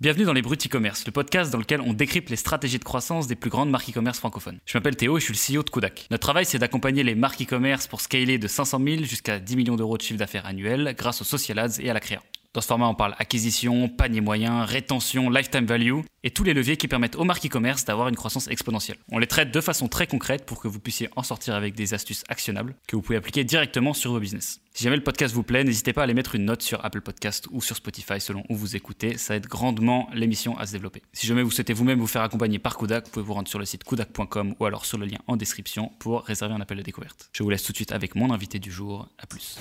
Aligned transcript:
Bienvenue 0.00 0.24
dans 0.24 0.32
les 0.32 0.40
Bruts 0.40 0.56
e-commerce, 0.56 1.04
le 1.04 1.12
podcast 1.12 1.52
dans 1.52 1.58
lequel 1.58 1.82
on 1.82 1.92
décrypte 1.92 2.30
les 2.30 2.36
stratégies 2.36 2.78
de 2.78 2.84
croissance 2.84 3.26
des 3.26 3.34
plus 3.34 3.50
grandes 3.50 3.68
marques 3.68 3.90
e-commerce 3.90 4.18
francophones. 4.18 4.58
Je 4.64 4.78
m'appelle 4.78 4.96
Théo 4.96 5.18
et 5.18 5.20
je 5.20 5.30
suis 5.30 5.52
le 5.54 5.58
CEO 5.58 5.62
de 5.62 5.68
Kodak. 5.68 6.06
Notre 6.10 6.22
travail, 6.22 6.46
c'est 6.46 6.58
d'accompagner 6.58 7.02
les 7.02 7.14
marques 7.14 7.42
e-commerce 7.42 7.86
pour 7.86 8.00
scaler 8.00 8.38
de 8.38 8.48
500 8.48 8.80
000 8.82 9.04
jusqu'à 9.04 9.38
10 9.38 9.56
millions 9.56 9.76
d'euros 9.76 9.98
de 9.98 10.02
chiffre 10.02 10.18
d'affaires 10.18 10.46
annuel 10.46 10.94
grâce 10.96 11.20
aux 11.20 11.24
social 11.24 11.58
ads 11.58 11.80
et 11.80 11.90
à 11.90 11.92
la 11.92 12.00
créa. 12.00 12.22
Dans 12.52 12.60
ce 12.60 12.66
format, 12.66 12.88
on 12.88 12.96
parle 12.96 13.14
acquisition, 13.20 13.88
panier 13.88 14.20
moyen, 14.20 14.64
rétention, 14.64 15.30
lifetime 15.30 15.66
value 15.66 16.00
et 16.24 16.32
tous 16.32 16.42
les 16.42 16.52
leviers 16.52 16.76
qui 16.76 16.88
permettent 16.88 17.14
aux 17.14 17.22
marques 17.22 17.46
e-commerce 17.46 17.84
d'avoir 17.84 18.08
une 18.08 18.16
croissance 18.16 18.48
exponentielle. 18.48 18.96
On 19.12 19.18
les 19.18 19.28
traite 19.28 19.52
de 19.52 19.60
façon 19.60 19.86
très 19.86 20.08
concrète 20.08 20.44
pour 20.46 20.60
que 20.60 20.66
vous 20.66 20.80
puissiez 20.80 21.08
en 21.14 21.22
sortir 21.22 21.54
avec 21.54 21.76
des 21.76 21.94
astuces 21.94 22.24
actionnables 22.28 22.74
que 22.88 22.96
vous 22.96 23.02
pouvez 23.02 23.16
appliquer 23.16 23.44
directement 23.44 23.94
sur 23.94 24.10
vos 24.10 24.18
business. 24.18 24.60
Si 24.74 24.82
jamais 24.82 24.96
le 24.96 25.04
podcast 25.04 25.32
vous 25.32 25.44
plaît, 25.44 25.62
n'hésitez 25.62 25.92
pas 25.92 26.00
à 26.00 26.04
aller 26.04 26.14
mettre 26.14 26.34
une 26.34 26.44
note 26.44 26.62
sur 26.62 26.84
Apple 26.84 27.02
Podcast 27.02 27.46
ou 27.52 27.62
sur 27.62 27.76
Spotify 27.76 28.20
selon 28.20 28.42
où 28.48 28.56
vous 28.56 28.74
écoutez. 28.74 29.16
Ça 29.16 29.36
aide 29.36 29.46
grandement 29.46 30.10
l'émission 30.12 30.58
à 30.58 30.66
se 30.66 30.72
développer. 30.72 31.02
Si 31.12 31.28
jamais 31.28 31.44
vous 31.44 31.52
souhaitez 31.52 31.72
vous-même 31.72 32.00
vous 32.00 32.08
faire 32.08 32.22
accompagner 32.22 32.58
par 32.58 32.76
Kudak, 32.76 33.04
vous 33.04 33.10
pouvez 33.12 33.24
vous 33.24 33.34
rendre 33.34 33.48
sur 33.48 33.60
le 33.60 33.64
site 33.64 33.84
kudak.com 33.84 34.56
ou 34.58 34.64
alors 34.64 34.86
sur 34.86 34.98
le 34.98 35.06
lien 35.06 35.18
en 35.28 35.36
description 35.36 35.92
pour 36.00 36.22
réserver 36.22 36.54
un 36.54 36.60
appel 36.60 36.78
de 36.78 36.82
découverte. 36.82 37.30
Je 37.32 37.44
vous 37.44 37.50
laisse 37.50 37.62
tout 37.62 37.70
de 37.70 37.76
suite 37.76 37.92
avec 37.92 38.16
mon 38.16 38.32
invité 38.32 38.58
du 38.58 38.72
jour. 38.72 39.08
À 39.18 39.26
plus. 39.26 39.56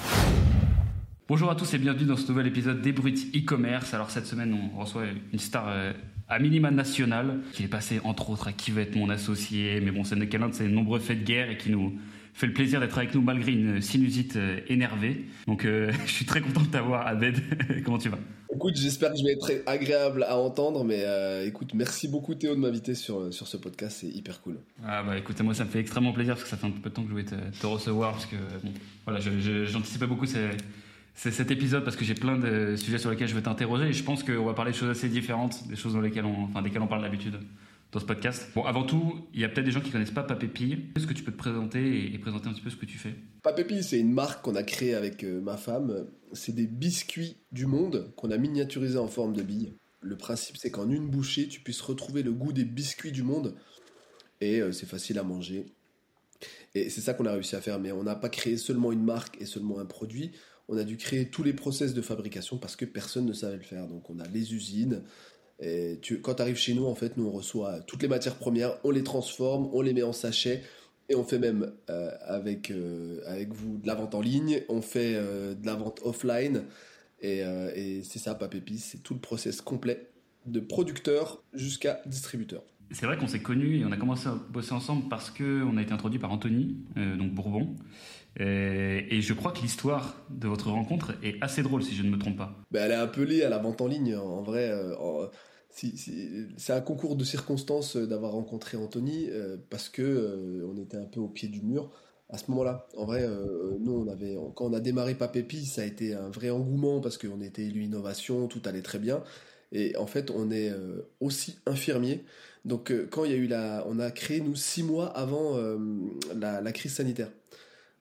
Bonjour 1.30 1.52
à 1.52 1.56
tous 1.56 1.76
et 1.76 1.78
bienvenue 1.78 2.08
dans 2.08 2.18
ce 2.18 2.28
nouvel 2.28 2.48
épisode 2.48 2.82
des 2.82 2.92
Bruts 2.92 3.14
e-commerce. 3.36 3.94
Alors 3.94 4.10
cette 4.10 4.26
semaine, 4.26 4.58
on 4.76 4.80
reçoit 4.80 5.04
une 5.32 5.38
star 5.38 5.68
euh, 5.68 5.94
à 6.28 6.40
minima 6.40 6.72
national 6.72 7.42
qui 7.54 7.66
est 7.66 7.68
passé 7.68 8.02
entre 8.04 8.32
autres 8.32 8.48
à 8.48 8.52
qui 8.52 8.72
va 8.72 8.82
être 8.82 8.96
mon 8.96 9.12
associé, 9.12 9.80
mais 9.80 9.92
bon, 9.92 10.04
c'est 10.04 10.18
qu'un 10.28 10.50
de 10.50 10.56
ses 10.56 10.68
nombreux 10.68 10.98
faits 10.98 11.20
de 11.20 11.26
guerre 11.26 11.52
et 11.52 11.58
qui 11.58 11.70
nous 11.70 12.00
fait 12.34 12.48
le 12.48 12.54
plaisir 12.54 12.80
d'être 12.80 12.98
avec 12.98 13.14
nous 13.14 13.22
malgré 13.22 13.52
une 13.52 13.80
sinusite 13.80 14.38
euh, 14.38 14.60
énervée. 14.70 15.26
Donc 15.46 15.66
euh, 15.66 15.92
je 16.08 16.12
suis 16.12 16.26
très 16.26 16.42
content 16.42 16.62
de 16.62 16.68
t'avoir, 16.70 17.06
Abed. 17.06 17.38
Comment 17.86 18.00
tu 18.00 18.10
vas? 18.10 18.18
Écoute, 18.52 18.76
j'espère 18.76 19.12
que 19.12 19.20
je 19.20 19.24
vais 19.24 19.34
être 19.34 19.42
très 19.42 19.62
agréable 19.68 20.24
à 20.24 20.36
entendre, 20.36 20.84
mais 20.84 21.06
écoute, 21.46 21.76
merci 21.76 22.08
beaucoup 22.08 22.34
Théo 22.34 22.56
de 22.56 22.60
m'inviter 22.60 22.96
sur, 22.96 23.32
sur 23.32 23.48
ce 23.48 23.58
podcast, 23.58 24.00
c'est 24.02 24.08
hyper 24.08 24.42
cool. 24.42 24.58
Ah 24.84 25.04
bah 25.04 25.16
écoute, 25.16 25.40
moi 25.42 25.54
ça 25.54 25.64
me 25.64 25.70
fait 25.70 25.80
extrêmement 25.80 26.12
plaisir 26.12 26.34
parce 26.34 26.46
que 26.46 26.50
ça 26.50 26.58
fait 26.58 26.66
un 26.66 26.72
peu 26.72 26.90
de 26.90 26.96
temps 26.96 27.04
que 27.04 27.10
je 27.10 27.14
voulais 27.14 27.26
te, 27.26 27.36
te 27.36 27.68
recevoir 27.68 28.14
parce 28.14 28.26
que 28.26 28.36
bon, 28.64 28.74
voilà, 29.06 29.20
j'anticipais 29.20 30.08
beaucoup 30.08 30.26
ces 30.26 30.50
c'est 31.16 31.32
cet 31.32 31.52
épisode 31.52 31.84
parce 31.84 31.96
que 31.96 32.06
j'ai 32.06 32.14
plein 32.14 32.38
de 32.38 32.76
sujets 32.76 32.98
sur 32.98 33.10
lesquels 33.10 33.28
je 33.28 33.36
vais 33.36 33.42
t'interroger 33.42 33.86
et 33.88 33.94
je 33.94 34.04
pense 34.04 34.24
qu'on 34.24 34.46
va 34.46 34.54
parler 34.54 34.72
de 34.72 34.78
choses 34.78 34.90
assez 34.90 35.10
différentes 35.10 35.68
des 35.68 35.76
choses 35.76 35.94
dans 35.94 36.02
lesquelles 36.02 36.26
on, 36.26 36.44
enfin, 36.44 36.62
desquelles 36.62 36.82
on 36.82 36.88
parle 36.88 37.02
d'habitude 37.02 37.40
dans 37.92 38.00
ce 38.00 38.06
podcast. 38.06 38.50
Bon, 38.54 38.64
avant 38.64 38.84
tout, 38.84 39.28
il 39.34 39.42
y 39.42 39.44
a 39.44 39.50
peut-être 39.50 39.66
des 39.66 39.72
gens 39.72 39.82
qui 39.82 39.90
connaissent 39.90 40.12
pas 40.12 40.24
Papépi. 40.24 40.78
Est-ce 40.96 41.08
que 41.08 41.14
tu 41.14 41.24
peux 41.24 41.32
te 41.32 41.38
présenter 41.38 42.14
et, 42.14 42.18
présenter 42.20 42.48
un 42.48 42.54
petit 42.54 42.62
peu 42.62 42.70
ce 42.70 42.76
que 42.76 42.86
tu 42.86 42.98
fais? 42.98 43.16
Papépi, 43.42 43.84
c'est 43.84 44.00
une 44.00 44.14
marque 44.14 44.44
qu'on 44.44 44.56
a 44.56 44.64
créée 44.64 44.94
avec 44.94 45.24
euh, 45.24 45.42
ma 45.42 45.58
femme. 45.58 46.06
C'est 46.34 46.54
des 46.54 46.68
biscuits 46.68 47.38
du 47.52 47.66
monde 47.66 48.12
qu'on 48.16 48.30
a 48.30 48.38
miniaturisés 48.38 49.00
en 49.00 49.08
forme 49.08 49.34
de 49.34 49.42
billes. 49.42 49.74
Le 50.02 50.16
principe, 50.16 50.58
c'est 50.58 50.72
qu'en 50.72 50.90
une 50.90 51.10
bouchée, 51.10 51.48
tu 51.48 51.60
puisses 51.62 51.82
retrouver 51.82 52.22
le 52.22 52.32
goût 52.32 52.54
des 52.54 52.64
biscuits 52.64 53.12
du 53.12 53.24
monde 53.24 53.56
et 54.42 54.62
euh, 54.62 54.72
c'est 54.72 54.86
facile 54.86 55.20
à 55.20 55.24
manger. 55.24 55.66
Et 56.76 56.90
c'est 56.90 57.02
ça 57.02 57.14
qu'on 57.14 57.26
a 57.26 57.34
réussi 57.34 57.56
à 57.56 57.62
faire, 57.62 57.80
mais 57.80 57.92
on 57.92 58.04
n'a 58.04 58.16
pas 58.16 58.30
créé 58.30 58.58
seulement 58.58 58.92
une 58.92 59.04
marque 59.04 59.42
et 59.42 59.46
seulement 59.46 59.80
un 59.80 59.86
produit 59.86 60.32
on 60.70 60.78
a 60.78 60.84
dû 60.84 60.98
créer 60.98 61.26
tous 61.26 61.44
les 61.44 61.54
process 61.54 61.94
de 61.94 62.02
fabrication 62.02 62.58
parce 62.58 62.76
que 62.76 62.86
personne 62.86 63.26
ne 63.26 63.34
savait 63.34 63.58
le 63.58 63.64
faire. 63.64 63.88
Donc 63.88 64.10
on 64.10 64.20
a 64.20 64.28
les 64.28 64.54
usines. 64.54 65.02
Et 65.60 66.00
quand 66.22 66.36
tu 66.36 66.42
arrives 66.42 66.58
chez 66.58 66.74
nous, 66.74 66.86
en 66.86 66.96
fait, 66.96 67.18
nous 67.18 67.26
on 67.26 67.32
reçoit 67.32 67.82
toutes 67.82 68.02
les 68.02 68.08
matières 68.08 68.36
premières, 68.36 68.78
on 68.86 68.92
les 68.92 69.04
transforme, 69.04 69.70
on 69.74 69.82
les 69.82 69.94
met 69.94 70.04
en 70.04 70.14
sachet 70.14 70.64
et 71.10 71.16
on 71.16 71.24
fait 71.24 71.40
même 71.40 71.72
euh, 71.90 72.12
avec, 72.22 72.70
euh, 72.70 73.20
avec 73.26 73.52
vous 73.52 73.80
de 73.80 73.88
la 73.88 73.96
vente 73.96 74.14
en 74.14 74.22
ligne, 74.22 74.62
on 74.70 74.82
fait 74.82 75.16
euh, 75.16 75.56
de 75.56 75.66
la 75.66 75.76
vente 75.76 76.00
offline. 76.04 76.64
Et, 77.22 77.40
et 77.76 78.02
c'est 78.04 78.20
ça, 78.20 78.34
Papépi, 78.34 78.78
c'est 78.78 79.00
tout 79.00 79.14
le 79.14 79.20
process 79.20 79.60
complet 79.60 80.08
de 80.46 80.62
producteur 80.62 81.44
jusqu'à 81.54 82.00
distributeur. 82.06 82.64
C'est 82.92 83.06
vrai 83.06 83.18
qu'on 83.18 83.28
s'est 83.28 83.42
connus 83.42 83.82
et 83.82 83.86
on 83.86 83.92
a 83.92 83.98
commencé 83.98 84.30
à 84.30 84.36
bosser 84.50 84.72
ensemble 84.72 85.10
parce 85.10 85.30
qu'on 85.30 85.76
a 85.76 85.82
été 85.82 85.92
introduit 85.92 86.18
par 86.18 86.32
Anthony, 86.32 86.78
donc 86.96 87.34
Bourbon. 87.34 87.76
Euh, 88.40 89.02
et, 89.10 89.22
je 89.22 89.34
crois 89.34 89.52
que 89.52 89.62
l'histoire 89.62 90.16
de 90.30 90.48
votre 90.48 90.70
rencontre 90.70 91.14
est 91.24 91.36
assez 91.42 91.62
drôle, 91.62 91.84
si 91.84 91.96
je 91.96 92.04
ne 92.04 92.10
me 92.10 92.18
trompe 92.18 92.38
pas. 92.38 92.56
Ben, 92.72 92.90
elle 92.90 92.92
est 92.92 93.26
liée 93.26 93.44
à 93.44 93.50
la 93.50 93.58
vente 93.58 93.82
en 93.82 93.88
ligne. 93.88 94.16
En 94.16 94.42
vrai, 94.42 94.70
euh, 94.70 95.28
c'est 95.70 96.74
un 96.74 96.82
concours 96.82 97.16
de 97.16 97.24
circonstances 97.24 97.98
d'avoir 97.98 98.32
rencontré 98.32 98.78
Anthony 98.78 99.28
euh, 99.30 99.58
parce 99.70 99.90
que 99.90 100.64
on 100.68 100.78
était 100.82 100.98
un 100.98 101.06
peu 101.06 101.20
au 101.20 101.28
pied 101.28 101.50
du 101.50 101.62
mur 101.62 101.92
à 102.30 102.38
ce 102.38 102.50
moment-là. 102.52 102.88
En 102.96 103.06
vrai, 103.06 103.28
nous, 103.80 103.94
on 103.94 104.08
avait, 104.08 104.38
quand 104.56 104.66
on 104.66 104.74
a 104.74 104.80
démarré 104.80 105.16
Papépi, 105.16 105.66
ça 105.66 105.82
a 105.82 105.86
été 105.86 106.14
un 106.14 106.30
vrai 106.30 106.52
engouement 106.52 107.02
parce 107.02 107.18
qu'on 107.18 107.42
était 107.42 107.64
élu 107.64 107.84
innovation, 107.84 108.48
tout 108.48 108.62
allait 108.66 108.84
très 108.84 109.00
bien. 109.00 109.24
Et 109.72 109.96
en 109.98 110.06
fait, 110.06 110.30
on 110.30 110.52
est 110.52 110.72
aussi 111.20 111.58
infirmier. 111.66 112.24
Donc, 112.66 112.94
quand 113.10 113.26
il 113.26 113.32
y 113.32 113.34
a 113.34 113.38
eu 113.38 113.48
la, 113.48 113.84
on 113.88 113.98
a 113.98 114.12
créé 114.12 114.42
nous 114.42 114.56
six 114.56 114.84
mois 114.84 115.08
avant 115.08 115.58
la, 116.36 116.72
crise 116.72 116.94
sanitaire. 116.94 117.32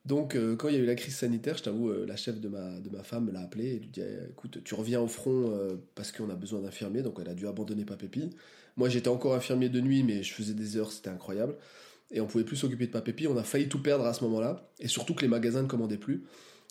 Donc, 0.09 0.37
euh, 0.37 0.57
quand 0.57 0.69
il 0.69 0.75
y 0.75 0.79
a 0.79 0.81
eu 0.81 0.87
la 0.87 0.95
crise 0.95 1.17
sanitaire, 1.17 1.59
je 1.59 1.65
t'avoue, 1.65 1.91
euh, 1.91 2.07
la 2.09 2.17
chef 2.17 2.41
de 2.41 2.49
ma, 2.49 2.81
de 2.81 2.89
ma 2.89 3.03
femme 3.03 3.27
me 3.27 3.31
l'a 3.31 3.43
appelé 3.43 3.75
et 3.75 3.79
lui 3.79 3.89
dit 3.89 4.01
eh, 4.01 4.31
Écoute, 4.31 4.65
tu 4.65 4.75
reviens 4.75 5.03
au 5.03 5.07
front 5.07 5.51
euh, 5.51 5.75
parce 5.95 6.13
qu'on 6.13 6.31
a 6.31 6.35
besoin 6.35 6.63
d'infirmiers. 6.63 7.03
Donc, 7.03 7.19
elle 7.21 7.29
a 7.29 7.35
dû 7.35 7.47
abandonner 7.47 7.85
Papépi. 7.85 8.31
Moi, 8.79 8.89
j'étais 8.89 9.09
encore 9.09 9.35
infirmier 9.35 9.69
de 9.69 9.83
nuit, 9.83 10.03
mais 10.05 10.23
je 10.23 10.33
faisais 10.33 10.55
des 10.55 10.79
heures, 10.79 10.93
c'était 10.93 11.11
incroyable. 11.11 11.57
Et 12.11 12.23
on 12.23 12.27
pouvait 12.27 12.45
plus 12.45 12.57
s'occuper 12.57 12.87
de 12.87 12.91
Papépi. 12.91 13.27
On 13.27 13.37
a 13.37 13.43
failli 13.43 13.69
tout 13.69 13.83
perdre 13.83 14.07
à 14.07 14.15
ce 14.15 14.25
moment-là. 14.25 14.71
Et 14.81 14.89
surtout 14.89 15.13
que 15.13 15.21
les 15.21 15.29
magasins 15.29 15.63
ne 15.63 15.69
commandaient 15.69 15.99
plus. 15.99 16.25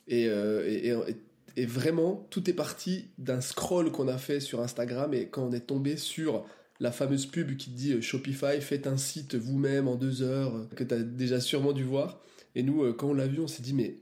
Et, 0.07 0.23
et, 0.23 0.95
et, 1.57 1.65
vraiment, 1.67 2.25
tout 2.31 2.49
est 2.49 2.53
parti 2.53 3.09
d'un 3.19 3.41
scroll 3.41 3.91
qu'on 3.91 4.07
a 4.07 4.17
fait 4.17 4.39
sur 4.39 4.61
Instagram. 4.61 5.13
Et 5.13 5.27
quand 5.27 5.43
on 5.43 5.51
est 5.51 5.67
tombé 5.67 5.95
sur 5.95 6.43
la 6.79 6.91
fameuse 6.91 7.27
pub 7.27 7.55
qui 7.55 7.69
dit 7.69 8.01
Shopify, 8.01 8.61
faites 8.61 8.87
un 8.87 8.97
site 8.97 9.35
vous-même 9.35 9.87
en 9.87 9.95
deux 9.95 10.23
heures, 10.23 10.67
que 10.75 10.83
tu 10.83 10.95
as 10.95 10.99
déjà 10.99 11.39
sûrement 11.39 11.73
dû 11.73 11.83
voir. 11.83 12.19
Et 12.55 12.63
nous, 12.63 12.83
euh, 12.83 12.93
quand 12.93 13.09
on 13.09 13.13
l'a 13.13 13.27
vu, 13.27 13.39
on 13.39 13.47
s'est 13.47 13.61
dit, 13.61 13.73
mais, 13.73 13.99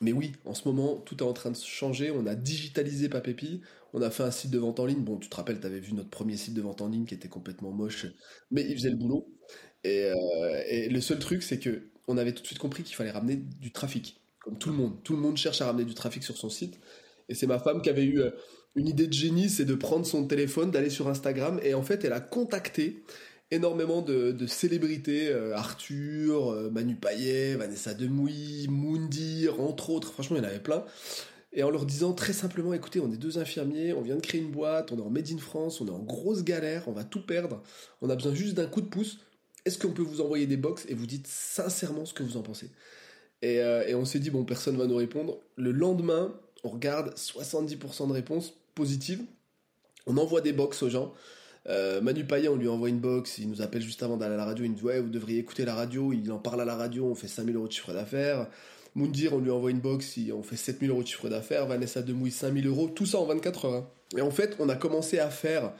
mais 0.00 0.12
oui, 0.12 0.32
en 0.44 0.54
ce 0.54 0.66
moment, 0.68 0.96
tout 0.96 1.18
est 1.18 1.22
en 1.22 1.32
train 1.32 1.50
de 1.50 1.56
changer. 1.56 2.10
On 2.10 2.26
a 2.26 2.34
digitalisé 2.34 3.08
Papépi. 3.08 3.60
On 3.92 4.02
a 4.02 4.10
fait 4.10 4.22
un 4.22 4.30
site 4.30 4.50
de 4.50 4.58
vente 4.58 4.80
en 4.80 4.86
ligne. 4.86 5.02
Bon, 5.02 5.16
tu 5.16 5.28
te 5.28 5.36
rappelles, 5.36 5.60
tu 5.60 5.66
avais 5.66 5.80
vu 5.80 5.92
notre 5.92 6.10
premier 6.10 6.36
site 6.36 6.54
de 6.54 6.62
vente 6.62 6.82
en 6.82 6.88
ligne 6.88 7.04
qui 7.04 7.14
était 7.14 7.28
complètement 7.28 7.70
moche, 7.70 8.06
mais 8.50 8.64
il 8.68 8.74
faisait 8.74 8.90
le 8.90 8.96
boulot. 8.96 9.26
Et, 9.84 10.04
euh, 10.04 10.88
le 10.90 11.00
seul 11.00 11.18
truc, 11.18 11.42
c'est 11.42 11.58
que 11.58 11.90
on 12.06 12.16
avait 12.16 12.32
tout 12.32 12.42
de 12.42 12.46
suite 12.46 12.58
compris 12.58 12.82
qu'il 12.82 12.96
fallait 12.96 13.10
ramener 13.10 13.36
du 13.36 13.72
trafic. 13.72 14.20
Comme 14.40 14.58
tout 14.58 14.70
le 14.70 14.76
monde. 14.76 15.02
Tout 15.04 15.14
le 15.14 15.20
monde 15.20 15.36
cherche 15.36 15.60
à 15.60 15.66
ramener 15.66 15.84
du 15.84 15.94
trafic 15.94 16.22
sur 16.22 16.36
son 16.36 16.48
site. 16.48 16.78
Et 17.28 17.34
c'est 17.34 17.46
ma 17.46 17.58
femme 17.58 17.82
qui 17.82 17.90
avait 17.90 18.04
eu 18.04 18.20
euh, 18.20 18.30
une 18.76 18.88
idée 18.88 19.06
de 19.06 19.12
génie, 19.12 19.50
c'est 19.50 19.64
de 19.64 19.74
prendre 19.74 20.06
son 20.06 20.26
téléphone, 20.26 20.70
d'aller 20.70 20.90
sur 20.90 21.08
Instagram. 21.08 21.60
Et 21.62 21.74
en 21.74 21.82
fait, 21.82 22.04
elle 22.04 22.12
a 22.12 22.20
contacté 22.20 23.02
énormément 23.50 24.02
de, 24.02 24.46
célébrités, 24.46 25.28
euh, 25.28 25.56
Arthur, 25.56 26.52
euh, 26.52 26.70
Manu 26.70 26.96
Payet, 26.96 27.54
Vanessa 27.54 27.94
Demouy, 27.94 28.66
Moundir, 28.68 29.60
entre 29.60 29.90
autres, 29.90 30.12
franchement 30.12 30.36
il 30.36 30.42
y 30.42 30.46
en 30.46 30.48
avait 30.48 30.60
plein, 30.60 30.84
et 31.52 31.62
en 31.62 31.70
leur 31.70 31.86
disant 31.86 32.12
très 32.12 32.34
simplement, 32.34 32.74
écoutez, 32.74 33.00
on 33.00 33.10
est 33.10 33.16
deux 33.16 33.38
infirmiers, 33.38 33.94
on 33.94 34.02
vient 34.02 34.16
de 34.16 34.20
créer 34.20 34.40
une 34.40 34.50
boîte, 34.50 34.92
on 34.92 34.98
est 34.98 35.02
en 35.02 35.10
Made 35.10 35.30
in 35.32 35.38
France, 35.38 35.80
on 35.80 35.86
est 35.86 35.90
en 35.90 35.98
grosse 35.98 36.44
galère, 36.44 36.84
on 36.88 36.92
va 36.92 37.04
tout 37.04 37.24
perdre, 37.24 37.62
on 38.02 38.10
a 38.10 38.16
besoin 38.16 38.34
juste 38.34 38.54
d'un 38.54 38.66
coup 38.66 38.82
de 38.82 38.88
pouce, 38.88 39.18
est-ce 39.64 39.78
qu'on 39.78 39.92
peut 39.92 40.02
vous 40.02 40.20
envoyer 40.20 40.46
des 40.46 40.56
box 40.56 40.84
et 40.88 40.94
vous 40.94 41.06
dites 41.06 41.26
sincèrement 41.26 42.04
ce 42.04 42.14
que 42.14 42.22
vous 42.22 42.36
en 42.36 42.42
pensez? 42.42 42.70
Et, 43.40 43.60
euh, 43.60 43.86
et 43.86 43.94
on 43.94 44.04
s'est 44.04 44.18
dit, 44.18 44.30
bon, 44.30 44.44
personne 44.44 44.76
va 44.76 44.86
nous 44.86 44.96
répondre. 44.96 45.38
Le 45.56 45.70
lendemain, 45.72 46.34
on 46.64 46.70
regarde 46.70 47.14
70% 47.16 48.08
de 48.08 48.12
réponses 48.12 48.54
positives, 48.74 49.22
on 50.06 50.16
envoie 50.16 50.40
des 50.40 50.52
box 50.52 50.82
aux 50.82 50.88
gens, 50.88 51.14
euh, 51.68 52.00
Manu 52.00 52.24
Payet, 52.24 52.48
on 52.48 52.56
lui 52.56 52.68
envoie 52.68 52.88
une 52.88 52.98
box, 52.98 53.38
il 53.38 53.48
nous 53.48 53.60
appelle 53.60 53.82
juste 53.82 54.02
avant 54.02 54.16
d'aller 54.16 54.34
à 54.34 54.38
la 54.38 54.44
radio, 54.44 54.64
il 54.64 54.70
nous 54.70 54.76
dit 54.76 54.84
ouais 54.84 55.00
vous 55.00 55.10
devriez 55.10 55.38
écouter 55.38 55.64
la 55.64 55.74
radio, 55.74 56.12
il 56.12 56.30
en 56.32 56.38
parle 56.38 56.62
à 56.62 56.64
la 56.64 56.76
radio, 56.76 57.06
on 57.06 57.14
fait 57.14 57.28
5000 57.28 57.56
euros 57.56 57.68
de 57.68 57.72
chiffre 57.72 57.92
d'affaires. 57.92 58.46
Moundir, 58.94 59.34
on 59.34 59.38
lui 59.38 59.50
envoie 59.50 59.70
une 59.70 59.80
box, 59.80 60.18
on 60.34 60.42
fait 60.42 60.56
7000 60.56 60.90
euros 60.90 61.02
de 61.02 61.06
chiffre 61.06 61.28
d'affaires. 61.28 61.66
Vanessa 61.66 62.02
Demouy, 62.02 62.30
5000 62.30 62.66
euros, 62.66 62.88
tout 62.88 63.06
ça 63.06 63.18
en 63.18 63.26
24 63.26 63.64
heures. 63.66 63.74
Hein. 63.74 63.86
Et 64.16 64.22
en 64.22 64.30
fait, 64.30 64.56
on 64.58 64.68
a 64.68 64.74
commencé 64.74 65.18
à 65.18 65.30
faire 65.30 65.72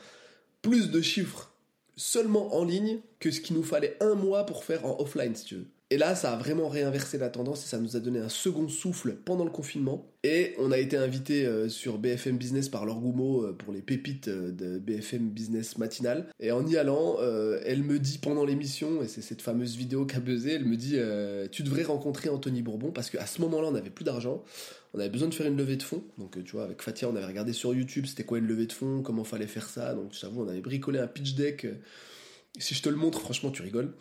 plus 0.61 0.91
de 0.91 1.01
chiffres 1.01 1.51
seulement 1.95 2.55
en 2.55 2.63
ligne 2.63 2.99
que 3.19 3.31
ce 3.31 3.41
qu'il 3.41 3.55
nous 3.55 3.63
fallait 3.63 3.97
un 3.99 4.15
mois 4.15 4.45
pour 4.45 4.63
faire 4.63 4.85
en 4.85 4.99
offline, 4.99 5.35
si 5.35 5.45
tu 5.45 5.55
veux. 5.55 5.67
Et 5.91 5.97
là, 5.97 6.13
ça 6.13 6.33
a 6.33 6.37
vraiment 6.37 6.69
réinversé 6.69 7.17
la 7.17 7.29
tendance 7.29 7.65
et 7.65 7.67
ça 7.67 7.79
nous 7.79 7.97
a 7.97 7.99
donné 7.99 8.19
un 8.19 8.29
second 8.29 8.67
souffle 8.67 9.15
pendant 9.25 9.43
le 9.43 9.49
confinement. 9.49 10.05
Et 10.23 10.53
on 10.59 10.71
a 10.71 10.77
été 10.77 10.97
invité 10.97 11.47
euh, 11.47 11.67
sur 11.67 11.97
BFM 11.97 12.37
Business 12.37 12.69
par 12.69 12.85
Laure 12.85 12.99
Goumeau 12.99 13.43
euh, 13.43 13.53
pour 13.53 13.73
les 13.73 13.81
pépites 13.81 14.27
euh, 14.27 14.51
de 14.51 14.77
BFM 14.77 15.29
Business 15.29 15.79
matinal. 15.79 16.27
Et 16.39 16.51
en 16.51 16.67
y 16.67 16.77
allant, 16.77 17.17
elle 17.65 17.81
me 17.81 17.97
dit 17.97 18.19
pendant 18.19 18.45
l'émission, 18.45 19.01
et 19.01 19.07
c'est 19.07 19.21
cette 19.21 19.41
fameuse 19.41 19.77
vidéo 19.77 20.05
qu'a 20.05 20.19
buzzé, 20.19 20.53
elle 20.53 20.65
me 20.65 20.75
dit 20.75 20.97
Tu 21.51 21.63
devrais 21.63 21.83
rencontrer 21.83 22.29
Anthony 22.29 22.61
Bourbon 22.61 22.91
parce 22.91 23.09
qu'à 23.09 23.25
ce 23.25 23.41
moment-là, 23.41 23.69
on 23.69 23.71
n'avait 23.71 23.89
plus 23.89 24.05
d'argent. 24.05 24.43
On 24.93 24.99
avait 24.99 25.09
besoin 25.09 25.27
de 25.27 25.33
faire 25.33 25.47
une 25.47 25.57
levée 25.57 25.75
de 25.75 25.83
fonds. 25.83 26.03
Donc, 26.17 26.43
tu 26.43 26.51
vois, 26.51 26.63
avec 26.63 26.81
Fatia, 26.81 27.09
on 27.09 27.15
avait 27.15 27.25
regardé 27.25 27.53
sur 27.53 27.73
YouTube 27.73 28.05
c'était 28.05 28.23
quoi 28.23 28.37
une 28.37 28.47
levée 28.47 28.65
de 28.67 28.73
fonds, 28.73 29.01
comment 29.01 29.23
fallait 29.23 29.47
faire 29.47 29.67
ça. 29.69 29.93
Donc, 29.93 30.13
je 30.13 30.21
t'avoue, 30.21 30.43
on 30.43 30.47
avait 30.47 30.61
bricolé 30.61 30.99
un 30.99 31.07
pitch 31.07 31.33
deck. 31.33 31.67
Si 32.57 32.75
je 32.75 32.81
te 32.81 32.89
le 32.89 32.95
montre, 32.95 33.19
franchement, 33.19 33.51
tu 33.51 33.61
rigoles. 33.61 33.93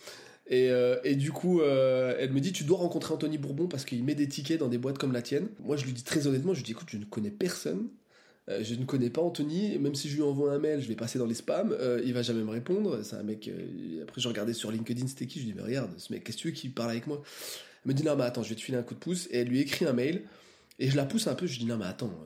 Euh, 0.51 0.99
et, 1.05 1.15
du 1.15 1.33
coup, 1.33 1.61
euh, 1.61 2.17
elle 2.19 2.33
me 2.33 2.41
dit 2.41 2.53
Tu 2.53 2.65
dois 2.65 2.79
rencontrer 2.79 3.15
Anthony 3.15 3.39
Bourbon 3.39 3.67
parce 3.67 3.85
qu'il 3.85 4.03
met 4.05 4.15
des 4.15 4.29
tickets 4.29 4.61
dans 4.61 4.69
des 4.69 4.79
boîtes 4.79 4.99
comme 4.99 5.13
la 5.13 5.23
tienne. 5.23 5.49
Moi, 5.61 5.77
je 5.77 5.85
lui 5.85 5.93
dis 5.93 6.05
très 6.05 6.27
honnêtement 6.27 6.55
Je 6.55 6.59
lui 6.59 6.65
dis 6.65 6.73
Écoute, 6.73 6.89
je 6.91 6.99
ne 6.99 7.05
connais 7.05 7.31
personne. 7.31 7.89
Euh, 8.49 8.65
je 8.65 8.75
ne 8.75 8.85
connais 8.85 9.11
pas 9.11 9.21
Anthony, 9.21 9.79
même 9.79 9.95
si 9.95 10.09
je 10.09 10.17
lui 10.17 10.23
envoie 10.23 10.53
un 10.53 10.59
mail, 10.59 10.81
je 10.81 10.89
vais 10.89 10.95
passer 10.95 11.19
dans 11.19 11.27
les 11.27 11.35
spams, 11.35 11.77
il 12.03 12.15
va 12.15 12.23
jamais 12.23 12.43
me 12.43 12.51
répondre. 12.51 13.03
C'est 13.03 13.17
un 13.17 13.23
mec. 13.23 13.51
après, 14.03 14.21
je 14.21 14.29
regardais 14.29 14.55
sur 14.55 14.71
LinkedIn, 14.71 15.07
c'était 15.07 15.27
qui? 15.27 15.41
Je 15.41 15.45
lui 15.45 15.53
dis, 15.53 15.57
mais 15.57 15.65
regarde, 15.65 15.91
ce 15.99 16.13
mec, 16.13 16.25
qu'est-ce 16.25 16.39
que 16.39 16.43
tu 16.43 16.49
veux 16.49 16.55
qu'il 16.55 16.73
parle 16.73 16.91
avec 16.91 17.07
moi? 17.07 17.23
Elle 17.85 17.93
me 17.93 17.95
dit, 17.95 18.05
non, 18.05 18.17
mais 18.17 18.25
attends, 18.25 18.43
je 18.43 18.49
vais 18.49 18.55
te 18.55 18.63
filer 18.63 18.79
un 18.79 18.83
coup 18.83 18.95
de 18.95 19.01
pouce. 19.01 19.29
Et 19.31 19.41
elle 19.41 19.49
lui 19.49 19.61
écrit 19.61 19.85
un 19.85 19.93
mail, 19.93 20.23
et 20.79 20.89
je 20.89 20.97
la 20.97 21.05
pousse 21.05 21.27
un 21.27 21.35
peu. 21.35 21.47
Je 21.47 21.53
lui 21.53 21.59
dis, 21.61 21.67
non, 21.67 21.77
mais 21.77 21.85
attends, 21.85 22.19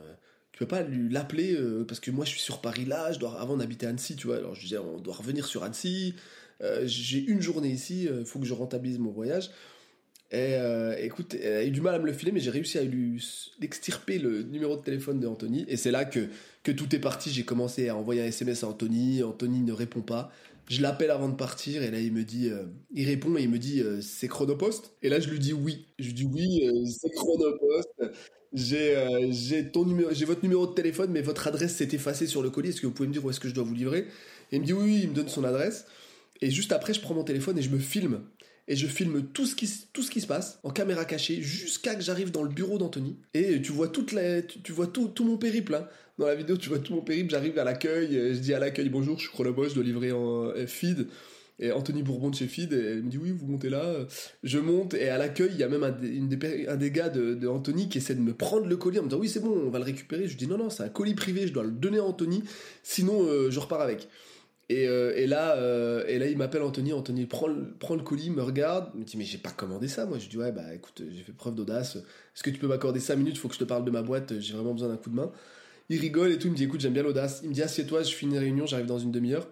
tu 0.53 0.61
peux 0.61 0.67
pas 0.67 0.83
l'appeler, 0.83 1.59
parce 1.89 1.99
que 1.99 2.13
moi, 2.13 2.25
je 2.25 2.31
suis 2.31 2.41
sur 2.41 2.61
Paris 2.61 2.85
là, 2.85 3.11
je 3.11 3.19
dois, 3.19 3.41
avant 3.41 3.57
d'habiter 3.57 3.87
Annecy, 3.87 4.15
tu 4.15 4.29
vois. 4.29 4.37
Alors, 4.37 4.55
je 4.55 4.65
dis, 4.65 4.79
on 4.79 5.01
doit 5.01 5.15
revenir 5.15 5.45
sur 5.45 5.65
Annecy, 5.65 6.15
euh, 6.63 6.83
j'ai 6.87 7.19
une 7.19 7.41
journée 7.41 7.71
ici, 7.71 8.09
il 8.11 8.25
faut 8.25 8.39
que 8.39 8.47
je 8.47 8.55
rentabilise 8.55 8.99
mon 8.99 9.11
voyage. 9.11 9.51
Et 10.31 10.55
euh, 10.55 10.97
écoute, 10.99 11.35
elle 11.35 11.53
a 11.53 11.65
eu 11.65 11.71
du 11.71 11.83
mal 11.83 11.95
à 11.95 11.99
me 11.99 12.07
le 12.07 12.13
filer, 12.15 12.33
mais 12.33 12.41
j'ai 12.41 12.51
réussi 12.51 12.79
à 12.79 12.83
lui 12.85 13.23
extirper 13.61 14.19
le 14.19 14.43
numéro 14.43 14.77
de 14.77 14.83
téléphone 14.83 15.21
de 15.21 15.27
Anthony. 15.27 15.67
Et 15.69 15.77
c'est 15.77 15.91
là 15.91 16.07
que, 16.07 16.21
que 16.63 16.73
tout 16.73 16.95
est 16.97 16.99
parti. 16.99 17.31
J'ai 17.31 17.45
commencé 17.45 17.91
à 17.91 17.97
envoyer 17.97 18.23
un 18.23 18.27
SMS 18.27 18.65
à 18.65 18.69
Anthony. 18.69 19.23
Anthony 19.23 19.61
ne 19.61 19.73
répond 19.73 20.01
pas. 20.01 20.33
Je 20.71 20.81
l'appelle 20.81 21.11
avant 21.11 21.29
de 21.29 21.35
partir 21.35 21.83
et 21.83 21.91
là 21.91 21.99
il 22.01 22.13
me 22.13 22.23
dit, 22.25 22.49
euh, 22.49 22.65
il 22.95 23.07
répond 23.07 23.37
et 23.37 23.43
il 23.43 23.51
me 23.51 23.59
dit 23.59 23.83
euh, 23.83 24.01
c'est 24.01 24.29
Chronopost? 24.29 24.93
Et 25.03 25.11
là 25.11 25.21
je 25.21 25.29
lui 25.29 25.39
dis 25.39 25.53
oui. 25.53 25.87
Je 25.99 26.07
lui 26.07 26.15
dis 26.15 26.25
oui, 26.25 26.63
euh, 26.67 26.85
c'est 26.87 27.11
Chronopost. 27.11 27.91
J'ai 28.55 28.97
euh, 28.97 29.31
j'ai 29.33 30.25
votre 30.25 30.43
numéro 30.43 30.67
de 30.67 30.73
téléphone, 30.75 31.11
mais 31.11 31.23
votre 31.23 31.47
adresse 31.49 31.75
s'est 31.77 31.89
effacée 31.93 32.27
sur 32.27 32.43
le 32.43 32.51
colis. 32.51 32.71
Est-ce 32.71 32.81
que 32.81 32.87
vous 32.87 32.93
pouvez 32.93 33.09
me 33.09 33.13
dire 33.13 33.25
où 33.25 33.31
est-ce 33.31 33.41
que 33.41 33.49
je 33.49 33.55
dois 33.55 33.65
vous 33.65 33.75
livrer? 33.75 34.07
Et 34.51 34.57
il 34.57 34.61
me 34.61 34.67
dit 34.67 34.73
oui, 34.73 35.01
il 35.03 35.11
me 35.11 35.15
donne 35.15 35.29
son 35.29 35.45
adresse. 35.45 35.87
Et 36.43 36.51
juste 36.51 36.73
après, 36.73 36.93
je 36.93 37.01
prends 37.01 37.15
mon 37.15 37.25
téléphone 37.25 37.57
et 37.57 37.63
je 37.63 37.71
me 37.71 37.79
filme 37.79 38.21
et 38.69 38.77
je 38.77 38.87
filme 38.87 39.23
tout 39.33 39.47
ce 39.47 39.55
qui, 39.55 39.67
se 39.67 40.27
passe 40.27 40.59
en 40.63 40.71
caméra 40.71 41.05
cachée 41.05 41.41
jusqu'à 41.41 41.95
que 41.95 42.03
j'arrive 42.03 42.31
dans 42.31 42.43
le 42.43 42.49
bureau 42.49 42.79
d'Anthony. 42.79 43.17
Et 43.35 43.61
tu 43.63 43.73
vois, 43.73 43.89
toute 43.89 44.15
tu, 44.63 44.73
vois 44.73 44.87
tout, 44.87 45.13
mon 45.25 45.37
périple. 45.37 45.75
hein. 45.75 45.89
Dans 46.19 46.27
la 46.27 46.35
vidéo, 46.35 46.57
tu 46.57 46.69
vois 46.69 46.79
tout 46.79 46.95
mon 46.95 47.01
périple. 47.01 47.31
J'arrive 47.31 47.59
à 47.59 47.65
l'accueil, 47.65 48.17
euh, 48.17 48.35
je 48.35 48.39
dis 48.41 48.55
à 48.55 48.59
l'accueil 48.59 48.89
bonjour, 48.89 49.19
je 49.19 49.25
suis 49.25 49.33
Chronoboss, 49.33 49.71
je 49.71 49.75
dois 49.75 49.85
livrer 49.85 50.13
en 50.13 50.49
euh, 50.49 50.67
feed. 50.67 51.09
Et 51.59 51.71
Anthony 51.71 52.03
Bourbon 52.03 52.31
de 52.31 52.35
chez 52.35 52.49
Feed, 52.49 52.73
elle 52.73 53.05
me 53.05 53.11
dit 53.11 53.19
oui, 53.19 53.31
vous 53.31 53.47
montez 53.47 53.69
là. 53.69 54.07
Je 54.43 54.59
monte, 54.59 54.95
et 54.95 55.11
à 55.11 55.19
l'accueil, 55.19 55.51
il 55.53 55.59
y 55.59 55.63
a 55.63 55.69
même 55.69 55.85
un 55.85 56.77
des, 56.77 56.91
gars 56.91 57.09
de, 57.09 57.47
Anthony 57.47 57.89
qui 57.89 57.99
essaie 57.99 58.17
de 58.17 58.21
me 58.21 58.35
prendre 58.35 58.67
le 58.67 58.77
colis 58.77 58.99
en 58.99 59.03
me 59.03 59.09
disant 59.09 59.21
oui, 59.21 59.29
c'est 59.29 59.39
bon, 59.39 59.51
on 59.67 59.71
va 59.71 59.79
le 59.79 59.85
récupérer. 59.85 60.27
Je 60.27 60.37
dis 60.37 60.49
non, 60.49 60.59
non, 60.59 60.71
c'est 60.71 60.83
un 60.83 60.89
colis 60.89 61.15
privé, 61.15 61.47
je 61.47 61.53
dois 61.53 61.63
le 61.63 61.71
donner 61.71 61.99
à 61.99 62.05
Anthony, 62.05 62.43
sinon 62.83 63.23
euh, 63.27 63.51
je 63.51 63.61
repars 63.61 63.81
avec. 63.81 64.09
Et, 64.73 64.89
euh, 64.89 65.13
euh, 65.15 66.05
et 66.07 66.19
là, 66.19 66.27
il 66.27 66.39
m'appelle 66.39 66.63
Anthony. 66.63 66.95
Anthony 66.95 67.27
prend 67.27 67.47
le, 67.47 68.03
colis, 68.03 68.31
me 68.31 68.43
regarde, 68.43 68.95
me 68.95 69.05
dit 69.05 69.19
mais 69.19 69.25
j'ai 69.25 69.39
pas 69.39 69.51
commandé 69.51 69.87
ça. 69.87 70.07
Moi, 70.07 70.19
je 70.19 70.29
dis 70.29 70.39
ouais 70.39 70.51
bah 70.51 70.75
écoute, 70.75 71.03
j'ai 71.11 71.23
fait 71.23 71.33
preuve 71.33 71.55
d'audace. 71.55 71.97
Est-ce 71.97 72.43
que 72.43 72.51
tu 72.51 72.59
peux 72.59 72.69
m'accorder 72.69 72.99
5 72.99 73.17
minutes? 73.17 73.37
Faut 73.37 73.49
que 73.49 73.55
je 73.55 73.59
te 73.59 73.65
parle 73.65 73.85
de 73.85 73.91
ma 73.91 74.03
boîte. 74.03 74.39
J'ai 74.41 74.55
vraiment 74.55 74.73
besoin 74.73 74.89
d'un 74.89 74.97
coup 74.97 75.11
de 75.11 75.17
main. 75.17 75.31
Il 75.91 76.01
rigole 76.01 76.33
et 76.33 76.39
tout. 76.39 76.47
Il 76.47 76.53
me 76.53 76.57
dit 76.57 76.65
écoute, 76.65 76.81
j'aime 76.81 76.95
bien 76.95 77.03
l'audace. 77.03 77.41
Il 77.43 77.51
me 77.51 77.55
dit 77.55 77.63
assieds-toi, 77.63 78.03
je 78.03 78.15
finis 78.15 78.35
une 78.35 78.41
réunion, 78.41 78.67
j'arrive 78.67 78.87
dans 78.87 78.99
une 78.99 79.13
demi-heure. 79.13 79.47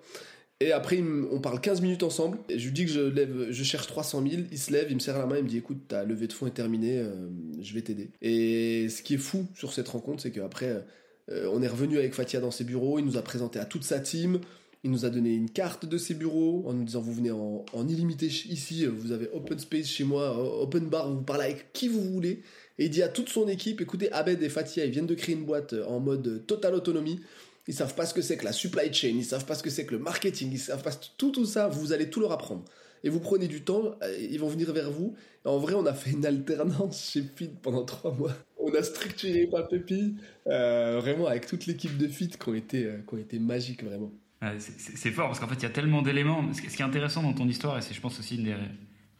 Et 0.60 0.72
après, 0.72 0.98
il 0.98 1.04
on 1.30 1.40
parle 1.40 1.60
15 1.60 1.82
minutes 1.82 2.02
ensemble. 2.02 2.38
Je 2.48 2.64
lui 2.64 2.72
dis 2.72 2.86
que 2.86 2.90
je 2.90 3.00
lève, 3.00 3.50
je 3.50 3.64
cherche 3.64 3.88
300 3.88 4.22
000. 4.26 4.42
Il 4.50 4.58
se 4.58 4.72
lève, 4.72 4.86
il 4.88 4.94
me 4.94 5.00
serre 5.00 5.18
la 5.18 5.26
main, 5.26 5.36
il 5.36 5.44
me 5.44 5.48
dit 5.48 5.58
écoute, 5.58 5.88
ta 5.88 6.04
levée 6.04 6.28
de 6.28 6.32
fonds 6.32 6.46
est 6.46 6.52
terminée, 6.52 6.98
euh, 6.98 7.28
je 7.60 7.74
vais 7.74 7.82
t'aider. 7.82 8.10
Et 8.22 8.88
ce 8.88 9.02
qui 9.02 9.14
est 9.14 9.18
fou 9.18 9.46
sur 9.54 9.72
cette 9.72 9.88
rencontre, 9.88 10.22
c'est 10.22 10.30
qu'après, 10.30 10.82
on 11.28 11.62
est 11.62 11.68
revenu 11.68 11.98
avec 11.98 12.14
Fatia 12.14 12.40
dans 12.40 12.50
ses 12.50 12.64
bureaux. 12.64 12.98
Il 12.98 13.04
nous 13.04 13.18
a 13.18 13.22
présenté 13.22 13.58
à 13.58 13.64
toute 13.64 13.84
sa 13.84 14.00
team. 14.00 14.40
Il 14.82 14.90
nous 14.90 15.04
a 15.04 15.10
donné 15.10 15.34
une 15.34 15.50
carte 15.50 15.84
de 15.84 15.98
ses 15.98 16.14
bureaux 16.14 16.64
en 16.66 16.72
nous 16.72 16.84
disant 16.84 17.02
vous 17.02 17.12
venez 17.12 17.30
en, 17.30 17.86
illimité 17.86 18.26
ici, 18.26 18.86
vous 18.86 19.12
avez 19.12 19.28
open 19.34 19.58
space 19.58 19.86
chez 19.86 20.04
moi, 20.04 20.22
euh, 20.22 20.62
open 20.62 20.88
bar, 20.88 21.10
vous 21.10 21.20
parlez 21.20 21.44
avec 21.44 21.74
qui 21.74 21.88
vous 21.88 22.00
voulez. 22.00 22.42
Et 22.78 22.86
il 22.86 22.90
dit 22.90 23.02
à 23.02 23.08
toute 23.08 23.28
son 23.28 23.46
équipe 23.46 23.82
écoutez, 23.82 24.10
Abed 24.10 24.42
et 24.42 24.48
Fatia, 24.48 24.86
ils 24.86 24.90
viennent 24.90 25.06
de 25.06 25.14
créer 25.14 25.34
une 25.34 25.44
boîte 25.44 25.74
euh, 25.74 25.84
en 25.84 26.00
mode 26.00 26.26
euh, 26.26 26.38
totale 26.38 26.74
autonomie. 26.74 27.20
Ils 27.68 27.74
savent 27.74 27.94
pas 27.94 28.06
ce 28.06 28.14
que 28.14 28.22
c'est 28.22 28.38
que 28.38 28.44
la 28.46 28.52
supply 28.52 28.90
chain, 28.90 29.08
ils 29.08 29.24
savent 29.24 29.44
pas 29.44 29.54
ce 29.54 29.62
que 29.62 29.68
c'est 29.68 29.84
que 29.84 29.92
le 29.92 29.98
marketing, 29.98 30.50
ils 30.50 30.58
savent 30.58 30.82
pas 30.82 30.92
tout 31.18 31.30
tout 31.30 31.44
ça. 31.44 31.68
Vous 31.68 31.92
allez 31.92 32.08
tout 32.08 32.20
leur 32.20 32.32
apprendre. 32.32 32.64
Et 33.04 33.10
vous 33.10 33.20
prenez 33.20 33.48
du 33.48 33.62
temps, 33.62 33.98
ils 34.18 34.38
vont 34.40 34.48
venir 34.48 34.72
vers 34.72 34.90
vous. 34.90 35.14
En 35.44 35.58
vrai, 35.58 35.74
on 35.74 35.86
a 35.86 35.94
fait 35.94 36.10
une 36.10 36.24
alternance 36.26 37.10
chez 37.12 37.22
Fit 37.22 37.50
pendant 37.62 37.84
trois 37.84 38.14
mois. 38.14 38.34
On 38.58 38.74
a 38.74 38.82
structuré 38.82 39.46
Papépi, 39.46 40.14
euh, 40.46 40.98
vraiment 41.00 41.26
avec 41.26 41.46
toute 41.46 41.66
l'équipe 41.66 41.96
de 41.96 42.08
Fit 42.08 42.28
qui 42.28 42.48
ont 42.48 42.54
été, 42.54 42.90
qui 43.06 43.14
ont 43.14 43.18
été 43.18 43.38
magiques 43.38 43.84
vraiment. 43.84 44.10
C'est- 44.58 45.10
fort 45.10 45.26
parce 45.26 45.38
qu'en 45.38 45.48
fait, 45.48 45.56
il 45.56 45.62
y 45.64 45.66
a 45.66 45.70
tellement 45.70 46.00
d'éléments. 46.00 46.44
Ce 46.52 46.62
qui 46.62 46.66
est 46.66 46.84
intéressant 46.84 47.22
dans 47.22 47.34
ton 47.34 47.46
histoire, 47.46 47.76
et 47.76 47.82
c'est, 47.82 47.92
je 47.92 48.00
pense, 48.00 48.18
aussi 48.18 48.36
une 48.36 48.44
des 48.44 48.56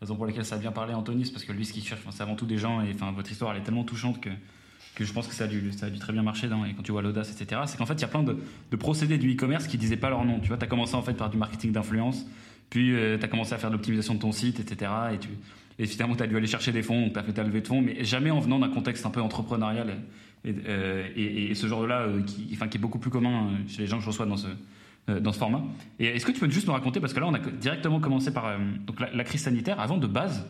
raisons 0.00 0.16
pour 0.16 0.24
lesquelles 0.24 0.46
ça 0.46 0.54
a 0.54 0.58
bien 0.58 0.72
parlé 0.72 0.94
Anthony, 0.94 1.26
c'est 1.26 1.32
parce 1.32 1.44
que 1.44 1.52
lui, 1.52 1.66
ce 1.66 1.74
qu'il 1.74 1.84
cherche, 1.84 2.00
c'est 2.10 2.22
avant 2.22 2.36
tout 2.36 2.46
des 2.46 2.56
gens, 2.56 2.80
et 2.80 2.92
enfin, 2.94 3.12
votre 3.12 3.30
histoire, 3.30 3.52
elle 3.52 3.60
est 3.60 3.64
tellement 3.64 3.84
touchante 3.84 4.20
que, 4.20 4.30
je 4.98 5.12
pense 5.12 5.26
que 5.26 5.34
ça 5.34 5.44
a 5.44 5.46
dû, 5.46 5.70
très 5.98 6.12
bien 6.12 6.22
marcher 6.22 6.46
et 6.46 6.74
quand 6.74 6.82
tu 6.82 6.92
vois 6.92 7.02
l'audace, 7.02 7.30
etc. 7.32 7.62
C'est 7.66 7.76
qu'en 7.76 7.86
fait, 7.86 7.94
il 7.94 8.00
y 8.00 8.04
a 8.04 8.08
plein 8.08 8.22
de, 8.22 8.36
procédés 8.76 9.18
du 9.18 9.34
e-commerce 9.34 9.66
qui 9.66 9.76
disaient 9.78 9.96
pas 9.96 10.10
leur 10.10 10.24
nom. 10.24 10.40
Tu 10.40 10.48
vois, 10.48 10.56
tu 10.56 10.64
as 10.64 10.68
commencé 10.68 10.94
en 10.94 11.02
fait 11.02 11.14
par 11.14 11.30
du 11.30 11.36
marketing 11.36 11.72
d'influence, 11.72 12.26
puis 12.70 12.92
tu 13.18 13.24
as 13.24 13.28
commencé 13.28 13.52
à 13.52 13.58
faire 13.58 13.70
de 13.70 13.74
l'optimisation 13.74 14.14
de 14.14 14.20
ton 14.20 14.32
site, 14.32 14.58
etc. 14.60 14.90
Et, 15.78 15.86
finalement, 15.86 16.16
tu 16.16 16.22
as 16.22 16.26
dû 16.26 16.36
aller 16.36 16.46
chercher 16.46 16.72
des 16.72 16.82
fonds, 16.82 17.10
tu 17.10 17.18
as 17.18 17.22
fait 17.22 17.32
ta 17.32 17.42
levée 17.42 17.60
de 17.60 17.66
fonds, 17.66 17.82
mais 17.82 18.04
jamais 18.04 18.30
en 18.30 18.40
venant 18.40 18.58
d'un 18.58 18.68
contexte 18.68 19.04
un 19.04 19.10
peu 19.10 19.20
entrepreneurial. 19.20 19.98
Et, 20.44 20.54
euh, 20.66 21.54
ce 21.54 21.66
genre-là, 21.66 22.02
euh, 22.02 22.22
qui, 22.22 22.46
qui 22.46 22.54
est 22.54 22.78
beaucoup 22.78 22.98
plus 22.98 23.10
commun 23.10 23.48
euh, 23.48 23.68
chez 23.68 23.82
les 23.82 23.86
gens 23.86 23.98
que 23.98 24.02
je 24.02 24.08
reçois 24.08 24.26
dans 24.26 24.36
ce, 24.36 24.46
euh, 24.46 24.54
dans 25.18 25.32
ce 25.32 25.38
format. 25.38 25.62
Est-ce 25.98 26.24
que 26.24 26.32
tu 26.32 26.38
peux 26.38 26.50
juste 26.50 26.66
nous 26.66 26.72
raconter, 26.72 27.00
parce 27.00 27.12
que 27.12 27.20
là, 27.20 27.26
on 27.26 27.34
a 27.34 27.38
directement 27.38 27.98
commencé 28.00 28.30
par 28.30 28.46
euh, 28.46 28.58
donc 28.86 29.00
la, 29.00 29.24
crise 29.24 29.42
sanitaire. 29.42 29.80
Avant 29.80 29.96
de 29.96 30.06
base, 30.06 30.44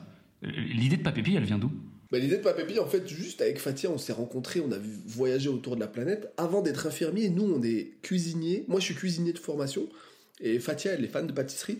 euh, 0.44 0.48
l'idée 0.50 0.96
de 0.96 1.02
Papépi, 1.02 1.34
elle 1.36 1.44
vient 1.44 1.58
d'où? 1.58 1.70
Bah, 2.10 2.18
L'idée 2.18 2.38
de 2.38 2.42
Papépi, 2.42 2.78
en 2.78 2.86
fait, 2.86 3.08
juste 3.08 3.40
avec 3.40 3.58
Fatia, 3.58 3.90
on 3.90 3.98
s'est 3.98 4.12
rencontrés, 4.12 4.60
on 4.60 4.72
a 4.72 4.78
voyagé 5.06 5.48
autour 5.48 5.76
de 5.76 5.80
la 5.80 5.86
planète. 5.86 6.32
Avant 6.36 6.60
d'être 6.60 6.86
infirmier, 6.86 7.30
nous, 7.30 7.44
on 7.44 7.62
est 7.62 7.92
cuisiniers. 8.02 8.64
Moi, 8.68 8.80
je 8.80 8.86
suis 8.86 8.94
cuisinier 8.94 9.32
de 9.32 9.38
formation. 9.38 9.86
Et 10.40 10.58
Fatia, 10.58 10.92
elle 10.92 11.04
est 11.04 11.08
fan 11.08 11.26
de 11.26 11.32
pâtisserie. 11.32 11.78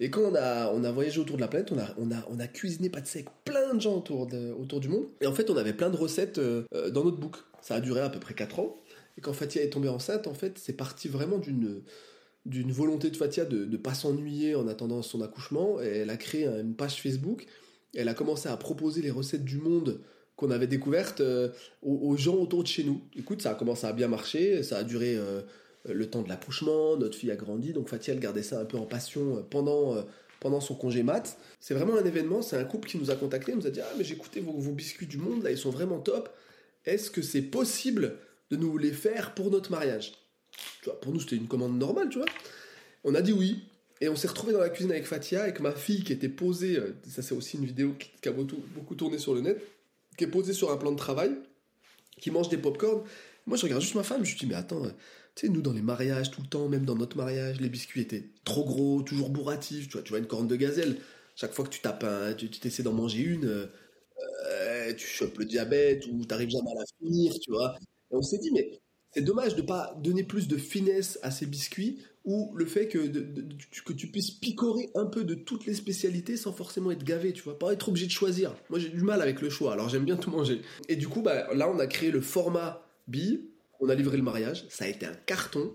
Et 0.00 0.10
quand 0.10 0.22
on 0.22 0.34
a, 0.34 0.72
on 0.72 0.82
a 0.84 0.90
voyagé 0.90 1.20
autour 1.20 1.36
de 1.36 1.40
la 1.42 1.48
planète, 1.48 1.70
on 1.72 1.78
a, 1.78 1.86
on 1.98 2.10
a, 2.10 2.24
on 2.30 2.40
a 2.40 2.46
cuisiné 2.46 2.90
pâtisserie 2.90 3.20
avec 3.24 3.32
plein 3.44 3.74
de 3.74 3.80
gens 3.80 3.96
autour, 3.96 4.26
de- 4.26 4.52
autour 4.52 4.80
du 4.80 4.88
monde. 4.88 5.04
Et 5.20 5.26
en 5.26 5.32
fait, 5.32 5.48
on 5.50 5.56
avait 5.56 5.72
plein 5.74 5.90
de 5.90 5.96
recettes 5.96 6.38
euh, 6.38 6.64
euh, 6.74 6.90
dans 6.90 7.04
notre 7.04 7.18
book. 7.18 7.36
Ça 7.60 7.76
a 7.76 7.80
duré 7.80 8.00
à 8.00 8.08
peu 8.08 8.18
près 8.18 8.34
4 8.34 8.58
ans. 8.58 8.76
Et 9.16 9.20
quand 9.20 9.32
Fatia 9.32 9.62
est 9.62 9.70
tombée 9.70 9.88
enceinte, 9.88 10.26
en 10.26 10.34
fait, 10.34 10.58
c'est 10.58 10.72
parti 10.72 11.06
vraiment 11.08 11.38
d'une 11.38 11.82
d'une 12.44 12.72
volonté 12.72 13.10
de 13.10 13.16
Fatia 13.16 13.44
de 13.44 13.64
ne 13.64 13.76
pas 13.76 13.94
s'ennuyer 13.94 14.54
en 14.54 14.66
attendant 14.68 15.02
son 15.02 15.22
accouchement. 15.22 15.80
Elle 15.80 16.10
a 16.10 16.16
créé 16.16 16.46
une 16.46 16.74
page 16.74 17.00
Facebook. 17.00 17.46
Elle 17.94 18.08
a 18.08 18.14
commencé 18.14 18.48
à 18.48 18.56
proposer 18.56 19.02
les 19.02 19.10
recettes 19.10 19.44
du 19.44 19.58
monde 19.58 20.00
qu'on 20.36 20.50
avait 20.50 20.66
découvertes 20.66 21.20
euh, 21.20 21.50
aux, 21.82 22.16
gens 22.16 22.34
autour 22.36 22.62
de 22.62 22.68
chez 22.68 22.84
nous. 22.84 23.02
Écoute, 23.16 23.42
ça 23.42 23.50
a 23.50 23.54
commencé 23.54 23.86
à 23.86 23.92
bien 23.92 24.08
marcher. 24.08 24.62
Ça 24.62 24.78
a 24.78 24.84
duré 24.84 25.14
euh, 25.16 25.42
le 25.88 26.06
temps 26.06 26.22
de 26.22 26.28
l'accouchement. 26.28 26.96
Notre 26.96 27.16
fille 27.16 27.30
a 27.30 27.36
grandi. 27.36 27.72
Donc 27.72 27.88
Fatia, 27.88 28.14
elle 28.14 28.20
gardait 28.20 28.42
ça 28.42 28.60
un 28.60 28.64
peu 28.64 28.76
en 28.76 28.86
passion 28.86 29.36
euh, 29.36 29.42
pendant, 29.48 29.96
pendant 30.40 30.60
son 30.60 30.74
congé 30.74 31.02
mat. 31.02 31.38
C'est 31.60 31.74
vraiment 31.74 31.96
un 31.96 32.04
événement. 32.04 32.42
C'est 32.42 32.56
un 32.56 32.64
couple 32.64 32.88
qui 32.88 32.98
nous 32.98 33.10
a 33.10 33.14
contactés. 33.14 33.52
Il 33.52 33.58
nous 33.58 33.66
a 33.66 33.70
dit 33.70 33.80
Ah, 33.80 33.92
mais 33.98 34.08
écouté 34.08 34.40
vos, 34.40 34.52
vos 34.52 34.72
biscuits 34.72 35.06
du 35.06 35.18
monde. 35.18 35.44
Là, 35.44 35.50
ils 35.50 35.58
sont 35.58 35.70
vraiment 35.70 36.00
top. 36.00 36.30
Est-ce 36.86 37.10
que 37.10 37.22
c'est 37.22 37.42
possible 37.42 38.16
de 38.50 38.56
nous 38.56 38.76
les 38.78 38.92
faire 38.92 39.34
pour 39.34 39.50
notre 39.50 39.70
mariage? 39.70 40.12
Tu 40.82 40.90
pour 41.00 41.12
nous, 41.12 41.20
c'était 41.20 41.36
une 41.36 41.48
commande 41.48 41.78
normale, 41.78 42.08
tu 42.08 42.18
vois. 42.18 42.26
On 43.04 43.14
a 43.14 43.22
dit 43.22 43.32
oui. 43.32 43.64
Et 44.00 44.08
on 44.08 44.16
s'est 44.16 44.28
retrouvé 44.28 44.52
dans 44.52 44.60
la 44.60 44.68
cuisine 44.70 44.90
avec 44.92 45.06
Fatia, 45.06 45.42
avec 45.44 45.60
ma 45.60 45.72
fille 45.72 46.04
qui 46.04 46.12
était 46.12 46.28
posée. 46.28 46.76
euh, 46.78 46.94
Ça, 47.08 47.22
c'est 47.22 47.34
aussi 47.34 47.56
une 47.58 47.66
vidéo 47.66 47.94
qui, 48.22 48.28
a 48.28 48.32
beaucoup, 48.32 48.94
tourné 48.96 49.18
sur 49.18 49.34
le 49.34 49.42
net. 49.42 49.58
Qui 50.18 50.24
est 50.24 50.28
posée 50.28 50.52
sur 50.54 50.70
un 50.72 50.76
plan 50.76 50.92
de 50.92 50.96
travail, 50.96 51.32
qui 52.20 52.30
mange 52.30 52.48
des 52.48 52.58
pop-corn. 52.58 53.02
Moi, 53.46 53.56
je 53.56 53.64
regarde 53.64 53.82
juste 53.82 53.94
ma 53.94 54.02
femme. 54.02 54.24
Je 54.24 54.34
me 54.34 54.38
dis, 54.38 54.46
mais 54.46 54.54
attends, 54.54 54.84
euh, 54.84 54.90
tu 55.34 55.46
sais, 55.46 55.52
nous, 55.52 55.62
dans 55.62 55.72
les 55.72 55.82
mariages, 55.82 56.30
tout 56.30 56.42
le 56.42 56.48
temps, 56.48 56.68
même 56.68 56.84
dans 56.84 56.96
notre 56.96 57.16
mariage, 57.16 57.60
les 57.60 57.68
biscuits 57.68 58.02
étaient 58.02 58.24
trop 58.44 58.64
gros, 58.64 59.02
toujours 59.02 59.30
bourratifs. 59.30 59.88
Tu 59.88 59.92
vois, 59.94 60.02
tu 60.02 60.10
vois 60.10 60.18
une 60.18 60.26
corne 60.26 60.48
de 60.48 60.56
gazelle. 60.56 60.98
Chaque 61.36 61.52
fois 61.54 61.64
que 61.64 61.70
tu 61.70 61.80
tapes 61.80 62.04
un, 62.04 62.34
tu 62.34 62.48
t'essaies 62.50 62.82
d'en 62.82 62.92
manger 62.92 63.20
une, 63.22 63.68
euh, 64.46 64.94
tu 64.94 65.06
chopes 65.06 65.38
le 65.38 65.44
diabète 65.44 66.06
ou 66.06 66.24
t'arrives 66.24 66.50
jamais 66.50 66.70
à 66.72 66.80
la 66.80 66.84
finir, 66.98 67.32
tu 67.40 67.50
vois. 67.50 67.76
Et 68.10 68.14
on 68.16 68.22
s'est 68.22 68.38
dit, 68.38 68.50
mais 68.52 68.81
c'est 69.12 69.22
dommage 69.22 69.56
de 69.56 69.62
pas 69.62 69.94
donner 70.02 70.22
plus 70.22 70.48
de 70.48 70.56
finesse 70.56 71.18
à 71.22 71.30
ces 71.30 71.46
biscuits 71.46 72.02
ou 72.24 72.52
le 72.54 72.66
fait 72.66 72.88
que, 72.88 72.98
que 73.84 73.92
tu 73.92 74.06
puisses 74.06 74.30
picorer 74.30 74.90
un 74.94 75.06
peu 75.06 75.24
de 75.24 75.34
toutes 75.34 75.66
les 75.66 75.74
spécialités 75.74 76.36
sans 76.36 76.52
forcément 76.52 76.90
être 76.90 77.04
gavé, 77.04 77.32
tu 77.32 77.42
vois, 77.42 77.58
pas 77.58 77.72
être 77.72 77.88
obligé 77.88 78.06
de 78.06 78.12
choisir. 78.12 78.54
Moi 78.70 78.78
j'ai 78.78 78.88
du 78.88 79.02
mal 79.02 79.20
avec 79.20 79.40
le 79.40 79.50
choix, 79.50 79.72
alors 79.72 79.88
j'aime 79.88 80.04
bien 80.04 80.16
tout 80.16 80.30
manger. 80.30 80.62
Et 80.88 80.96
du 80.96 81.08
coup, 81.08 81.20
bah, 81.20 81.52
là 81.54 81.68
on 81.68 81.78
a 81.78 81.86
créé 81.86 82.10
le 82.10 82.20
format 82.20 82.86
bille, 83.08 83.48
on 83.80 83.88
a 83.88 83.94
livré 83.94 84.16
le 84.16 84.22
mariage, 84.22 84.66
ça 84.68 84.84
a 84.84 84.88
été 84.88 85.04
un 85.04 85.14
carton, 85.26 85.74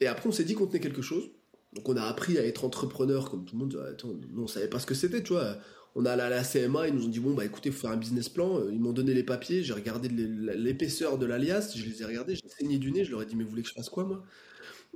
et 0.00 0.06
après 0.06 0.28
on 0.28 0.32
s'est 0.32 0.44
dit 0.44 0.54
qu'on 0.54 0.66
tenait 0.66 0.80
quelque 0.80 1.02
chose. 1.02 1.30
Donc 1.74 1.88
on 1.88 1.96
a 1.96 2.02
appris 2.02 2.38
à 2.38 2.44
être 2.44 2.64
entrepreneur 2.64 3.30
comme 3.30 3.44
tout 3.44 3.56
le 3.56 3.60
monde. 3.60 3.84
Attends, 3.90 4.14
nous, 4.32 4.42
on 4.42 4.46
savait 4.46 4.68
pas 4.68 4.78
ce 4.78 4.86
que 4.86 4.94
c'était, 4.94 5.22
tu 5.22 5.32
vois. 5.32 5.56
On 5.96 6.04
allé 6.06 6.22
à 6.22 6.30
la 6.30 6.42
CMA, 6.42 6.88
ils 6.88 6.94
nous 6.94 7.04
ont 7.04 7.08
dit 7.08 7.20
bon 7.20 7.34
bah 7.34 7.44
écoutez, 7.44 7.70
faut 7.70 7.82
faire 7.82 7.90
un 7.90 7.96
business 7.96 8.28
plan. 8.28 8.68
Ils 8.68 8.80
m'ont 8.80 8.92
donné 8.92 9.14
les 9.14 9.22
papiers, 9.22 9.62
j'ai 9.62 9.72
regardé 9.74 10.08
l'é- 10.08 10.56
l'épaisseur 10.56 11.18
de 11.18 11.26
l'alias, 11.26 11.72
je 11.76 11.84
les 11.84 12.02
ai 12.02 12.04
regardés, 12.04 12.34
j'ai 12.34 12.48
saigné 12.48 12.78
du 12.78 12.90
nez, 12.90 13.04
je 13.04 13.12
leur 13.12 13.22
ai 13.22 13.26
dit 13.26 13.36
mais 13.36 13.44
vous 13.44 13.50
voulez 13.50 13.62
que 13.62 13.68
je 13.68 13.74
fasse 13.74 13.88
quoi 13.90 14.04
moi? 14.04 14.24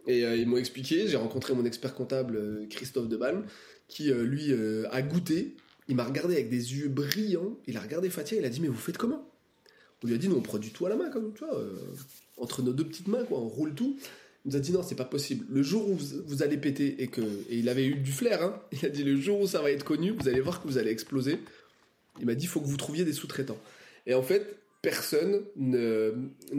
Et 0.07 0.25
euh, 0.25 0.37
ils 0.37 0.47
m'ont 0.49 0.57
expliqué. 0.57 1.07
J'ai 1.09 1.17
rencontré 1.17 1.55
mon 1.55 1.65
expert 1.65 1.95
comptable 1.95 2.37
euh, 2.37 2.67
Christophe 2.71 3.09
Debalme, 3.09 3.45
qui 3.89 4.11
euh, 4.11 4.23
lui 4.25 4.53
euh, 4.53 4.87
a 4.91 5.03
goûté. 5.03 5.57
Il 5.89 5.97
m'a 5.97 6.05
regardé 6.05 6.35
avec 6.35 6.51
des 6.51 6.75
yeux 6.77 6.89
brillants. 6.89 7.59
Il 7.67 7.77
a 7.77 7.81
regardé 7.81 8.11
Fatia, 8.11 8.39
il 8.39 8.45
a 8.45 8.49
dit 8.51 8.61
mais 8.61 8.69
vous 8.69 8.75
faites 8.77 8.99
comment? 8.99 9.31
On 10.03 10.07
lui 10.09 10.15
a 10.15 10.19
dit 10.19 10.29
nous 10.29 10.37
on 10.37 10.43
produit 10.43 10.71
tout 10.71 10.87
à 10.87 10.89
la 10.89 10.97
main 10.97 11.11
comme 11.11 11.33
tu 11.35 11.45
vois. 11.45 11.57
euh, 11.59 11.77
entre 12.37 12.63
nos 12.63 12.73
deux 12.73 12.85
petites 12.87 13.09
mains, 13.09 13.25
quoi, 13.25 13.39
on 13.41 13.49
roule 13.49 13.75
tout. 13.75 13.99
Nous 14.49 14.57
a 14.57 14.61
dit 14.61 14.73
non, 14.73 14.83
c'est 14.83 14.95
pas 14.95 15.05
possible. 15.05 15.45
Le 15.51 15.63
jour 15.63 15.91
où 15.91 15.95
vous, 15.95 16.43
allez 16.43 16.57
péter 16.57 17.03
et 17.03 17.09
que 17.09 17.21
et 17.21 17.59
il 17.59 17.69
avait 17.69 17.85
eu 17.85 17.97
du 17.97 18.11
flair, 18.11 18.43
hein, 18.43 18.63
il 18.73 18.87
a 18.87 18.89
dit 18.89 19.05
le 19.05 19.21
jour 19.21 19.39
où 19.39 19.47
ça 19.47 19.61
va 19.61 19.71
être 19.71 19.85
connu, 19.85 20.13
vous 20.13 20.27
allez 20.27 20.41
voir 20.41 20.63
que 20.63 20.67
vous 20.67 20.79
allez 20.79 20.91
exploser. 20.91 21.39
Il 22.19 22.25
m'a 22.25 22.35
dit 22.35 22.47
faut 22.47 22.63
que 22.63 22.67
vous 22.67 22.79
trouviez 22.79 23.05
des 23.05 23.13
sous-traitants. 23.13 23.59
Et 24.07 24.15
en 24.15 24.23
fait, 24.23 24.57
personne 24.81 25.43
ne, 25.57 26.15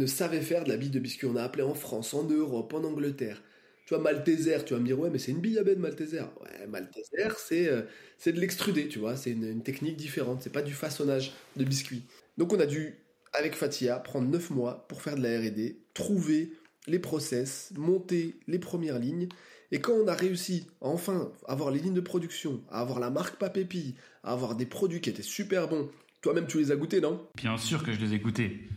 savait 0.06 0.42
faire 0.42 0.66
de 0.66 0.70
la 0.70 0.78
bille 0.78 0.92
de 0.92 1.00
biscuit. 1.00 1.26
On 1.26 1.36
a 1.36 1.42
appelé 1.42 1.64
en 1.64 1.74
France, 1.74 2.14
en 2.14 2.26
Europe, 2.26 2.72
en 2.76 2.84
Angleterre. 2.84 3.42
Tu 3.88 3.96
vois, 3.96 4.04
Malteser, 4.04 4.58
tu 4.68 4.76
vas 4.76 4.80
me 4.80 4.86
dire, 4.86 5.00
ouais, 5.00 5.10
mais 5.10 5.18
c'est 5.18 5.32
une 5.32 5.40
bille 5.40 5.58
à 5.58 5.64
de 5.64 5.74
Malteser. 5.74 6.20
Ouais, 6.20 6.68
Malteser, 6.68 7.34
c'est 7.40 7.70
euh, 7.70 7.82
de 8.24 8.40
l'extruder, 8.40 8.88
tu 8.88 9.00
vois, 9.00 9.16
c'est 9.16 9.32
une, 9.32 9.64
technique 9.64 9.98
différente, 9.98 10.44
c'est 10.44 10.52
pas 10.52 10.62
du 10.62 10.74
façonnage 10.74 11.34
de 11.56 11.64
biscuits. 11.64 12.04
Donc 12.38 12.54
on 12.54 12.60
a 12.60 12.68
dû, 12.68 13.00
avec 13.34 13.56
Fatia, 13.56 13.98
prendre 13.98 14.30
9 14.30 14.52
mois 14.52 14.86
pour 14.88 15.02
faire 15.02 15.16
de 15.16 15.24
la 15.24 15.40
R&D, 15.40 15.80
trouver 15.96 16.52
les 16.90 17.00
process, 17.00 17.72
monter 17.78 18.36
les 18.48 18.60
premières 18.60 19.00
lignes, 19.00 19.30
et 19.72 19.80
quand 19.80 19.94
on 19.94 20.08
a 20.08 20.16
réussi 20.16 20.66
à 20.82 20.88
enfin 20.88 21.32
avoir 21.48 21.72
les 21.72 21.80
lignes 21.80 21.94
de 21.94 22.02
production, 22.02 22.62
à 22.70 22.82
avoir 22.82 23.00
la 23.00 23.10
marque 23.10 23.38
Papépi, 23.38 23.96
à 24.24 24.34
avoir 24.34 24.56
des 24.56 24.66
produits 24.66 25.00
qui 25.00 25.10
étaient 25.10 25.22
super 25.22 25.68
bons, 25.68 25.90
toi-même 26.22 26.48
tu 26.48 26.58
les 26.58 26.72
as 26.72 26.76
goûtés, 26.76 27.02
non? 27.02 27.28
Bien 27.36 27.58
sûr 27.58 27.84
que 27.84 27.94
je 27.94 28.00
les 28.00 28.14
ai 28.16 28.20
goûtés. 28.20 28.68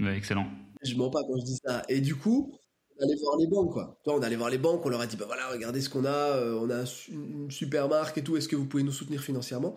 excellent. 0.00 0.46
Je 0.82 0.94
mens 0.96 1.10
pas 1.10 1.20
quand 1.22 1.38
je 1.38 1.44
dis 1.44 1.58
ça. 1.64 1.82
Et 1.88 2.00
du 2.00 2.16
coup, 2.16 2.52
on 2.98 3.04
allait 3.04 3.20
voir 3.22 3.36
les 3.38 3.46
banques, 3.46 3.72
quoi. 3.72 3.98
on 4.06 4.22
allait 4.22 4.36
voir 4.36 4.50
les 4.50 4.58
banques, 4.58 4.84
on 4.84 4.88
leur 4.88 5.00
a 5.00 5.06
dit, 5.06 5.16
bah 5.16 5.26
voilà, 5.26 5.48
regardez 5.48 5.80
ce 5.80 5.88
qu'on 5.88 6.04
a, 6.04 6.08
euh, 6.08 6.58
on 6.60 6.70
a 6.70 6.84
une 7.10 7.50
super 7.50 7.88
marque 7.88 8.18
et 8.18 8.24
tout, 8.24 8.36
est-ce 8.36 8.48
que 8.48 8.56
vous 8.56 8.66
pouvez 8.66 8.82
nous 8.82 8.92
soutenir 8.92 9.22
financièrement? 9.22 9.76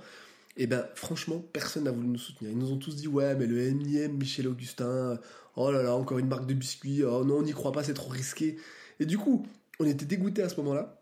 Et 0.58 0.68
ben, 0.68 0.86
franchement, 0.96 1.44
personne 1.52 1.86
n'a 1.86 1.92
voulu 1.92 2.08
nous 2.08 2.18
soutenir. 2.18 2.52
Ils 2.52 2.58
nous 2.58 2.72
ont 2.72 2.78
tous 2.78 2.96
dit, 2.96 3.08
ouais, 3.08 3.36
mais 3.36 3.48
le 3.48 3.60
M&M, 3.60 4.14
Michel 4.14 4.48
Augustin, 4.48 5.20
oh 5.56 5.72
là 5.72 5.84
là, 5.84 5.96
encore 5.96 6.20
une 6.20 6.28
marque 6.28 6.46
de 6.46 6.54
biscuits, 6.54 7.04
oh 7.04 7.24
non, 7.24 7.38
on 7.38 7.44
n'y 7.44 7.54
croit 7.54 7.72
pas, 7.72 7.84
c'est 7.84 7.94
trop 7.94 8.10
risqué. 8.10 8.58
Et 9.00 9.06
du 9.06 9.18
coup, 9.18 9.46
on 9.80 9.86
était 9.86 10.06
dégoûtés 10.06 10.42
à 10.42 10.50
ce 10.50 10.58
moment-là. 10.58 11.00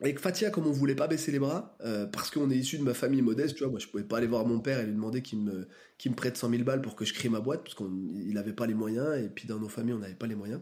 Avec 0.00 0.18
Fatia, 0.18 0.50
comme 0.50 0.66
on 0.66 0.72
voulait 0.72 0.96
pas 0.96 1.06
baisser 1.06 1.30
les 1.30 1.38
bras, 1.38 1.76
euh, 1.84 2.04
parce 2.06 2.30
qu'on 2.30 2.50
est 2.50 2.56
issu 2.56 2.78
de 2.78 2.82
ma 2.82 2.94
famille 2.94 3.22
modeste, 3.22 3.54
tu 3.54 3.62
vois, 3.62 3.70
moi 3.70 3.78
je 3.78 3.86
pouvais 3.86 4.02
pas 4.02 4.18
aller 4.18 4.26
voir 4.26 4.44
mon 4.44 4.58
père 4.58 4.80
et 4.80 4.86
lui 4.86 4.92
demander 4.92 5.22
qu'il 5.22 5.38
me, 5.38 5.68
me 6.04 6.14
prête 6.14 6.36
100 6.36 6.50
000 6.50 6.64
balles 6.64 6.82
pour 6.82 6.96
que 6.96 7.04
je 7.04 7.14
crée 7.14 7.28
ma 7.28 7.40
boîte, 7.40 7.62
parce 7.62 7.76
qu'il 7.76 8.34
n'avait 8.34 8.52
pas 8.52 8.66
les 8.66 8.74
moyens, 8.74 9.16
et 9.22 9.28
puis 9.28 9.46
dans 9.46 9.58
nos 9.58 9.68
familles 9.68 9.94
on 9.94 10.00
n'avait 10.00 10.14
pas 10.14 10.26
les 10.26 10.34
moyens. 10.34 10.60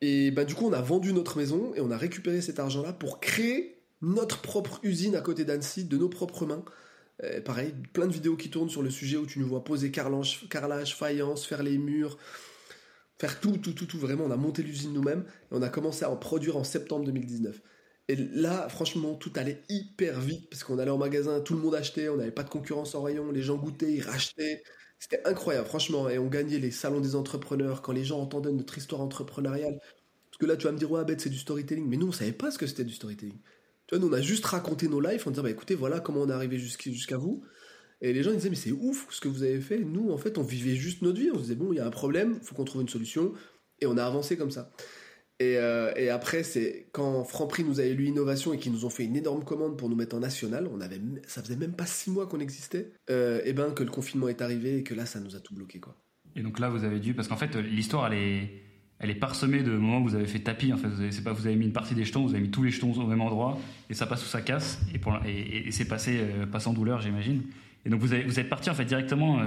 Et 0.00 0.30
ben 0.30 0.44
du 0.44 0.54
coup 0.54 0.66
on 0.66 0.72
a 0.72 0.80
vendu 0.80 1.12
notre 1.12 1.36
maison 1.38 1.72
et 1.74 1.80
on 1.80 1.90
a 1.90 1.96
récupéré 1.96 2.40
cet 2.40 2.58
argent-là 2.58 2.92
pour 2.92 3.20
créer 3.20 3.80
notre 4.02 4.40
propre 4.40 4.80
usine 4.82 5.14
à 5.14 5.20
côté 5.20 5.44
d'Annecy, 5.44 5.84
de 5.84 5.96
nos 5.96 6.08
propres 6.08 6.46
mains. 6.46 6.64
Euh, 7.24 7.40
pareil, 7.40 7.74
plein 7.92 8.06
de 8.06 8.12
vidéos 8.12 8.36
qui 8.36 8.50
tournent 8.50 8.70
sur 8.70 8.82
le 8.82 8.90
sujet 8.90 9.16
où 9.16 9.26
tu 9.26 9.38
nous 9.38 9.46
vois 9.46 9.64
poser 9.64 9.90
carrelage, 9.90 10.96
faïence, 10.96 11.46
faire 11.46 11.62
les 11.62 11.76
murs, 11.78 12.16
faire 13.18 13.40
tout, 13.40 13.58
tout, 13.58 13.72
tout, 13.72 13.86
tout. 13.86 13.98
Vraiment, 13.98 14.24
on 14.24 14.30
a 14.30 14.36
monté 14.36 14.62
l'usine 14.62 14.92
nous-mêmes 14.92 15.24
et 15.28 15.54
on 15.54 15.62
a 15.62 15.68
commencé 15.68 16.04
à 16.04 16.10
en 16.10 16.16
produire 16.16 16.56
en 16.56 16.64
septembre 16.64 17.04
2019. 17.04 17.60
Et 18.08 18.16
là, 18.16 18.68
franchement, 18.68 19.14
tout 19.14 19.32
allait 19.36 19.62
hyper 19.68 20.20
vite 20.20 20.48
parce 20.50 20.64
qu'on 20.64 20.78
allait 20.78 20.90
en 20.90 20.98
magasin, 20.98 21.40
tout 21.40 21.54
le 21.54 21.60
monde 21.60 21.74
achetait, 21.74 22.08
on 22.08 22.16
n'avait 22.16 22.32
pas 22.32 22.42
de 22.42 22.48
concurrence 22.50 22.94
en 22.94 23.02
rayon, 23.02 23.30
les 23.30 23.42
gens 23.42 23.56
goûtaient, 23.56 23.92
ils 23.92 24.02
rachetaient. 24.02 24.62
C'était 24.98 25.22
incroyable, 25.26 25.66
franchement. 25.68 26.08
Et 26.08 26.18
on 26.18 26.26
gagnait 26.28 26.58
les 26.58 26.70
salons 26.70 27.00
des 27.00 27.14
entrepreneurs 27.16 27.82
quand 27.82 27.92
les 27.92 28.04
gens 28.04 28.20
entendaient 28.20 28.52
notre 28.52 28.76
histoire 28.78 29.00
entrepreneuriale. 29.00 29.78
Parce 30.30 30.38
que 30.40 30.46
là, 30.46 30.56
tu 30.56 30.66
vas 30.66 30.72
me 30.72 30.78
dire, 30.78 30.90
ouais, 30.90 31.04
bête, 31.04 31.20
c'est 31.20 31.30
du 31.30 31.38
storytelling. 31.38 31.86
Mais 31.88 31.96
nous, 31.96 32.08
on 32.08 32.12
savait 32.12 32.32
pas 32.32 32.50
ce 32.50 32.58
que 32.58 32.66
c'était 32.66 32.84
du 32.84 32.92
storytelling. 32.92 33.38
Nous, 33.92 34.06
on 34.06 34.12
a 34.12 34.20
juste 34.20 34.44
raconté 34.46 34.88
nos 34.88 35.00
lives 35.00 35.22
en 35.26 35.30
disant, 35.30 35.42
bah 35.42 35.50
écoutez, 35.50 35.74
voilà 35.74 36.00
comment 36.00 36.20
on 36.20 36.28
est 36.28 36.32
arrivé 36.32 36.58
jusqu'à 36.58 37.16
vous. 37.16 37.42
Et 38.00 38.12
les 38.12 38.22
gens 38.22 38.30
ils 38.30 38.36
disaient, 38.36 38.50
mais 38.50 38.56
c'est 38.56 38.72
ouf 38.72 39.06
ce 39.10 39.20
que 39.20 39.28
vous 39.28 39.42
avez 39.42 39.60
fait. 39.60 39.78
Nous, 39.78 40.10
en 40.10 40.18
fait, 40.18 40.38
on 40.38 40.42
vivait 40.42 40.74
juste 40.74 41.02
notre 41.02 41.20
vie. 41.20 41.30
On 41.32 41.36
se 41.36 41.42
disait, 41.42 41.54
bon, 41.54 41.72
il 41.72 41.76
y 41.76 41.80
a 41.80 41.86
un 41.86 41.90
problème, 41.90 42.38
il 42.40 42.46
faut 42.46 42.54
qu'on 42.54 42.64
trouve 42.64 42.82
une 42.82 42.88
solution. 42.88 43.32
Et 43.80 43.86
on 43.86 43.96
a 43.96 44.04
avancé 44.04 44.36
comme 44.36 44.50
ça. 44.50 44.70
Euh, 45.42 45.92
et, 45.96 46.10
après, 46.10 46.42
c'est 46.42 46.88
quand 46.92 47.24
Franprix 47.24 47.64
nous 47.64 47.80
a 47.80 47.84
élu 47.84 48.06
innovation 48.06 48.52
et 48.52 48.58
qu'ils 48.58 48.72
nous 48.72 48.84
ont 48.84 48.90
fait 48.90 49.04
une 49.04 49.16
énorme 49.16 49.42
commande 49.42 49.78
pour 49.78 49.88
nous 49.88 49.96
mettre 49.96 50.14
en 50.16 50.20
national, 50.20 50.68
on 50.70 50.80
avait, 50.80 51.00
ça 51.26 51.42
faisait 51.42 51.56
même 51.56 51.72
pas 51.72 51.86
six 51.86 52.10
mois 52.10 52.26
qu'on 52.26 52.40
existait, 52.40 52.92
euh, 53.08 53.40
et 53.44 53.54
ben 53.54 53.72
que 53.72 53.82
le 53.82 53.90
confinement 53.90 54.28
est 54.28 54.42
arrivé 54.42 54.78
et 54.78 54.82
que 54.82 54.94
là, 54.94 55.06
ça 55.06 55.18
nous 55.18 55.36
a 55.36 55.40
tout 55.40 55.54
bloqué, 55.54 55.80
quoi. 55.80 55.96
Et 56.36 56.42
donc 56.42 56.58
là, 56.58 56.68
vous 56.68 56.84
avez 56.84 57.00
dû, 57.00 57.14
parce 57.14 57.26
qu'en 57.26 57.36
fait, 57.36 57.56
l'histoire, 57.56 58.12
elle 58.12 58.18
est, 58.18 58.69
elle 59.00 59.10
est 59.10 59.14
parsemée 59.14 59.62
de 59.62 59.72
moments 59.72 59.98
où 59.98 60.04
vous 60.04 60.14
avez 60.14 60.26
fait 60.26 60.38
tapis. 60.38 60.72
En 60.72 60.76
fait, 60.76 60.86
avez, 60.86 61.10
pas, 61.24 61.32
vous 61.32 61.46
avez 61.46 61.56
mis 61.56 61.66
une 61.66 61.72
partie 61.72 61.94
des 61.94 62.04
jetons, 62.04 62.24
vous 62.24 62.34
avez 62.34 62.42
mis 62.42 62.50
tous 62.50 62.62
les 62.62 62.70
jetons 62.70 62.92
au 62.92 63.06
même 63.06 63.20
endroit, 63.20 63.58
et 63.88 63.94
ça 63.94 64.06
passe 64.06 64.22
ou 64.22 64.28
ça 64.28 64.40
casse, 64.40 64.78
et, 64.94 64.98
pour, 64.98 65.18
et, 65.26 65.70
c'est 65.72 65.86
passé 65.86 66.20
euh, 66.20 66.46
pas 66.46 66.60
sans 66.60 66.72
douleur, 66.72 67.00
j'imagine. 67.00 67.42
Et 67.84 67.90
donc 67.90 68.00
vous, 68.00 68.08
vous 68.08 68.38
êtes 68.38 68.48
parti 68.48 68.68
en 68.68 68.74
fait 68.74 68.84
directement 68.84 69.38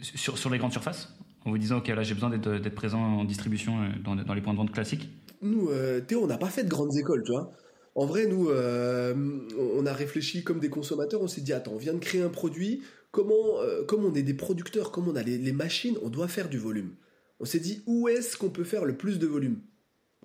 sur, 0.00 0.36
sur 0.36 0.50
les 0.50 0.58
grandes 0.58 0.72
surfaces 0.72 1.14
en 1.44 1.50
vous 1.50 1.58
disant 1.58 1.78
ok 1.78 1.86
là 1.86 2.02
j'ai 2.02 2.14
besoin 2.14 2.28
d'être 2.28 2.74
présent 2.74 2.98
en 2.98 3.24
distribution 3.24 3.88
dans, 4.02 4.16
dans 4.16 4.34
les 4.34 4.40
points 4.40 4.52
de 4.52 4.58
vente 4.58 4.72
classiques 4.72 5.08
nous, 5.42 5.68
euh, 5.70 6.00
Théo, 6.00 6.22
on 6.22 6.26
n'a 6.26 6.38
pas 6.38 6.48
fait 6.48 6.64
de 6.64 6.68
grandes 6.68 6.96
écoles, 6.96 7.22
tu 7.24 7.32
vois. 7.32 7.52
En 7.94 8.06
vrai, 8.06 8.26
nous, 8.26 8.48
euh, 8.48 9.14
on 9.58 9.86
a 9.86 9.92
réfléchi 9.92 10.44
comme 10.44 10.60
des 10.60 10.68
consommateurs, 10.68 11.20
on 11.20 11.28
s'est 11.28 11.40
dit, 11.40 11.52
attends, 11.52 11.72
on 11.72 11.78
vient 11.78 11.94
de 11.94 11.98
créer 11.98 12.22
un 12.22 12.28
produit, 12.28 12.82
comment, 13.10 13.60
euh, 13.60 13.84
comme 13.84 14.04
on 14.04 14.14
est 14.14 14.22
des 14.22 14.34
producteurs, 14.34 14.90
comme 14.90 15.08
on 15.08 15.16
a 15.16 15.22
les, 15.22 15.52
machines, 15.52 15.96
on 16.02 16.08
doit 16.08 16.28
faire 16.28 16.48
du 16.48 16.58
volume. 16.58 16.90
On 17.40 17.44
s'est 17.44 17.60
dit, 17.60 17.82
où 17.86 18.08
est-ce 18.08 18.36
qu'on 18.36 18.50
peut 18.50 18.64
faire 18.64 18.84
le 18.84 18.96
plus 18.96 19.18
de 19.18 19.26
volume? 19.26 19.60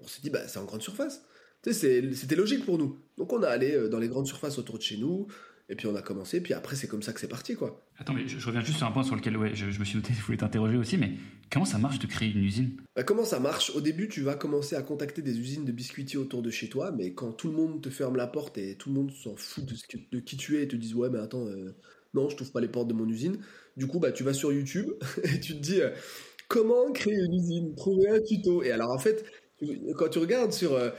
On 0.02 0.08
s'est 0.08 0.22
dit, 0.22 0.30
bah, 0.30 0.48
c'est 0.48 0.60
en 0.60 0.66
grande 0.66 0.82
surface. 0.82 1.24
Tu 1.64 1.74
sais, 1.74 2.14
c'était 2.14 2.36
logique 2.36 2.66
pour 2.66 2.78
nous. 2.78 2.98
Donc 3.18 3.32
on 3.32 3.42
a 3.44 3.48
allé 3.48 3.90
dans 3.90 4.00
les 4.00 4.10
grandes 4.10 4.28
surfaces 4.28 4.58
autour 4.58 4.78
de 4.78 4.84
chez 4.84 4.98
nous, 4.98 5.28
et 5.70 5.76
puis 5.76 5.88
on 5.88 5.96
a 5.96 6.02
commencé, 6.02 6.42
puis 6.42 6.54
après 6.54 6.76
c'est 6.76 6.88
comme 6.88 7.02
ça 7.02 7.14
que 7.14 7.20
c'est 7.20 7.28
parti 7.28 7.56
quoi. 7.56 7.86
Attends, 7.98 8.14
mais 8.14 8.28
je, 8.28 8.46
reviens 8.46 8.62
juste 8.62 8.78
sur 8.78 8.88
un 8.88 8.92
point 8.92 9.04
sur 9.04 9.16
lequel 9.16 9.38
ouais, 9.38 9.56
je, 9.56 9.66
me 9.66 9.86
suis 9.86 9.96
noté, 9.96 10.14
je 10.18 10.22
voulais 10.22 10.38
t'interroger 10.38 10.78
aussi, 10.78 10.98
mais 10.98 11.14
comment 11.52 11.66
ça 11.66 11.78
marche 11.78 12.00
de 12.00 12.08
créer 12.08 12.32
une 12.32 12.44
usine? 12.44 12.78
Bah, 12.96 13.04
Comment 13.04 13.24
ça 13.24 13.40
marche? 13.40 13.72
Au 13.76 13.82
début, 13.82 14.10
tu 14.10 14.22
vas 14.22 14.36
commencer 14.36 14.76
à 14.76 14.82
contacter 14.82 15.22
des 15.22 15.40
usines 15.40 15.66
de 15.66 15.72
biscuitiers 15.72 16.20
autour 16.20 16.42
de 16.42 16.50
chez 16.50 16.70
toi, 16.70 16.92
mais 16.92 17.14
quand 17.14 17.32
tout 17.32 17.48
le 17.50 17.56
monde 17.56 17.82
te 17.82 17.90
ferme 17.90 18.16
la 18.18 18.28
porte 18.28 18.58
et 18.58 18.76
tout 18.76 18.90
le 18.90 18.96
monde 18.96 19.12
s'en 19.12 19.36
fout 19.36 19.66
de, 19.66 20.20
qui 20.20 20.38
tu 20.38 20.58
es 20.58 20.64
et 20.64 20.68
te 20.68 20.76
disent 20.76 20.96
ouais 20.96 21.10
mais 21.10 21.20
attends, 21.20 21.48
euh, 21.48 21.76
non 22.14 22.30
je 22.30 22.36
trouve 22.36 22.52
pas 22.52 22.62
les 22.62 22.68
portes 22.68 22.88
de 22.90 22.94
mon 22.94 23.08
usine, 23.08 23.38
du 23.78 23.88
coup 23.88 24.00
bah 24.00 24.12
tu 24.12 24.24
vas 24.24 24.34
sur 24.34 24.52
YouTube 24.52 24.90
et 25.24 25.40
tu 25.40 25.54
te 25.54 25.60
dis 25.60 25.82
euh, 25.82 25.92
comment 26.54 26.92
créer 26.92 27.16
une 27.16 27.34
usine, 27.34 27.76
trouver 27.76 28.10
un 28.10 28.22
tuto. 28.22 28.62
Et 28.62 28.72
alors 28.72 28.92
en 28.92 29.00
fait, 29.00 29.26
quand 29.98 30.10
tu 30.10 30.20
regardes 30.20 30.54
sur... 30.54 30.74
Euh, 30.74 30.92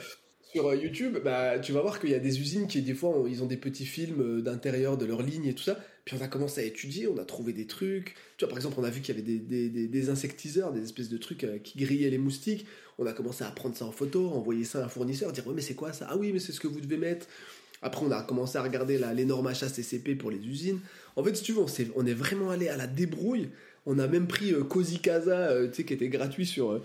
sur 0.52 0.68
euh, 0.68 0.76
YouTube, 0.76 1.18
bah, 1.25 1.58
tu 1.58 1.73
vas 1.73 1.80
voir 1.80 1.99
qu'il 1.99 2.11
y 2.11 2.14
a 2.14 2.20
des 2.20 2.40
usines 2.40 2.68
qui, 2.68 2.80
des 2.80 2.94
fois, 2.94 3.25
ils 3.28 3.42
ont 3.42 3.46
des 3.46 3.56
petits 3.56 3.87
films 3.87 4.20
euh, 4.20 4.40
d'intérieur 4.40 4.96
de 4.96 5.04
leur 5.04 5.20
ligne 5.20 5.46
et 5.46 5.54
tout 5.54 5.64
ça. 5.64 5.80
Puis 6.04 6.16
on 6.16 6.23
a 6.23 6.28
commencé 6.28 6.61
à 6.61 6.64
étudier, 6.64 7.08
on 7.08 7.18
a 7.18 7.25
trouvé 7.25 7.52
des 7.52 7.66
trucs. 7.66 8.14
Tu 8.37 8.44
vois, 8.44 8.49
par 8.50 8.58
exemple, 8.58 8.76
on 8.78 8.84
a 8.84 8.90
vu 8.90 9.00
qu'il 9.00 9.16
y 9.16 9.18
avait 9.18 9.88
des, 9.88 10.11
insectiseurs, 10.11 10.73
des 10.73 10.84
espèces 10.84 11.08
de 11.08 11.18
trucs 11.18 11.44
qui 11.64 11.78
grillaient 11.78 12.11
les 12.11 12.18
moustiques. 12.18 12.66
On 12.99 13.06
a 13.06 13.12
commencé 13.12 13.42
à 13.42 13.50
prendre 13.50 13.76
ça 13.76 13.84
en 13.84 13.90
photo, 13.90 14.28
envoyer 14.28 14.64
ça 14.64 14.80
à 14.80 14.84
un 14.84 14.88
fournisseur, 14.88 15.32
dire 15.32 15.44
ouais 15.49 15.54
mais 15.54 15.62
c'est 15.62 15.75
quoi 15.75 15.92
ça? 15.92 16.06
Ah 16.08 16.16
oui 16.16 16.32
mais 16.32 16.38
c'est 16.38 16.52
ce 16.52 16.61
que 16.61 16.68
vous 16.68 16.80
devez 16.80 16.99
mettre. 16.99 17.26
Après 17.82 18.04
on 18.06 18.11
a 18.12 18.23
commencé 18.23 18.56
à 18.56 18.62
regarder 18.62 19.00
les 19.14 19.25
normes 19.25 19.49
HACCP 19.49 20.16
pour 20.16 20.30
les 20.30 20.38
usines. 20.38 20.78
En 21.16 21.25
fait 21.25 21.34
si 21.34 21.42
tu 21.42 21.52
veux 21.52 21.64
on, 21.96 22.06
est, 22.06 22.14
vraiment 22.14 22.50
allé 22.50 22.68
à 22.68 22.76
la 22.76 22.87
débrouille. 22.87 23.49
On 23.87 23.99
a 23.99 24.07
même 24.07 24.26
pris 24.26 24.55
Cozy 24.69 24.99
Casa, 24.99 25.50
tu 25.67 25.75
sais, 25.75 25.85
qui 25.85 25.93
était 25.93 26.09
gratuit 26.09 26.47
sur 26.47 26.81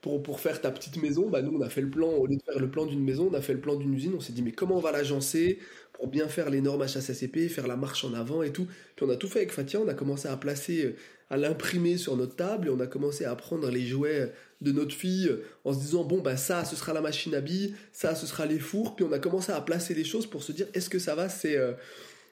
pour, 0.00 0.40
faire 0.40 0.60
ta 0.60 0.70
petite 0.70 1.00
maison, 1.02 1.28
bah 1.28 1.42
nous 1.42 1.56
on 1.58 1.60
a 1.60 1.68
fait 1.68 1.80
le 1.80 1.90
plan, 1.90 2.08
au 2.08 2.26
lieu 2.26 2.36
de 2.36 2.42
faire 2.42 2.58
le 2.58 2.70
plan 2.70 2.86
d'une 2.86 3.02
maison, 3.02 3.28
on 3.30 3.34
a 3.34 3.40
fait 3.40 3.52
le 3.52 3.60
plan 3.60 3.76
d'une 3.76 3.92
usine, 3.92 4.14
on 4.16 4.20
s'est 4.20 4.32
dit 4.32 4.42
mais 4.42 4.52
comment 4.52 4.76
on 4.76 4.80
va 4.80 4.92
l'agencer 4.92 5.58
pour 5.92 6.06
bien 6.06 6.28
faire 6.28 6.50
les 6.50 6.60
normes 6.60 6.82
HACCP, 6.82 7.48
faire 7.48 7.66
la 7.66 7.76
marche 7.76 8.04
en 8.04 8.14
avant 8.14 8.42
et 8.42 8.52
tout. 8.52 8.68
Puis 8.94 9.04
on 9.04 9.10
a 9.10 9.16
tout 9.16 9.26
fait 9.26 9.40
avec 9.40 9.52
Fatia, 9.52 9.80
on 9.80 9.88
a 9.88 9.94
commencé 9.94 10.28
à 10.28 10.36
placer, 10.36 10.84
euh, 10.84 10.96
à 11.28 11.36
l'imprimer 11.36 11.96
sur 11.96 12.16
notre 12.16 12.36
table 12.36 12.68
et 12.68 12.70
on 12.70 12.78
a 12.78 12.86
commencé 12.86 13.24
à 13.24 13.34
prendre 13.34 13.68
les 13.70 13.84
jouets 13.84 14.32
de 14.60 14.72
notre 14.72 14.94
fille 14.94 15.28
euh, 15.28 15.44
en 15.64 15.72
se 15.72 15.80
disant 15.80 16.04
bon 16.04 16.20
bah 16.20 16.36
ça 16.36 16.64
ce 16.64 16.76
sera 16.76 16.92
la 16.92 17.00
machine 17.00 17.34
à 17.34 17.40
billes, 17.40 17.74
ça 17.92 18.14
ce 18.14 18.26
sera 18.26 18.46
les 18.46 18.60
fours, 18.60 18.94
puis 18.94 19.04
on 19.04 19.12
a 19.12 19.18
commencé 19.18 19.50
à 19.50 19.60
placer 19.60 19.94
les 19.94 20.04
choses 20.04 20.26
pour 20.26 20.42
se 20.42 20.52
dire 20.52 20.66
est-ce 20.74 20.88
que 20.88 21.00
ça 21.00 21.14
va, 21.16 21.28
c'est 21.28 21.56
euh, 21.56 21.72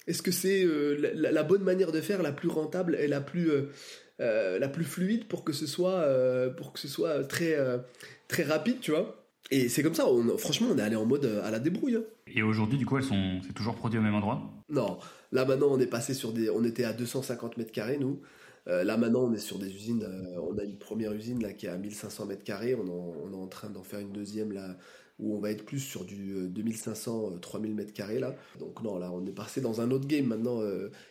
est-ce 0.07 0.23
que 0.23 0.31
c'est 0.31 0.65
la, 1.15 1.43
bonne 1.43 1.65
manière 1.65 1.91
de 1.91 2.01
faire, 2.01 2.23
la 2.23 2.31
plus 2.31 2.49
rentable 2.49 2.95
et 2.95 3.09
la 3.09 3.21
plus 3.21 3.51
euh, 3.51 3.63
la 4.19 4.69
plus 4.69 4.85
fluide 4.85 5.27
pour 5.27 5.45
que 5.45 5.53
ce 5.53 5.67
soit, 5.67 6.01
euh, 6.01 6.51
pour 6.51 6.73
que 6.73 6.79
ce 6.79 6.89
soit 6.89 7.25
très, 7.25 7.55
euh, 7.55 7.79
très 8.29 8.43
rapide, 8.43 8.81
tu 8.81 8.91
vois. 8.91 9.23
Et 9.51 9.69
c'est 9.69 9.83
comme 9.83 9.95
ça, 9.95 10.07
franchement, 10.39 10.69
on 10.73 10.79
est 10.79 10.83
allé 10.83 10.97
en 10.97 11.07
mode 11.07 11.25
à 11.45 11.51
la 11.51 11.61
débrouille. 11.61 11.97
Hein. 11.97 12.03
Et 12.27 12.43
aujourd'hui, 12.43 12.79
du 12.79 12.87
coup, 12.87 12.97
elles 12.99 13.05
sont, 13.05 13.41
c'est 13.47 13.53
toujours 13.53 13.77
produit 13.77 13.99
au 13.99 14.03
même 14.03 14.15
endroit? 14.15 14.43
Non, 14.69 14.99
là 15.31 15.45
maintenant, 15.45 15.69
on 15.71 15.79
est 15.79 15.87
passé 15.87 16.15
sur 16.15 16.33
des, 16.33 16.51
on 16.51 16.65
était 16.65 16.85
à 16.85 16.93
250 16.93 17.57
mètres 17.57 17.71
carrés 17.71 17.99
nous. 17.99 18.21
là 18.67 18.97
maintenant, 18.97 19.23
on 19.23 19.33
est 19.33 19.39
sur 19.39 19.59
des 19.61 19.73
usines. 19.73 20.05
on 20.43 20.59
a 20.59 20.65
une 20.65 20.79
première 20.79 21.13
usine 21.13 21.41
là 21.41 21.53
qui 21.53 21.67
est 21.67 21.69
à 21.69 21.77
1500 21.77 22.27
mètres 22.27 22.43
carrés. 22.43 22.75
On, 22.75 22.91
on 22.91 23.33
est 23.33 23.37
en 23.37 23.47
train 23.47 23.71
d'en 23.71 23.85
faire 23.85 24.01
une 24.01 24.11
deuxième 24.11 24.51
là 24.51 24.77
où 25.21 25.37
on 25.37 25.41
va 25.41 25.53
être 25.53 25.65
plus 25.65 25.79
sur 25.79 26.05
du 26.05 26.49
2500 26.49 27.39
3000 27.41 27.75
mètres 27.75 27.93
carrés 27.93 28.19
là. 28.19 28.35
Donc 28.59 28.83
non, 28.83 28.99
là, 28.99 29.13
on 29.13 29.25
est 29.27 29.33
passé 29.33 29.61
dans 29.61 29.81
un 29.81 29.93
autre 29.93 30.09
game 30.09 30.27
maintenant. 30.27 30.61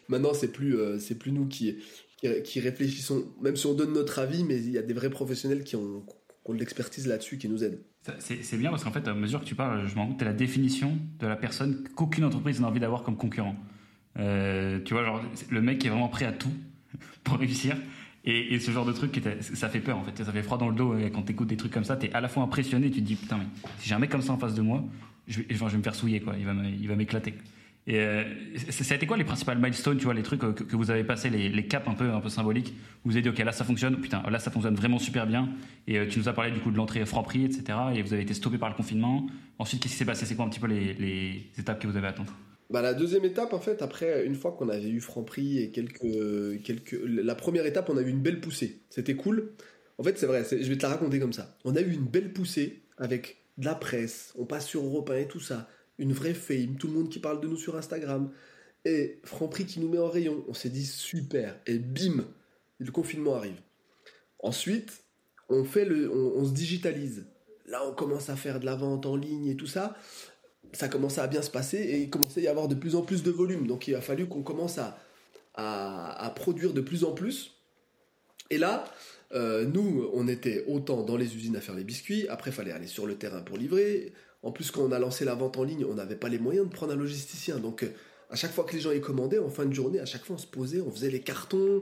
maintenant, 0.10 0.34
c'est 0.34 0.50
plus, 0.50 0.78
c'est 1.00 1.16
plus 1.16 1.32
nous 1.32 1.48
qui 1.48 1.78
qui, 2.18 2.60
réfléchissons, 2.60 3.26
même 3.42 3.56
si 3.56 3.66
on 3.66 3.74
donne 3.74 3.94
notre 3.94 4.20
avis, 4.20 4.44
mais 4.44 4.58
il 4.58 4.72
y 4.72 4.78
a 4.78 4.82
des 4.82 4.94
vrais 4.94 5.10
professionnels 5.10 5.64
qui 5.64 5.76
ont, 5.76 6.04
de 6.48 6.58
l'expertise 6.58 7.08
là-dessus 7.08 7.38
qui 7.38 7.50
nous 7.50 7.64
aident. 7.64 7.82
C'est 8.20 8.58
bien 8.58 8.70
parce 8.70 8.84
qu'en 8.84 8.92
fait, 8.92 9.08
à 9.08 9.14
mesure 9.14 9.40
que 9.40 9.46
tu 9.46 9.56
parles, 9.56 9.88
je 9.88 9.96
me 9.96 10.00
rends 10.00 10.08
compte 10.08 10.20
tu 10.20 10.26
la 10.26 10.34
définition 10.34 10.98
de 11.20 11.28
la 11.28 11.36
personne 11.36 11.84
qu'aucune 11.96 12.24
entreprise 12.24 12.62
n'a 12.62 12.68
envie 12.68 12.80
d'avoir 12.80 13.04
comme 13.04 13.18
concurrent. 13.18 13.56
Euh, 14.18 14.80
tu 14.86 14.94
vois, 14.94 15.04
genre, 15.04 15.22
le 15.50 15.62
mec 15.62 15.80
qui 15.80 15.88
est 15.88 15.90
vraiment 15.90 16.08
prêt 16.08 16.26
à 16.26 16.32
tout 16.32 16.54
pour 17.24 17.38
réussir. 17.38 17.76
Et, 18.28 18.58
ce 18.60 18.72
genre 18.72 18.86
de 18.86 18.92
truc, 18.92 19.22
ça 19.54 19.70
fait 19.70 19.80
peur 19.80 19.98
en 19.98 20.04
fait. 20.04 20.24
Ça 20.24 20.32
fait 20.32 20.42
froid 20.42 20.58
dans 20.58 20.70
le 20.70 20.76
dos 20.76 20.96
quand 21.14 21.22
t'écoutes 21.24 21.48
des 21.48 21.58
trucs 21.58 21.72
comme 21.72 21.84
ça. 21.84 21.96
T'es 21.96 22.12
à 22.14 22.22
la 22.22 22.28
fois 22.28 22.42
impressionné, 22.42 22.90
tu 22.90 23.02
te 23.02 23.06
dis 23.06 23.16
putain, 23.16 23.38
mais 23.38 23.46
si 23.78 23.88
j'ai 23.88 23.94
un 23.94 24.00
mec 24.00 24.10
comme 24.10 24.24
ça 24.24 24.34
en 24.34 24.38
face 24.38 24.56
de 24.56 24.64
moi, 24.64 24.84
je 25.28 25.42
vais, 25.42 25.46
je 25.50 25.64
vais 25.64 25.78
me 25.78 25.84
faire 25.84 25.94
souiller 25.94 26.22
quoi. 26.22 26.34
Il 26.38 26.88
va 26.88 26.96
m'éclater. 26.96 27.36
Et 27.88 28.00
euh, 28.00 28.24
été 28.92 29.06
quoi 29.06 29.16
les 29.16 29.24
principales 29.24 29.60
milestones, 29.60 29.98
tu 29.98 30.06
vois, 30.06 30.16
les 30.16 30.24
trucs 30.24 30.42
que, 30.42 30.64
que 30.64 30.76
vous 30.76 30.90
avez 30.90 31.04
passé, 31.04 31.30
les, 31.30 31.50
les, 31.50 31.68
caps 31.68 31.88
un 31.88 31.94
peu, 31.94 32.30
symboliques? 32.30 32.74
Vous 33.04 33.12
avez 33.12 33.22
dit, 33.22 33.30
ok, 33.30 33.38
là 33.38 33.52
ça 33.52 33.64
fonctionne, 33.64 34.02
putain, 34.02 34.24
là 34.30 34.40
ça 34.40 34.50
fonctionne 34.50 34.74
vraiment 34.74 34.98
super 34.98 35.28
bien. 35.28 35.50
Et 35.88 36.00
euh, 36.00 36.08
tu 36.08 36.18
nous 36.18 36.28
as 36.28 36.34
parlé 36.34 36.50
du 36.52 36.60
coup 36.60 36.72
de 36.72 36.78
l'entrée 36.78 37.06
Franprix, 37.06 37.46
etc. 37.46 37.78
Et 37.94 38.02
vous 38.02 38.14
avez 38.14 38.24
été 38.24 38.34
stoppé 38.34 38.58
par 38.58 38.70
le 38.70 38.76
confinement. 38.76 39.28
Ensuite, 39.60 39.84
qu'est-ce 39.84 39.94
qui 39.94 40.00
s'est 40.00 40.06
passé? 40.06 40.26
C'est 40.26 40.36
quoi 40.36 40.46
un 40.46 40.50
petit 40.50 40.60
peu 40.60 40.68
les, 40.68 41.52
étapes 41.60 41.80
que 41.80 41.88
vous 41.88 41.98
avez 41.98 42.08
atteintes 42.08 42.34
bah, 42.72 42.82
la 42.82 42.96
deuxième 42.96 43.24
étape, 43.24 43.54
en 43.54 43.60
fait, 43.60 43.84
après, 43.84 44.26
une 44.26 44.34
fois 44.34 44.54
qu'on 44.54 44.70
avait 44.70 44.90
eu 44.90 45.00
Franprix 45.00 45.60
et 45.60 45.70
quelques, 45.70 46.64
quelques. 46.64 47.00
La 47.06 47.36
première 47.36 47.68
étape, 47.68 47.92
on 47.92 47.98
a 47.98 48.02
eu 48.02 48.10
une 48.10 48.24
belle 48.24 48.42
poussée. 48.42 48.82
C'était 48.90 49.14
cool. 49.14 49.52
En 50.00 50.04
fait, 50.04 50.18
c'est 50.18 50.26
vrai, 50.26 50.44
je 50.50 50.68
vais 50.68 50.76
te 50.76 50.82
la 50.82 50.90
raconter 50.90 51.20
comme 51.20 51.32
ça. 51.32 51.56
On 51.64 51.76
a 51.76 51.82
eu 51.82 51.94
une 51.94 52.06
belle 52.06 52.34
poussée 52.34 52.82
avec 52.98 53.38
de 53.60 53.66
la 53.66 53.76
presse, 53.76 54.34
on 54.38 54.46
passe 54.46 54.66
sur 54.66 54.84
Europe 54.84 55.10
1 55.12 55.16
et 55.18 55.28
tout 55.28 55.40
ça 55.40 55.70
une 55.98 56.14
vraie 56.14 56.34
fame, 56.34 56.78
tout 56.78 56.88
le 56.88 56.94
monde 56.94 57.10
qui 57.10 57.20
parle 57.20 57.42
de 57.42 57.48
nous 57.48 57.58
sur 57.58 57.76
Instagram, 57.76 58.32
et 58.86 59.20
Franprix 59.24 59.66
qui 59.66 59.80
nous 59.80 59.90
met 59.90 59.98
en 59.98 60.10
rayon. 60.10 60.44
On 60.48 60.54
s'est 60.54 60.70
dit 60.70 60.86
super, 60.86 61.60
et 61.66 61.80
bim, 61.80 62.26
le 62.80 62.92
confinement 62.92 63.36
arrive. 63.36 63.60
Ensuite, 64.40 65.04
on, 65.50 65.64
fait 65.64 65.86
le, 65.86 66.12
on, 66.12 66.46
se 66.46 66.52
digitalise. 66.52 67.26
Là, 67.66 67.82
on 67.88 67.94
commence 67.94 68.30
à 68.30 68.36
faire 68.36 68.60
de 68.60 68.66
la 68.66 68.76
vente 68.76 69.06
en 69.06 69.16
ligne 69.16 69.48
et 69.48 69.56
tout 69.56 69.68
ça. 69.68 69.96
Ça 70.74 70.88
commençait 70.88 71.22
à 71.22 71.28
bien 71.28 71.42
se 71.42 71.50
passer 71.50 71.78
et 71.78 72.02
il 72.02 72.10
commençait 72.10 72.42
à 72.42 72.44
y 72.44 72.48
avoir 72.48 72.68
de 72.68 72.76
plus 72.76 72.96
en 72.96 73.02
plus 73.02 73.24
de 73.24 73.32
volume. 73.32 73.66
Donc 73.66 73.88
il 73.88 73.96
a 73.96 74.02
fallu 74.02 74.28
qu'on 74.28 74.44
commence 74.44 74.78
à, 74.78 75.00
à, 75.56 76.32
produire 76.36 76.74
de 76.74 76.82
plus 76.82 77.04
en 77.04 77.14
plus. 77.14 77.54
Et 78.50 78.58
là, 78.58 78.86
euh, 79.34 79.66
nous, 79.66 80.10
on 80.14 80.28
était 80.28 80.66
autant 80.68 81.04
dans 81.04 81.18
les 81.18 81.36
usines 81.36 81.56
à 81.56 81.62
faire 81.62 81.76
les 81.76 81.84
biscuits. 81.84 82.28
Après, 82.28 82.52
fallait 82.52 82.72
aller 82.72 82.88
sur 82.88 83.08
le 83.08 83.16
terrain 83.16 83.42
pour 83.42 83.58
livrer. 83.58 84.14
En 84.46 84.52
plus, 84.52 84.70
quand 84.70 84.84
on 84.84 84.92
a 84.92 85.00
lancé 85.00 85.26
la 85.26 85.34
vente 85.34 85.58
en 85.58 85.64
ligne, 85.64 85.86
on 85.90 85.96
n'avait 85.96 86.16
pas 86.16 86.30
les 86.30 86.38
moyens 86.38 86.70
de 86.70 86.72
prendre 86.72 86.94
un 86.94 86.96
logisticien. 86.96 87.58
Donc, 87.58 87.82
euh, 87.82 87.88
à 88.30 88.36
chaque 88.36 88.52
fois 88.52 88.64
que 88.64 88.74
les 88.74 88.80
gens 88.80 88.92
y 88.92 89.02
commandaient, 89.02 89.40
en 89.40 89.50
fin 89.50 89.66
de 89.66 89.74
journée, 89.74 90.00
à 90.00 90.06
chaque 90.06 90.24
fois, 90.24 90.36
on 90.36 90.40
se 90.40 90.46
posait, 90.46 90.82
on 90.82 90.92
faisait 90.92 91.10
les 91.10 91.22
cartons, 91.22 91.82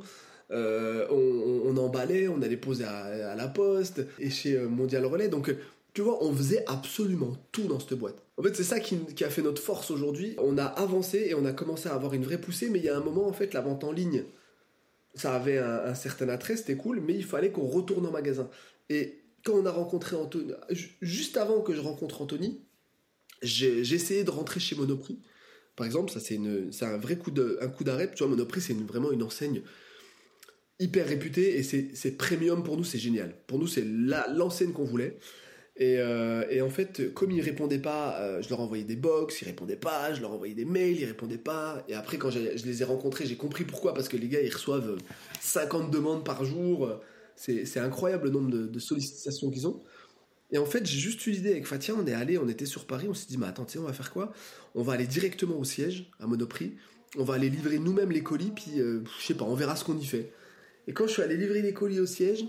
euh, 0.49 1.05
on, 1.09 1.75
emballait, 1.75 2.29
on 2.29 2.41
allait 2.41 2.55
poser 2.55 2.85
à, 2.85 3.35
la 3.35 3.47
poste 3.49 4.05
et 4.17 4.29
chez 4.29 4.55
euh, 4.55 4.69
Mondial 4.69 5.05
Relais. 5.05 5.27
Donc, 5.27 5.53
tu 5.93 6.01
vois, 6.01 6.23
on 6.23 6.33
faisait 6.33 6.63
absolument 6.67 7.35
tout 7.51 7.67
dans 7.67 7.81
cette 7.81 7.99
boîte. 7.99 8.15
En 8.37 8.43
fait, 8.43 8.55
c'est 8.55 8.63
ça 8.63 8.79
qui, 8.79 8.97
a 9.25 9.29
fait 9.29 9.41
notre 9.41 9.61
force 9.61 9.91
aujourd'hui. 9.91 10.37
On 10.37 10.57
a 10.57 10.63
avancé 10.63 11.25
et 11.27 11.35
on 11.35 11.43
a 11.43 11.51
commencé 11.51 11.89
à 11.89 11.95
avoir 11.95 12.13
une 12.13 12.23
vraie 12.23 12.39
poussée, 12.39 12.69
mais 12.69 12.79
il 12.79 12.85
y 12.85 12.89
a 12.89 12.95
un 12.95 13.03
moment, 13.03 13.27
en 13.27 13.33
fait, 13.33 13.53
la 13.53 13.59
vente 13.59 13.83
en 13.83 13.91
ligne, 13.91 14.23
ça 15.15 15.35
avait 15.35 15.57
un, 15.57 15.83
un 15.87 15.95
certain 15.95 16.29
attrait, 16.29 16.55
c'était 16.55 16.77
cool, 16.77 17.01
mais 17.01 17.13
il 17.13 17.25
fallait 17.25 17.51
qu'on 17.51 17.67
retourne 17.67 18.05
en 18.05 18.11
magasin. 18.11 18.49
Et 18.89 19.22
quand 19.43 19.53
on 19.53 19.65
a 19.65 19.71
rencontré 19.71 20.15
Anthony, 20.15 20.53
juste 21.01 21.37
avant 21.37 21.61
que 21.61 21.73
je 21.73 21.81
rencontre 21.81 22.21
Anthony, 22.21 22.61
j'ai 23.41 23.79
essayé 23.79 24.23
de 24.23 24.29
rentrer 24.29 24.59
chez 24.59 24.75
Monoprix. 24.75 25.19
Par 25.75 25.85
exemple, 25.85 26.11
ça 26.11 26.19
c'est 26.19 26.37
un 26.37 26.97
vrai 26.97 27.17
coup 27.17 27.31
d'arrêt. 27.31 28.11
Tu 28.13 28.23
Monoprix 28.23 28.61
c'est 28.61 28.73
vraiment 28.73 29.11
une 29.11 29.23
enseigne 29.23 29.61
hyper 30.79 31.07
réputée 31.07 31.57
et 31.57 31.63
c'est 31.63 32.17
premium 32.17 32.63
pour 32.63 32.77
nous, 32.77 32.83
c'est 32.83 32.99
génial. 32.99 33.35
Pour 33.47 33.59
nous, 33.59 33.67
c'est 33.67 33.85
l'enseigne 33.85 34.71
qu'on 34.71 34.85
voulait. 34.85 35.17
Euh, 35.81 36.45
et, 36.51 36.61
en 36.61 36.69
fait, 36.69 37.13
comme 37.13 37.31
ils 37.31 37.41
répondaient 37.41 37.79
pas, 37.79 38.19
euh, 38.19 38.41
je 38.41 38.49
leur 38.49 38.59
envoyais 38.59 38.83
des 38.83 38.95
box, 38.95 39.41
ils 39.41 39.45
répondaient 39.45 39.75
pas, 39.75 40.13
je 40.13 40.21
leur 40.21 40.31
envoyais 40.31 40.53
des 40.53 40.65
mails, 40.65 40.99
ils 40.99 41.05
répondaient 41.05 41.37
pas. 41.37 41.83
Et 41.87 41.95
après, 41.95 42.17
quand 42.17 42.29
je 42.29 42.39
les 42.39 42.81
ai 42.81 42.85
rencontrés, 42.85 43.25
j'ai 43.25 43.35
compris 43.35 43.63
pourquoi. 43.63 43.93
Parce 43.93 44.07
que 44.07 44.17
les 44.17 44.27
gars, 44.27 44.41
ils 44.41 44.53
reçoivent 44.53 44.97
50 45.41 45.89
demandes 45.89 46.23
par 46.23 46.45
jour. 46.45 46.99
C'est 47.35 47.79
incroyable 47.79 48.25
le 48.25 48.31
nombre 48.31 48.49
de, 48.49 48.79
sollicitations 48.79 49.49
qu'ils 49.49 49.67
ont. 49.67 49.81
Et 50.51 50.57
en 50.57 50.65
fait, 50.65 50.85
j'ai 50.85 50.99
juste 50.99 51.25
eu 51.25 51.31
l'idée 51.31 51.51
avec 51.51 51.65
Fatia, 51.65 51.95
on 51.97 52.05
est 52.05 52.13
allé, 52.13 52.37
on 52.37 52.47
était 52.47 52.67
sur 52.67 52.85
Paris, 52.85 53.07
on 53.09 53.13
s'est 53.13 53.25
dit, 53.27 53.37
mais 53.37 53.47
attends, 53.47 53.65
on 53.77 53.81
va 53.81 53.93
faire 53.93 54.11
quoi? 54.11 54.31
On 54.75 54.83
va 54.83 54.93
aller 54.93 55.07
directement 55.07 55.57
au 55.57 55.63
siège, 55.63 56.11
à 56.19 56.27
Monoprix, 56.27 56.73
on 57.17 57.23
va 57.23 57.35
aller 57.35 57.49
livrer 57.49 57.79
nous-mêmes 57.79 58.11
les 58.11 58.23
colis, 58.23 58.51
puis 58.53 58.79
euh, 58.79 59.03
je 59.19 59.25
sais 59.25 59.33
pas, 59.33 59.45
on 59.45 59.55
verra 59.55 59.75
ce 59.75 59.83
qu'on 59.83 59.97
y 59.97 60.05
fait. 60.05 60.31
Et 60.87 60.93
quand 60.93 61.07
je 61.07 61.13
suis 61.13 61.21
allé 61.21 61.37
livrer 61.37 61.61
les 61.61 61.73
colis 61.73 61.99
au 61.99 62.05
siège, 62.05 62.45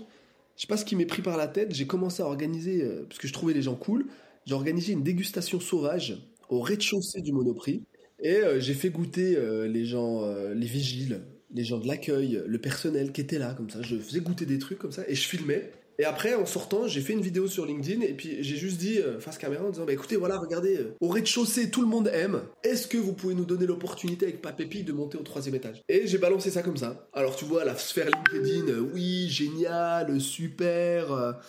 je 0.55 0.61
sais 0.61 0.67
pas 0.67 0.77
ce 0.77 0.85
qui 0.85 0.95
m'est 0.95 1.05
pris 1.05 1.21
par 1.21 1.37
la 1.37 1.47
tête, 1.47 1.73
j'ai 1.73 1.87
commencé 1.87 2.21
à 2.21 2.25
organiser, 2.25 2.83
euh, 2.83 3.05
parce 3.07 3.19
que 3.19 3.27
je 3.27 3.33
trouvais 3.33 3.53
les 3.53 3.61
gens 3.61 3.75
cool, 3.75 4.05
j'ai 4.45 4.53
organisé 4.53 4.93
une 4.93 5.03
dégustation 5.03 5.59
sauvage 5.59 6.19
au 6.49 6.61
rez-de-chaussée 6.61 7.21
du 7.21 7.31
Monoprix, 7.31 7.83
et 8.19 8.37
euh, 8.37 8.59
j'ai 8.59 8.73
fait 8.73 8.89
goûter 8.89 9.37
les 9.67 9.85
gens, 9.85 10.25
les 10.53 10.67
vigiles, 10.67 11.21
les 11.55 11.63
gens 11.63 11.77
de 11.77 11.87
l'accueil, 11.87 12.41
le 12.45 12.57
personnel 12.59 13.11
qui 13.11 13.21
était 13.21 13.39
là, 13.39 13.53
comme 13.55 13.69
ça. 13.69 13.81
Je 13.81 13.95
faisais 13.95 14.19
goûter 14.19 14.45
des 14.45 14.59
trucs 14.59 14.77
comme 14.77 14.91
ça 14.91 15.03
et 15.07 15.15
je 15.15 15.27
filmais. 15.27 15.71
Et 15.97 16.03
après, 16.03 16.35
en 16.35 16.45
sortant, 16.45 16.87
j'ai 16.87 16.99
fait 16.99 17.13
une 17.13 17.21
vidéo 17.21 17.47
sur 17.47 17.65
LinkedIn 17.65 18.01
et 18.01 18.13
puis 18.13 18.43
j'ai 18.43 18.57
juste 18.57 18.77
dit 18.77 18.99
euh, 18.99 19.19
face 19.19 19.37
caméra 19.37 19.63
en 19.63 19.69
disant 19.69 19.85
bah, 19.85 19.93
écoutez, 19.93 20.17
voilà, 20.17 20.37
regardez, 20.37 20.75
euh, 20.77 20.93
au 20.99 21.07
rez-de-chaussée, 21.07 21.69
tout 21.69 21.81
le 21.81 21.87
monde 21.87 22.09
aime. 22.13 22.41
Est-ce 22.63 22.87
que 22.87 22.97
vous 22.97 23.13
pouvez 23.13 23.33
nous 23.33 23.45
donner 23.45 23.65
l'opportunité 23.65 24.25
avec 24.25 24.41
Papépi 24.41 24.83
de 24.83 24.91
monter 24.91 25.17
au 25.17 25.21
troisième 25.21 25.55
étage? 25.55 25.81
Et 25.87 26.05
j'ai 26.05 26.17
balancé 26.17 26.51
ça 26.51 26.63
comme 26.63 26.75
ça. 26.75 27.07
Alors, 27.13 27.37
tu 27.37 27.45
vois, 27.45 27.63
la 27.63 27.75
sphère 27.77 28.07
LinkedIn, 28.07 28.67
euh, 28.67 28.89
oui, 28.93 29.29
génial, 29.29 30.19
super, 30.19 31.39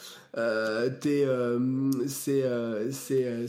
c'est 2.06 2.42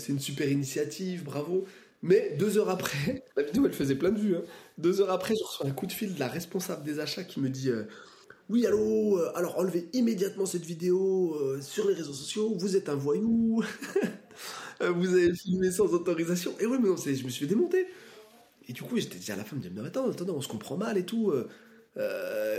une 0.09 0.19
super 0.19 0.49
initiative, 0.49 1.23
bravo. 1.23 1.65
Mais 2.01 2.35
deux 2.37 2.57
heures 2.57 2.69
après, 2.69 3.23
la 3.37 3.43
vidéo 3.43 3.65
elle 3.65 3.73
faisait 3.73 3.95
plein 3.95 4.11
de 4.11 4.19
vues. 4.19 4.35
Hein. 4.35 4.43
Deux 4.77 5.01
heures 5.01 5.11
après, 5.11 5.33
je 5.35 5.43
reçois 5.43 5.67
un 5.67 5.71
coup 5.71 5.87
de 5.87 5.91
fil 5.91 6.13
de 6.13 6.19
la 6.19 6.27
responsable 6.27 6.83
des 6.83 6.99
achats 6.99 7.23
qui 7.23 7.39
me 7.39 7.49
dit 7.49 7.69
euh, 7.69 7.83
Oui, 8.49 8.65
allô, 8.65 9.17
euh, 9.17 9.31
alors 9.35 9.57
enlevez 9.57 9.89
immédiatement 9.93 10.45
cette 10.45 10.65
vidéo 10.65 11.35
euh, 11.35 11.61
sur 11.61 11.87
les 11.87 11.95
réseaux 11.95 12.13
sociaux, 12.13 12.53
vous 12.55 12.75
êtes 12.75 12.89
un 12.89 12.95
voyou, 12.95 13.63
vous 14.81 15.13
avez 15.13 15.33
filmé 15.33 15.71
sans 15.71 15.93
autorisation. 15.93 16.53
Et 16.59 16.65
oui, 16.65 16.77
mais 16.79 16.89
non, 16.89 16.95
je 16.95 17.23
me 17.23 17.29
suis 17.29 17.47
fait. 17.47 17.87
Et 18.69 18.73
du 18.73 18.83
coup, 18.83 18.97
j'étais 18.97 19.17
déjà 19.17 19.33
à 19.33 19.37
la 19.37 19.45
fin, 19.45 19.55
me 19.55 19.61
dire 19.61 19.71
attends, 19.83 20.09
attends, 20.09 20.25
on 20.29 20.41
se 20.41 20.47
comprend 20.47 20.77
mal 20.77 20.97
et 20.97 21.05
tout. 21.05 21.33
tu 21.95 22.01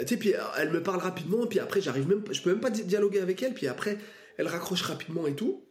sais, 0.07 0.16
puis 0.16 0.33
elle 0.57 0.70
me 0.70 0.83
parle 0.83 1.00
rapidement, 1.00 1.46
puis 1.46 1.61
après, 1.61 1.81
j'arrive 1.81 2.09
même, 2.09 2.24
je 2.31 2.42
peux 2.42 2.50
même 2.50 2.61
pas 2.61 2.70
dialoguer 2.70 3.20
avec 3.20 3.42
elle, 3.42 3.54
puis 3.54 3.68
après, 3.68 3.98
elle 4.38 4.48
raccroche 4.48 4.83
rapidement 4.83 5.26
et 5.26 5.35
tout. 5.35 5.62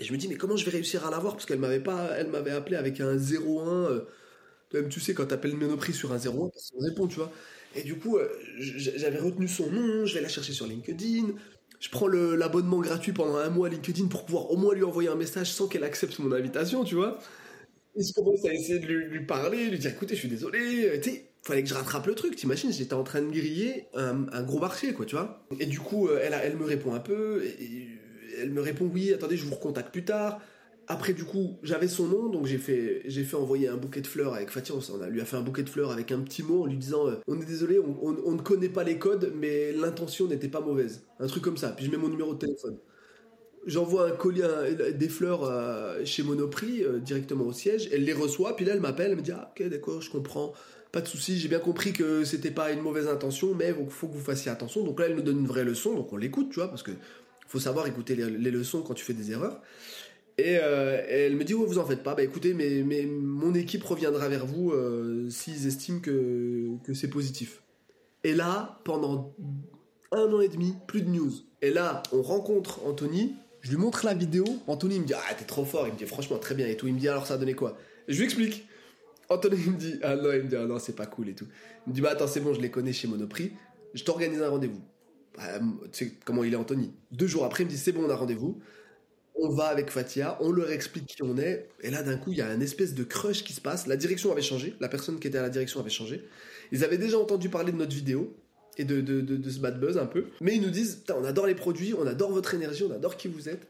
Et 0.00 0.04
je 0.04 0.12
me 0.12 0.18
dis, 0.18 0.28
mais 0.28 0.36
comment 0.36 0.56
je 0.56 0.64
vais 0.64 0.72
réussir 0.72 1.06
à 1.06 1.10
l'avoir 1.10 1.34
Parce 1.34 1.46
qu'elle 1.46 1.60
m'avait 1.60 1.80
pas, 1.80 2.10
elle 2.18 2.28
m'avait 2.28 2.50
appelé 2.50 2.76
avec 2.76 3.00
un 3.00 3.16
01. 3.16 3.90
Euh, 3.90 4.04
même, 4.74 4.88
tu 4.88 5.00
sais, 5.00 5.14
quand 5.14 5.26
tu 5.26 5.34
appelles 5.34 5.52
le 5.52 5.56
Monoprix 5.56 5.92
sur 5.94 6.12
un 6.12 6.18
01, 6.18 6.48
personne 6.48 6.80
répond, 6.80 7.06
tu 7.06 7.16
vois. 7.16 7.32
Et 7.76 7.82
du 7.82 7.96
coup, 7.96 8.18
euh, 8.18 8.28
j'avais 8.58 9.18
retenu 9.18 9.48
son 9.48 9.70
nom, 9.70 10.06
je 10.06 10.14
vais 10.14 10.20
la 10.20 10.28
chercher 10.28 10.52
sur 10.52 10.66
LinkedIn. 10.66 11.34
Je 11.80 11.90
prends 11.90 12.06
l'abonnement 12.08 12.80
gratuit 12.80 13.12
pendant 13.12 13.36
un 13.36 13.50
mois 13.50 13.66
à 13.66 13.70
LinkedIn 13.70 14.06
pour 14.06 14.24
pouvoir 14.24 14.50
au 14.50 14.56
moins 14.56 14.74
lui 14.74 14.84
envoyer 14.84 15.08
un 15.08 15.16
message 15.16 15.52
sans 15.52 15.66
qu'elle 15.66 15.84
accepte 15.84 16.18
mon 16.18 16.32
invitation, 16.32 16.84
tu 16.84 16.94
vois. 16.94 17.18
Et 17.96 18.02
je 18.02 18.12
commence 18.12 18.44
à 18.44 18.52
essayer 18.52 18.78
de 18.78 18.86
lui, 18.86 19.24
parler, 19.26 19.70
lui 19.70 19.78
dire 19.78 19.90
écoutez, 19.90 20.14
je 20.14 20.20
suis 20.20 20.28
désolé, 20.28 20.88
euh, 20.88 21.00
tu 21.00 21.10
sais, 21.10 21.30
fallait 21.42 21.62
que 21.62 21.68
je 21.68 21.74
rattrape 21.74 22.06
le 22.06 22.14
truc, 22.14 22.36
t'imagines, 22.36 22.72
j'étais 22.72 22.94
en 22.94 23.04
train 23.04 23.22
de 23.22 23.30
griller 23.30 23.86
un, 23.94 24.42
gros 24.42 24.58
marché, 24.58 24.94
quoi, 24.94 25.04
tu 25.04 25.14
vois. 25.16 25.46
Et 25.60 25.66
du 25.66 25.78
coup, 25.78 26.08
elle, 26.10 26.34
elle 26.42 26.56
me 26.56 26.64
répond 26.64 26.94
un 26.94 27.00
peu, 27.00 27.44
elle 28.40 28.50
me 28.50 28.60
répond 28.60 28.90
oui, 28.92 29.12
attendez, 29.12 29.36
je 29.36 29.44
vous 29.44 29.54
recontacte 29.54 29.92
plus 29.92 30.04
tard. 30.04 30.40
Après, 30.86 31.14
du 31.14 31.24
coup, 31.24 31.56
j'avais 31.62 31.88
son 31.88 32.06
nom, 32.06 32.28
donc 32.28 32.46
j'ai 32.46 32.58
fait, 32.58 33.02
j'ai 33.06 33.24
fait 33.24 33.36
envoyer 33.36 33.68
un 33.68 33.76
bouquet 33.76 34.02
de 34.02 34.06
fleurs 34.06 34.34
avec 34.34 34.50
Fatia. 34.50 34.74
On 34.74 35.00
a, 35.00 35.08
lui 35.08 35.20
a 35.20 35.24
fait 35.24 35.36
un 35.36 35.42
bouquet 35.42 35.62
de 35.62 35.70
fleurs 35.70 35.90
avec 35.90 36.12
un 36.12 36.20
petit 36.20 36.42
mot 36.42 36.62
en 36.62 36.66
lui 36.66 36.76
disant 36.76 37.08
euh, 37.08 37.16
On 37.26 37.40
est 37.40 37.46
désolé, 37.46 37.78
on, 37.78 38.32
ne 38.32 38.42
connaît 38.42 38.68
pas 38.68 38.84
les 38.84 38.98
codes, 38.98 39.32
mais 39.34 39.72
l'intention 39.72 40.26
n'était 40.26 40.48
pas 40.48 40.60
mauvaise. 40.60 41.02
Un 41.20 41.26
truc 41.26 41.42
comme 41.42 41.56
ça. 41.56 41.68
Puis 41.70 41.86
je 41.86 41.90
mets 41.90 41.96
mon 41.96 42.08
numéro 42.08 42.34
de 42.34 42.38
téléphone. 42.38 42.76
J'envoie 43.66 44.08
un 44.08 44.10
colis, 44.10 44.42
des 44.94 45.08
fleurs 45.08 45.44
euh, 45.44 46.04
chez 46.04 46.22
Monoprix, 46.22 46.84
euh, 46.84 46.98
directement 46.98 47.46
au 47.46 47.52
siège. 47.52 47.88
Elle 47.90 48.04
les 48.04 48.12
reçoit, 48.12 48.54
puis 48.54 48.66
là, 48.66 48.74
elle 48.74 48.80
m'appelle, 48.80 49.12
elle 49.12 49.16
me 49.16 49.22
dit 49.22 49.32
Ah, 49.32 49.52
ok, 49.56 49.66
d'accord, 49.68 50.02
je 50.02 50.10
comprends. 50.10 50.52
Pas 50.92 51.00
de 51.00 51.08
souci, 51.08 51.38
j'ai 51.38 51.48
bien 51.48 51.58
compris 51.58 51.92
que 51.92 52.24
c'était 52.24 52.50
pas 52.50 52.70
une 52.70 52.80
mauvaise 52.80 53.08
intention, 53.08 53.54
mais 53.54 53.74
il 53.76 53.90
faut 53.90 54.06
que 54.06 54.12
vous 54.12 54.20
fassiez 54.20 54.50
attention. 54.50 54.84
Donc 54.84 55.00
là, 55.00 55.06
elle 55.06 55.16
nous 55.16 55.22
donne 55.22 55.40
une 55.40 55.46
vraie 55.46 55.64
leçon, 55.64 55.94
donc 55.94 56.12
on 56.12 56.16
l'écoute, 56.16 56.50
tu 56.50 56.56
vois, 56.56 56.68
parce 56.68 56.82
que 56.82 56.92
faut 57.54 57.60
savoir 57.60 57.86
écouter 57.86 58.16
les, 58.16 58.50
leçons 58.50 58.82
quand 58.82 58.94
tu 58.94 59.04
fais 59.04 59.12
des 59.12 59.30
erreurs. 59.30 59.60
Euh, 60.40 61.02
et, 61.08 61.26
elle 61.26 61.36
me 61.36 61.44
dit, 61.44 61.54
oh, 61.54 61.64
vous 61.66 61.78
en 61.78 61.84
faites 61.84 62.02
pas, 62.02 62.14
bah 62.14 62.22
écoutez, 62.22 62.54
mais, 62.54 62.82
mais 62.84 63.06
mon 63.06 63.54
équipe 63.54 63.84
reviendra 63.84 64.28
vers 64.28 64.46
vous 64.46 64.72
euh, 64.72 65.28
s'ils 65.30 65.66
estiment 65.66 66.00
que, 66.00 66.76
que 66.84 66.94
c'est 66.94 67.08
positif. 67.08 67.62
Et 68.24 68.34
là, 68.34 68.80
pendant 68.84 69.34
un 70.12 70.32
an 70.32 70.40
et 70.40 70.48
demi, 70.48 70.74
plus 70.86 71.02
de 71.02 71.10
news. 71.10 71.32
Et 71.62 71.70
là, 71.70 72.02
on 72.12 72.22
rencontre 72.22 72.84
Anthony, 72.84 73.34
je 73.60 73.70
lui 73.70 73.76
montre 73.76 74.04
la 74.04 74.14
vidéo, 74.14 74.44
Anthony 74.66 75.00
me 75.00 75.06
dit, 75.06 75.14
ah 75.14 75.34
t'es 75.34 75.44
trop 75.44 75.64
fort, 75.64 75.86
il 75.86 75.94
me 75.94 75.98
dit 75.98 76.04
franchement 76.04 76.38
très 76.38 76.54
bien 76.54 76.66
et 76.66 76.76
tout, 76.76 76.86
il 76.86 76.94
me 76.94 76.98
dit 76.98 77.08
alors 77.08 77.26
ça 77.26 77.34
a 77.34 77.36
donné 77.38 77.54
quoi? 77.54 77.78
Je 78.08 78.16
lui 78.18 78.24
explique. 78.24 78.66
Anthony 79.30 79.56
me 79.56 79.76
dit, 79.76 79.98
ah 80.02 80.16
non, 80.16 80.32
il 80.32 80.42
me 80.42 80.48
dit, 80.48 80.56
ah 80.56 80.66
non, 80.66 80.78
c'est 80.78 80.94
pas 80.94 81.06
cool 81.06 81.30
et 81.30 81.34
tout. 81.34 81.46
Il 81.86 81.90
me 81.90 81.94
dit, 81.94 82.00
bah 82.00 82.10
attends, 82.10 82.26
c'est 82.26 82.40
bon, 82.40 82.52
je 82.52 82.60
les 82.60 82.70
connais 82.70 82.92
chez 82.92 83.08
Monoprix, 83.08 83.52
je 83.94 84.04
t'organise 84.04 84.42
un 84.42 84.50
rendez-vous. 84.50 84.82
Bah, 85.36 85.58
tu 85.92 86.06
sais 86.06 86.12
comment 86.24 86.44
il 86.44 86.52
est 86.52 86.56
Anthony? 86.56 86.92
Deux 87.10 87.26
jours 87.26 87.44
après, 87.44 87.62
il 87.62 87.66
me 87.66 87.70
dit 87.70 87.78
c'est 87.78 87.92
bon, 87.92 88.04
on 88.04 88.10
a 88.10 88.16
rendez-vous. 88.16 88.60
On 89.36 89.48
va 89.48 89.66
avec 89.66 89.90
Fatia, 89.90 90.38
on 90.40 90.52
leur 90.52 90.70
explique 90.70 91.06
qui 91.06 91.22
on 91.22 91.36
est. 91.36 91.68
Et 91.82 91.90
là, 91.90 92.02
d'un 92.02 92.16
coup, 92.16 92.30
il 92.32 92.38
y 92.38 92.40
a 92.40 92.48
un 92.48 92.60
espèce 92.60 92.94
de 92.94 93.02
crush 93.02 93.42
qui 93.42 93.52
se 93.52 93.60
passe. 93.60 93.86
La 93.86 93.96
direction 93.96 94.30
avait 94.30 94.42
changé. 94.42 94.74
La 94.80 94.88
personne 94.88 95.18
qui 95.18 95.26
était 95.26 95.38
à 95.38 95.42
la 95.42 95.50
direction 95.50 95.80
avait 95.80 95.90
changé. 95.90 96.24
Ils 96.70 96.84
avaient 96.84 96.98
déjà 96.98 97.18
entendu 97.18 97.48
parler 97.48 97.72
de 97.72 97.76
notre 97.76 97.94
vidéo. 97.94 98.32
et 98.78 98.84
de, 98.84 99.50
ce 99.50 99.58
bad 99.58 99.80
buzz 99.80 99.98
un 99.98 100.06
peu. 100.06 100.26
Mais 100.40 100.54
ils 100.54 100.62
nous 100.62 100.70
disent, 100.70 101.02
on 101.14 101.24
adore 101.24 101.46
les 101.46 101.54
produits, 101.54 101.94
on 101.94 102.06
adore 102.06 102.30
votre 102.30 102.54
énergie, 102.54 102.84
on 102.84 102.92
adore 102.92 103.16
qui 103.16 103.28
vous 103.28 103.48
êtes. 103.48 103.66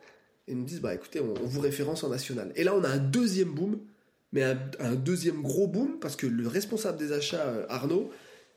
Et 0.46 0.52
ils 0.52 0.58
nous 0.58 0.64
disent, 0.64 0.80
bah 0.80 0.94
écoutez, 0.94 1.20
on, 1.20 1.32
vous 1.32 1.60
référence 1.60 2.04
en 2.04 2.10
national. 2.10 2.52
Et 2.56 2.64
là, 2.64 2.74
on 2.74 2.84
a 2.84 2.88
un 2.88 2.98
deuxième 2.98 3.50
boom, 3.50 3.78
mais 4.32 4.42
un, 4.42 4.94
deuxième 4.94 5.40
gros 5.40 5.66
boom, 5.66 5.98
parce 5.98 6.16
que 6.16 6.26
le 6.26 6.46
responsable 6.46 6.98
des 6.98 7.12
achats, 7.12 7.46
euh, 7.46 7.66
Arnaud, 7.68 8.10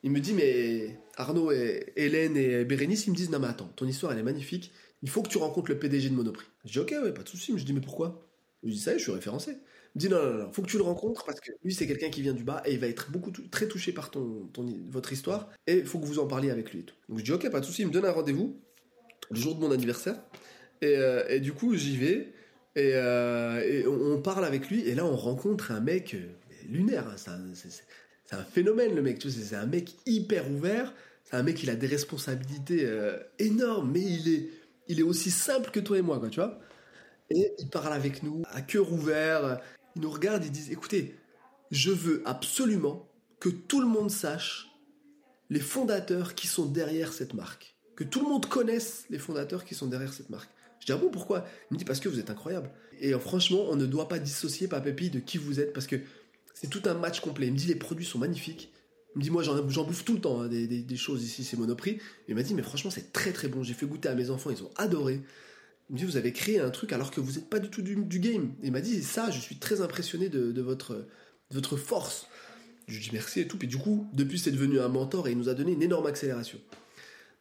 il 0.07 0.11
me 0.11 0.21
dit, 0.21 0.33
mais 0.33 0.97
Arnaud 1.17 1.51
et 1.51 1.91
Hélène 1.97 2.37
et 2.37 2.63
Bérénice, 2.63 3.07
ils 3.07 3.11
me 3.11 3.15
disent, 3.15 3.29
non 3.29 3.39
mais 3.39 3.47
attends, 3.47 3.69
ton 3.75 3.85
histoire, 3.85 4.13
elle 4.13 4.19
est 4.19 4.23
magnifique, 4.23 4.71
il 5.03 5.09
faut 5.09 5.21
que 5.21 5.27
tu 5.27 5.37
rencontres 5.37 5.69
le 5.69 5.77
PDG 5.77 6.09
de 6.09 6.15
Monoprix. 6.15 6.47
Je 6.63 6.71
dis, 6.71 6.79
ok, 6.79 6.95
ouais, 7.03 7.13
pas 7.13 7.23
de 7.23 7.29
souci. 7.29 7.51
Mais 7.51 7.59
je 7.59 7.65
dis, 7.65 7.73
mais 7.73 7.81
pourquoi? 7.81 8.25
Je 8.63 8.69
dis, 8.69 8.79
ça 8.79 8.91
y 8.91 8.95
est, 8.95 8.99
je 8.99 9.03
suis 9.03 9.11
référencé. 9.11 9.51
Il 9.51 9.97
me 9.97 9.99
dit, 9.99 10.09
non, 10.09 10.23
non, 10.23 10.33
non, 10.45 10.51
faut 10.53 10.61
que 10.61 10.67
tu 10.67 10.77
le 10.77 10.83
rencontres 10.83 11.25
parce 11.25 11.41
que 11.41 11.51
lui, 11.61 11.73
c'est 11.73 11.87
quelqu'un 11.87 12.09
qui 12.09 12.21
vient 12.21 12.33
du 12.33 12.45
bas 12.45 12.63
et 12.65 12.73
il 12.73 12.79
va 12.79 12.87
être 12.87 13.11
beaucoup, 13.11 13.31
très 13.51 13.67
touché 13.67 13.91
par 13.91 14.09
ton, 14.11 14.49
votre 14.89 15.11
histoire 15.11 15.49
et 15.67 15.79
il 15.79 15.85
faut 15.85 15.99
que 15.99 16.05
vous 16.05 16.19
en 16.19 16.25
parliez 16.25 16.51
avec 16.51 16.71
lui. 16.71 16.85
Donc 17.09 17.19
je 17.19 17.23
dis, 17.25 17.33
ok, 17.33 17.49
pas 17.49 17.59
de 17.59 17.65
souci. 17.65 17.81
Il 17.81 17.89
me 17.89 17.93
donne 17.93 18.05
un 18.05 18.11
rendez-vous 18.11 18.57
le 19.29 19.35
jour 19.35 19.55
de 19.55 19.59
mon 19.59 19.71
anniversaire. 19.71 20.15
Et, 20.81 20.95
euh, 20.95 21.39
du 21.39 21.51
coup, 21.51 21.75
j'y 21.75 21.97
vais 21.97 22.33
et, 22.75 22.91
euh, 22.93 23.83
on, 23.89 24.21
parle 24.21 24.45
avec 24.45 24.69
lui. 24.69 24.87
Et 24.87 24.95
là, 24.95 25.05
on 25.05 25.17
rencontre 25.17 25.71
un 25.71 25.81
mec 25.81 26.13
euh, 26.13 26.27
lunaire. 26.69 27.07
Hein. 27.07 27.41
Phénomène, 28.51 28.95
le 28.95 29.01
mec. 29.01 29.21
C'est 29.21 29.55
un 29.55 29.65
mec 29.65 29.95
hyper 30.05 30.49
ouvert. 30.51 30.93
C'est 31.23 31.35
un 31.35 31.43
mec, 31.43 31.61
il 31.63 31.69
a 31.69 31.75
des 31.75 31.87
responsabilités 31.87 32.89
énormes, 33.39 33.91
mais 33.91 34.01
il 34.01 34.33
est 34.33 34.49
il 34.87 34.99
est 34.99 35.03
aussi 35.03 35.31
simple 35.31 35.71
que 35.71 35.79
toi 35.79 35.97
et 35.97 36.01
moi, 36.01 36.19
quoi, 36.19 36.29
tu 36.29 36.39
vois. 36.39 36.59
Et 37.29 37.53
il 37.59 37.69
parle 37.69 37.93
avec 37.93 38.23
nous 38.23 38.43
à 38.51 38.61
cœur 38.61 38.91
ouvert. 38.91 39.59
Il 39.95 40.01
nous 40.01 40.09
regarde, 40.09 40.45
il 40.45 40.51
dit 40.51 40.71
écoutez, 40.71 41.15
je 41.71 41.91
veux 41.91 42.21
absolument 42.25 43.09
que 43.39 43.49
tout 43.49 43.81
le 43.81 43.87
monde 43.87 44.09
sache 44.09 44.69
les 45.49 45.59
fondateurs 45.59 46.35
qui 46.35 46.47
sont 46.47 46.65
derrière 46.65 47.13
cette 47.13 47.33
marque. 47.33 47.75
Que 47.95 48.03
tout 48.03 48.21
le 48.21 48.29
monde 48.29 48.45
connaisse 48.45 49.05
les 49.09 49.19
fondateurs 49.19 49.65
qui 49.65 49.75
sont 49.75 49.87
derrière 49.87 50.13
cette 50.13 50.29
marque. 50.29 50.49
Je 50.79 50.85
dis 50.85 50.91
ah 50.91 50.97
bon 50.97 51.09
pourquoi? 51.09 51.45
Il 51.69 51.73
me 51.73 51.79
dit 51.79 51.85
parce 51.85 51.99
que 51.99 52.09
vous 52.09 52.19
êtes 52.19 52.29
incroyable. 52.29 52.69
Et 52.99 53.13
euh, 53.13 53.19
franchement, 53.19 53.65
on 53.69 53.75
ne 53.75 53.85
doit 53.85 54.07
pas 54.07 54.19
dissocier 54.19 54.67
Papépi 54.67 55.09
de 55.09 55.19
qui 55.19 55.37
vous 55.37 55.59
êtes 55.59 55.73
parce 55.73 55.87
que 55.87 55.97
c'est 56.59 56.69
tout 56.69 56.81
un 56.85 56.95
match 56.95 57.19
complet. 57.19 57.47
Il 57.47 57.53
me 57.53 57.57
dit 57.57 57.67
les 57.67 57.75
produits 57.75 58.05
sont 58.05 58.17
magnifiques. 58.17 58.71
Il 59.15 59.19
me 59.19 59.23
dit, 59.23 59.29
moi, 59.29 59.43
j'en 59.43 59.83
bouffe 59.83 60.03
tout 60.03 60.13
le 60.13 60.21
temps, 60.21 60.41
hein, 60.41 60.47
des, 60.47 60.95
choses 60.95 61.23
ici, 61.23 61.43
c'est 61.43 61.57
Monoprix. 61.57 61.99
Il 62.27 62.35
m'a 62.35 62.43
dit, 62.43 62.53
mais 62.53 62.63
franchement, 62.63 62.91
c'est 62.91 63.13
très 63.13 63.31
très 63.31 63.47
bon. 63.47 63.63
J'ai 63.63 63.73
fait 63.73 63.85
goûter 63.85 64.09
à 64.09 64.15
mes 64.15 64.29
enfants, 64.29 64.49
ils 64.49 64.63
ont 64.63 64.71
adoré. 64.75 65.21
Il 65.89 65.93
me 65.93 65.97
dit, 65.99 66.05
vous 66.05 66.17
avez 66.17 66.33
créé 66.33 66.59
un 66.59 66.69
truc 66.69 66.93
alors 66.93 67.11
que 67.11 67.21
vous 67.21 67.33
n'êtes 67.33 67.49
pas 67.49 67.59
du 67.59 67.69
tout 67.69 67.81
du, 67.81 68.19
game. 68.19 68.53
il 68.63 68.71
m'a 68.71 68.81
dit, 68.81 69.01
ça, 69.03 69.29
je 69.31 69.39
suis 69.39 69.57
très 69.57 69.81
impressionné 69.81 70.29
de, 70.29 70.61
votre, 70.61 71.05
votre 71.51 71.77
force. 71.77 72.27
Je 72.87 72.99
dis 72.99 73.09
merci 73.13 73.39
et 73.39 73.47
tout. 73.47 73.57
Puis 73.57 73.67
du 73.67 73.77
coup, 73.77 74.07
depuis, 74.13 74.39
c'est 74.39 74.51
devenu 74.51 74.79
un 74.79 74.87
mentor 74.87 75.27
et 75.27 75.31
il 75.31 75.37
nous 75.37 75.49
a 75.49 75.53
donné 75.53 75.73
une 75.73 75.83
énorme 75.83 76.07
accélération. 76.07 76.59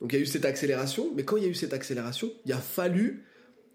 Donc 0.00 0.12
il 0.12 0.16
y 0.16 0.18
a 0.18 0.22
eu 0.22 0.26
cette 0.26 0.44
accélération, 0.44 1.10
mais 1.14 1.24
quand 1.24 1.36
il 1.36 1.42
y 1.42 1.46
a 1.46 1.48
eu 1.48 1.54
cette 1.54 1.72
accélération, 1.72 2.30
il 2.44 2.52
a 2.52 2.58
fallu 2.58 3.24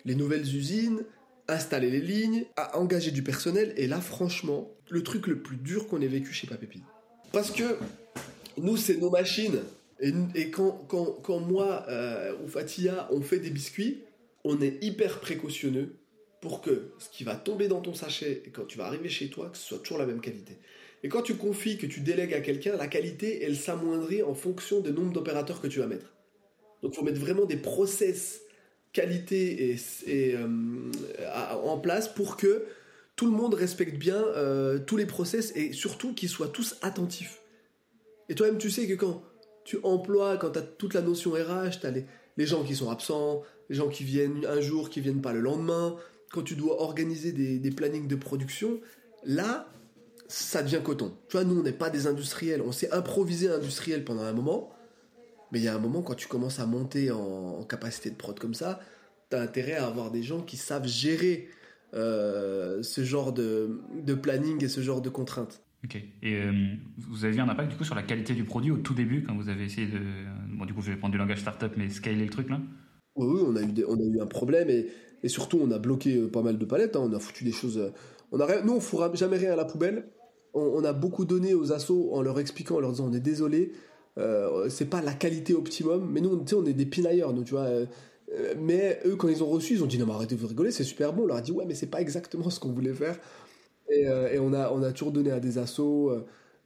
les 0.05 0.15
nouvelles 0.15 0.55
usines, 0.55 1.03
installer 1.51 1.89
les 1.89 2.01
lignes, 2.01 2.45
engager 2.73 3.11
du 3.11 3.23
personnel. 3.23 3.73
Et 3.77 3.87
là, 3.87 4.01
franchement, 4.01 4.71
le 4.89 5.03
truc 5.03 5.27
le 5.27 5.41
plus 5.41 5.57
dur 5.57 5.87
qu'on 5.87 6.01
ait 6.01 6.07
vécu 6.07 6.33
chez 6.33 6.47
Papépi. 6.47 6.81
Parce 7.31 7.51
que 7.51 7.77
nous, 8.57 8.77
c'est 8.77 8.97
nos 8.97 9.09
machines. 9.09 9.59
Et, 9.99 10.49
quand, 10.49 10.83
quand, 10.89 11.39
moi 11.39 11.85
euh, 11.87 12.33
ou 12.43 12.47
Fatia, 12.47 13.07
on 13.11 13.21
fait 13.21 13.39
des 13.39 13.51
biscuits, 13.51 14.01
on 14.43 14.59
est 14.61 14.83
hyper 14.83 15.19
précautionneux 15.19 15.95
pour 16.41 16.61
que 16.61 16.91
ce 16.97 17.07
qui 17.09 17.23
va 17.23 17.35
tomber 17.35 17.67
dans 17.67 17.81
ton 17.81 17.93
sachet 17.93 18.41
et 18.45 18.49
quand 18.49 18.65
tu 18.65 18.79
vas 18.79 18.85
arriver 18.85 19.09
chez 19.09 19.29
toi, 19.29 19.49
que 19.49 19.57
ce 19.57 19.63
soit 19.63 19.77
toujours 19.77 19.99
la 19.99 20.07
même 20.07 20.21
qualité. 20.21 20.57
Et 21.03 21.09
quand 21.09 21.21
tu 21.21 21.35
confies, 21.35 21.77
que 21.77 21.85
tu 21.85 21.99
délègues 21.99 22.33
à 22.33 22.41
quelqu'un, 22.41 22.75
la 22.77 22.87
qualité, 22.87 23.43
elle 23.43 23.55
s'amoindrit 23.55 24.23
en 24.23 24.33
fonction 24.33 24.81
du 24.81 24.91
nombre 24.91 25.13
d'opérateurs 25.13 25.61
que 25.61 25.67
tu 25.67 25.79
vas 25.79 25.87
mettre. 25.87 26.13
Donc 26.81 26.93
il 26.93 26.95
faut 26.97 27.03
mettre 27.03 27.19
vraiment 27.19 27.45
des 27.45 27.57
process 27.57 28.41
qualité 28.93 29.77
et, 30.07 30.35
euh, 30.35 30.91
en 31.63 31.77
place 31.77 32.07
pour 32.07 32.37
que 32.37 32.65
tout 33.15 33.25
le 33.25 33.31
monde 33.31 33.53
respecte 33.53 33.97
bien 33.97 34.15
euh, 34.15 34.79
tous 34.79 34.97
les 34.97 35.05
process 35.05 35.51
et 35.55 35.73
surtout 35.73 36.13
qu'ils 36.13 36.29
soient 36.29 36.47
tous 36.47 36.77
attentifs. 36.81 37.41
Et 38.29 38.35
toi-même, 38.35 38.57
tu 38.57 38.71
sais 38.71 38.87
que 38.87 38.93
quand 38.93 39.23
tu 39.63 39.77
emploies, 39.83 40.37
quand 40.37 40.51
tu 40.51 40.59
as 40.59 40.63
toute 40.63 40.93
la 40.93 41.01
notion 41.01 41.31
RH, 41.31 41.81
tu 41.81 41.87
as 41.87 41.91
les, 41.91 42.45
gens 42.45 42.63
qui 42.63 42.75
sont 42.75 42.89
absents, 42.89 43.43
les 43.69 43.75
gens 43.75 43.89
qui 43.89 44.03
viennent 44.03 44.45
un 44.45 44.59
jour, 44.59 44.89
qui 44.89 45.01
viennent 45.01 45.21
pas 45.21 45.33
le 45.33 45.41
lendemain, 45.41 45.95
quand 46.31 46.41
tu 46.41 46.55
dois 46.55 46.81
organiser 46.81 47.31
des, 47.31 47.59
des 47.59 47.71
plannings 47.71 48.07
de 48.07 48.15
production, 48.15 48.79
là, 49.23 49.69
ça 50.27 50.63
devient 50.63 50.79
coton. 50.83 51.13
Tu 51.27 51.37
vois, 51.37 51.43
nous, 51.43 51.59
on 51.59 51.63
n'est 51.63 51.73
pas 51.73 51.89
des 51.89 52.07
industriels. 52.07 52.61
On 52.65 52.71
s'est 52.71 52.91
improvisé 52.91 53.49
industriel 53.49 54.03
pendant 54.05 54.23
un 54.23 54.33
moment, 54.33 54.71
mais 55.51 55.59
il 55.59 55.65
y 55.65 55.67
a 55.67 55.75
un 55.75 55.79
moment, 55.79 56.01
quand 56.01 56.15
tu 56.15 56.27
commences 56.27 56.59
à 56.59 56.65
monter 56.65 57.11
en, 57.11 57.63
capacité 57.63 58.09
de 58.09 58.15
prod 58.15 58.37
comme 58.39 58.53
ça, 58.53 58.79
tu 59.29 59.37
as 59.37 59.41
intérêt 59.41 59.73
à 59.73 59.87
avoir 59.87 60.11
des 60.11 60.23
gens 60.23 60.41
qui 60.41 60.57
savent 60.57 60.87
gérer 60.87 61.49
euh, 61.93 62.81
ce 62.83 63.03
genre 63.03 63.33
de, 63.33 63.81
de, 64.05 64.13
planning 64.13 64.63
et 64.63 64.69
ce 64.69 64.81
genre 64.81 65.01
de 65.01 65.09
contraintes. 65.09 65.61
Ok. 65.83 65.95
Et 65.95 66.35
euh, 66.35 66.51
vous 66.97 67.25
avez 67.25 67.35
eu 67.35 67.39
un 67.39 67.49
impact 67.49 67.71
du 67.71 67.77
coup 67.77 67.83
sur 67.83 67.95
la 67.95 68.03
qualité 68.03 68.33
du 68.33 68.43
produit 68.43 68.71
au 68.71 68.77
tout 68.77 68.93
début 68.93 69.23
quand 69.23 69.35
vous 69.35 69.49
avez 69.49 69.65
essayé 69.65 69.87
de. 69.87 69.99
Bon, 70.53 70.65
du 70.65 70.73
coup, 70.73 70.81
je 70.81 70.91
vais 70.91 70.97
prendre 70.97 71.11
du 71.11 71.17
langage 71.17 71.39
startup, 71.39 71.73
mais 71.75 71.89
scaler 71.89 72.23
le 72.23 72.29
truc 72.29 72.49
là? 72.49 72.61
Oui, 73.15 73.27
oui, 73.27 73.41
on 73.45 73.55
a 73.55 73.61
eu, 73.61 73.85
on 73.87 73.97
a 73.97 74.03
eu 74.03 74.21
un 74.21 74.27
problème 74.27 74.69
et, 74.69 74.87
et, 75.23 75.27
surtout 75.27 75.59
on 75.61 75.69
a 75.71 75.79
bloqué 75.79 76.15
euh, 76.15 76.29
pas 76.29 76.41
mal 76.41 76.57
de 76.57 76.65
palettes. 76.65 76.95
Hein. 76.95 77.01
on 77.03 77.13
a 77.13 77.19
foutu 77.19 77.43
des 77.43 77.51
choses. 77.51 77.91
On 78.31 78.39
a, 78.39 78.61
nous, 78.61 78.73
on 78.73 79.09
ne 79.09 79.15
jamais 79.15 79.37
rien 79.37 79.53
à 79.53 79.55
la 79.55 79.65
poubelle. 79.65 80.05
On, 80.53 80.83
a 80.83 80.91
beaucoup 80.91 81.23
donné 81.23 81.53
aux 81.53 81.71
assos 81.71 82.09
en 82.11 82.21
leur 82.21 82.39
expliquant, 82.39 82.75
en 82.75 82.79
leur 82.81 82.91
disant 82.91 83.07
on 83.09 83.13
est 83.13 83.21
désolé, 83.21 83.71
euh, 84.17 84.69
c'est 84.69 84.89
pas 84.89 85.01
la 85.01 85.13
qualité 85.13 85.53
optimum, 85.53 86.09
mais 86.11 86.21
nous, 86.21 86.43
on 86.53 86.65
est 86.65 86.73
des 86.73 86.85
pinailleurs, 86.85 87.33
nous, 87.33 87.43
tu 87.43 87.51
vois. 87.51 87.63
Euh, 87.63 87.85
mais 88.57 88.99
eux, 89.05 89.15
quand 89.15 89.27
ils 89.27 89.43
ont 89.43 89.49
reçu, 89.49 89.73
ils 89.73 89.83
ont 89.83 89.87
dit 89.87 89.97
non, 89.97 90.05
mais 90.05 90.13
arrêtez 90.13 90.35
de 90.35 90.41
vous 90.41 90.47
rigoler, 90.47 90.71
c'est 90.71 90.83
super 90.83 91.13
bon. 91.13 91.23
On 91.23 91.27
leur 91.27 91.37
a 91.37 91.41
dit 91.41 91.51
ouais, 91.51 91.65
mais 91.65 91.75
c'est 91.75 91.87
pas 91.87 92.01
exactement 92.01 92.49
ce 92.49 92.59
qu'on 92.59 92.71
voulait 92.71 92.93
faire. 92.93 93.17
Et, 93.89 94.07
euh, 94.07 94.41
on, 94.41 94.53
a, 94.53 94.71
on 94.71 94.83
a 94.83 94.91
toujours 94.91 95.11
donné 95.11 95.31
à 95.31 95.39
des 95.39 95.57
assos 95.57 96.11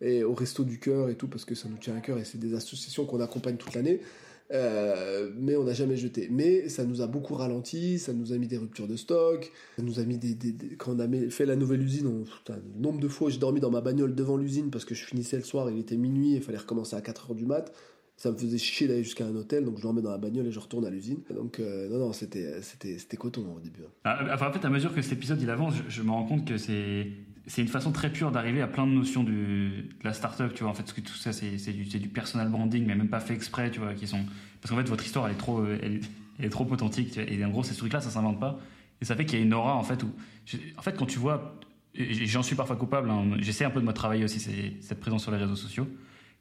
et 0.02 0.24
au 0.24 0.34
Resto 0.34 0.64
du 0.64 0.80
Cœur 0.80 1.10
et 1.10 1.16
tout, 1.16 1.28
parce 1.28 1.46
que 1.46 1.56
ça 1.56 1.70
nous 1.70 1.78
tient 1.78 1.96
à 1.96 2.02
cœur 2.02 2.18
et 2.20 2.26
c'est 2.26 2.40
des 2.40 2.54
associations 2.54 3.06
qu'on 3.06 3.22
accompagne 3.22 3.58
toute 3.58 3.74
l'année. 3.74 4.02
Mais 4.52 5.56
on 5.56 5.64
n'a 5.64 5.74
jamais 5.74 5.98
jeté. 5.98 6.28
Mais 6.32 6.70
ça 6.70 6.86
nous 6.86 7.02
a 7.02 7.08
beaucoup 7.08 7.34
ralenti, 7.34 8.00
ça 8.00 8.14
nous 8.14 8.34
a 8.34 8.38
mis 8.38 8.48
des 8.48 8.58
ruptures 8.58 8.88
de 8.88 8.96
stock, 8.96 9.52
ça 9.78 9.84
nous 9.84 10.00
a 10.00 10.04
mis 10.04 10.18
des. 10.18 10.56
quand 10.78 10.96
on 10.96 11.00
a 11.00 11.30
fait 11.30 11.46
la 11.46 11.56
nouvelle 11.56 11.82
usine, 11.82 12.08
on, 12.08 12.24
putain, 12.24 12.56
le 12.56 12.82
nombre 12.82 13.00
de 13.00 13.08
fois 13.08 13.30
j'ai 13.30 13.40
dormi 13.40 13.60
dans 13.60 13.72
ma 13.72 13.82
bagnole 13.82 14.16
devant 14.16 14.38
l'usine 14.38 14.70
parce 14.72 14.86
que 14.86 14.96
je 14.96 15.06
finissais 15.06 15.38
le 15.38 15.44
soir, 15.44 15.70
il 15.70 15.80
était 15.80 15.98
minuit, 15.98 16.34
il 16.36 16.42
fallait 16.42 16.58
recommencer 16.58 16.96
à 16.96 17.02
4h 17.02 17.36
du 17.36 17.46
mat 17.46 17.72
ça 18.18 18.32
me 18.32 18.38
faisait 18.38 18.58
chier 18.58 18.88
d'aller 18.88 19.04
jusqu'à 19.04 19.26
un 19.26 19.36
hôtel, 19.36 19.66
donc 19.66 19.80
je 19.80 19.86
remets 19.86 20.02
dans 20.02 20.12
la 20.12 20.18
bagnole 20.18 20.48
et 20.48 20.52
je 20.52 20.60
retourne 20.60 20.86
à 20.86 20.90
l'usine. 20.90 21.20
Donc 21.34 21.60
euh, 21.60 21.90
non, 21.90 22.00
non, 22.00 22.14
c'était, 22.14 22.62
c'était, 22.62 22.98
c'était 22.98 23.18
coton 23.18 23.46
au 23.56 23.60
début. 23.60 23.82
Hein. 23.86 23.92
Ah, 24.06 24.20
enfin, 24.34 24.50
en 24.50 24.54
fait, 24.54 24.66
à 24.66 24.70
mesure 24.70 24.94
que 24.94 25.02
cet 25.02 25.14
épisode 25.14 25.42
il 25.42 25.50
avance, 25.50 25.74
je, 25.88 26.02
me 26.02 26.12
rends 26.12 26.26
compte 26.26 26.46
que 26.46 26.58
c'est, 26.58 27.08
c'est 27.48 27.62
une 27.62 27.68
façon 27.68 27.92
très 27.92 28.12
pure 28.12 28.32
d'arriver 28.32 28.62
à 28.62 28.68
plein 28.68 28.88
de 28.88 28.92
notions 28.92 29.24
de 29.24 29.70
la 30.04 30.14
startup, 30.14 30.54
tu 30.54 30.64
vois. 30.64 30.72
En 30.72 30.74
fait, 30.74 30.92
que 30.92 31.02
tout 31.02 31.14
ça, 31.14 31.32
c'est, 31.32 31.58
c'est, 31.58 31.74
du, 31.74 31.86
c'est 31.86 32.00
du 32.00 32.10
personal 32.10 32.50
branding, 32.50 32.86
mais 32.86 32.96
même 32.96 33.10
pas 33.10 33.20
fait 33.20 33.36
exprès, 33.36 33.70
tu 33.70 33.80
vois, 33.80 33.94
qui 33.94 34.08
sont... 34.08 34.26
Parce 34.62 34.72
qu'en 34.72 34.78
fait, 34.78 34.90
votre 34.90 35.06
histoire, 35.06 35.28
elle 35.28 35.34
est 35.34 35.38
trop, 35.38 35.64
elle, 35.84 36.02
est 36.40 36.50
trop 36.50 36.66
authentique, 36.70 37.18
et 37.18 37.46
en 37.46 37.50
gros, 37.50 37.64
ces 37.64 37.76
trucs-là, 37.76 38.02
ça 38.02 38.10
s'invente 38.10 38.40
pas. 38.40 38.60
Et 39.02 39.06
ça 39.06 39.16
fait 39.16 39.26
qu'il 39.26 39.38
y 39.38 39.42
a 39.42 39.46
une 39.46 39.54
aura, 39.54 39.76
en 39.76 39.84
fait, 39.84 40.02
où... 40.04 40.12
En 40.78 40.82
fait, 40.82 40.96
quand 40.98 41.06
tu 41.06 41.20
vois... 41.20 41.60
J'en 41.94 42.44
suis 42.44 42.56
parfois 42.56 42.76
coupable, 42.76 43.10
hein, 43.10 43.24
j'essaie 43.40 43.64
un 43.64 43.70
peu 43.70 43.80
de 43.80 43.86
me 43.86 43.94
travailler 43.94 44.26
aussi 44.26 44.40
cette 44.82 45.00
présence 45.00 45.22
sur 45.22 45.32
les 45.32 45.38
réseaux 45.38 45.56
sociaux. 45.56 45.88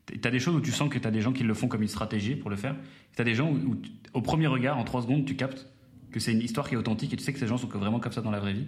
Tu 0.06 0.26
as 0.26 0.30
des 0.30 0.40
choses 0.40 0.56
où 0.56 0.60
tu 0.60 0.72
sens 0.72 0.88
que 0.88 0.98
tu 0.98 1.06
as 1.06 1.12
des 1.12 1.20
gens 1.20 1.32
qui 1.32 1.44
le 1.44 1.54
font 1.54 1.68
comme 1.68 1.82
une 1.82 1.88
stratégie 1.88 2.34
pour 2.34 2.50
le 2.50 2.56
faire. 2.56 2.74
Tu 3.14 3.22
as 3.22 3.24
des 3.24 3.36
gens 3.36 3.50
où, 3.50 3.76
au 4.14 4.20
premier 4.20 4.48
regard, 4.48 4.78
en 4.78 4.84
trois 4.84 5.02
secondes, 5.02 5.24
tu 5.24 5.36
captes 5.36 5.68
que 6.10 6.18
c'est 6.18 6.32
une 6.32 6.40
histoire 6.40 6.68
qui 6.68 6.74
est 6.74 6.76
authentique 6.76 7.12
et 7.12 7.16
tu 7.16 7.22
sais 7.22 7.32
que 7.32 7.38
ces 7.38 7.46
gens 7.46 7.56
sont 7.56 7.68
vraiment 7.68 8.00
comme 8.00 8.12
ça 8.12 8.20
dans 8.20 8.32
la 8.32 8.40
vraie 8.40 8.52
vie. 8.52 8.66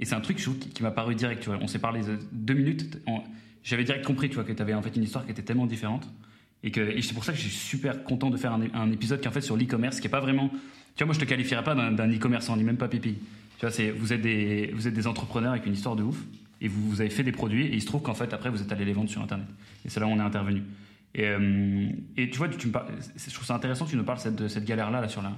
Et 0.00 0.04
c'est 0.04 0.14
un 0.14 0.20
truc 0.20 0.36
qui, 0.36 0.82
m'a 0.82 0.90
paru 0.90 1.14
direct. 1.14 1.42
Tu 1.42 1.48
vois. 1.48 1.58
On 1.60 1.66
s'est 1.66 1.78
parlé 1.78 2.00
deux 2.32 2.54
minutes. 2.54 2.98
J'avais 3.62 3.84
direct 3.84 4.04
compris 4.04 4.28
tu 4.28 4.36
vois, 4.36 4.44
que 4.44 4.52
tu 4.52 4.62
avais 4.62 4.74
en 4.74 4.82
fait 4.82 4.94
une 4.96 5.02
histoire 5.02 5.24
qui 5.24 5.30
était 5.30 5.42
tellement 5.42 5.66
différente. 5.66 6.08
Et, 6.62 6.70
que, 6.70 7.00
c'est 7.00 7.14
pour 7.14 7.24
ça 7.24 7.32
que 7.32 7.38
je 7.38 7.42
suis 7.42 7.50
super 7.50 8.04
content 8.04 8.30
de 8.30 8.36
faire 8.36 8.52
un, 8.52 8.92
épisode 8.92 9.20
qui 9.20 9.28
fait 9.28 9.40
sur 9.40 9.56
l'e-commerce, 9.56 10.00
qui 10.00 10.06
est 10.06 10.10
pas 10.10 10.20
vraiment. 10.20 10.50
Tu 10.94 11.04
vois, 11.04 11.06
moi 11.06 11.14
je 11.14 11.20
te 11.20 11.24
qualifierais 11.24 11.64
pas 11.64 11.74
d'un 11.74 12.12
e-commerçant, 12.12 12.56
ni 12.56 12.64
même 12.64 12.76
pas 12.76 12.88
pipi. 12.88 13.16
Tu 13.58 13.60
vois, 13.60 13.70
c'est, 13.70 13.90
vous, 13.90 14.12
êtes 14.12 14.22
des, 14.22 14.70
vous 14.74 14.86
êtes 14.86 14.94
des 14.94 15.06
entrepreneurs 15.06 15.52
avec 15.52 15.66
une 15.66 15.72
histoire 15.72 15.96
de 15.96 16.02
ouf 16.02 16.16
et 16.60 16.68
vous, 16.68 17.00
avez 17.00 17.10
fait 17.10 17.22
des 17.22 17.32
produits 17.32 17.66
et 17.66 17.74
il 17.74 17.80
se 17.80 17.86
trouve 17.86 18.02
qu'en 18.02 18.14
fait 18.14 18.32
après 18.32 18.50
vous 18.50 18.62
êtes 18.62 18.72
allé 18.72 18.84
les 18.84 18.92
vendre 18.92 19.10
sur 19.10 19.22
internet 19.22 19.46
et 19.84 19.90
c'est 19.90 20.00
là 20.00 20.06
où 20.06 20.10
on 20.10 20.18
est 20.18 20.22
intervenu 20.22 20.62
et, 21.14 21.24
euh, 21.24 21.90
tu 22.16 22.36
vois 22.36 22.48
tu, 22.48 22.68
me 22.68 22.72
je 22.72 23.34
trouve 23.34 23.46
ça 23.46 23.54
intéressant 23.54 23.84
que 23.84 23.90
tu 23.90 23.96
nous 23.96 24.04
parles 24.04 24.18
cette, 24.18 24.36
de 24.36 24.48
cette 24.48 24.64
galère 24.64 24.90
là, 24.90 25.00
là 25.00 25.08
sur 25.08 25.22
la 25.22 25.32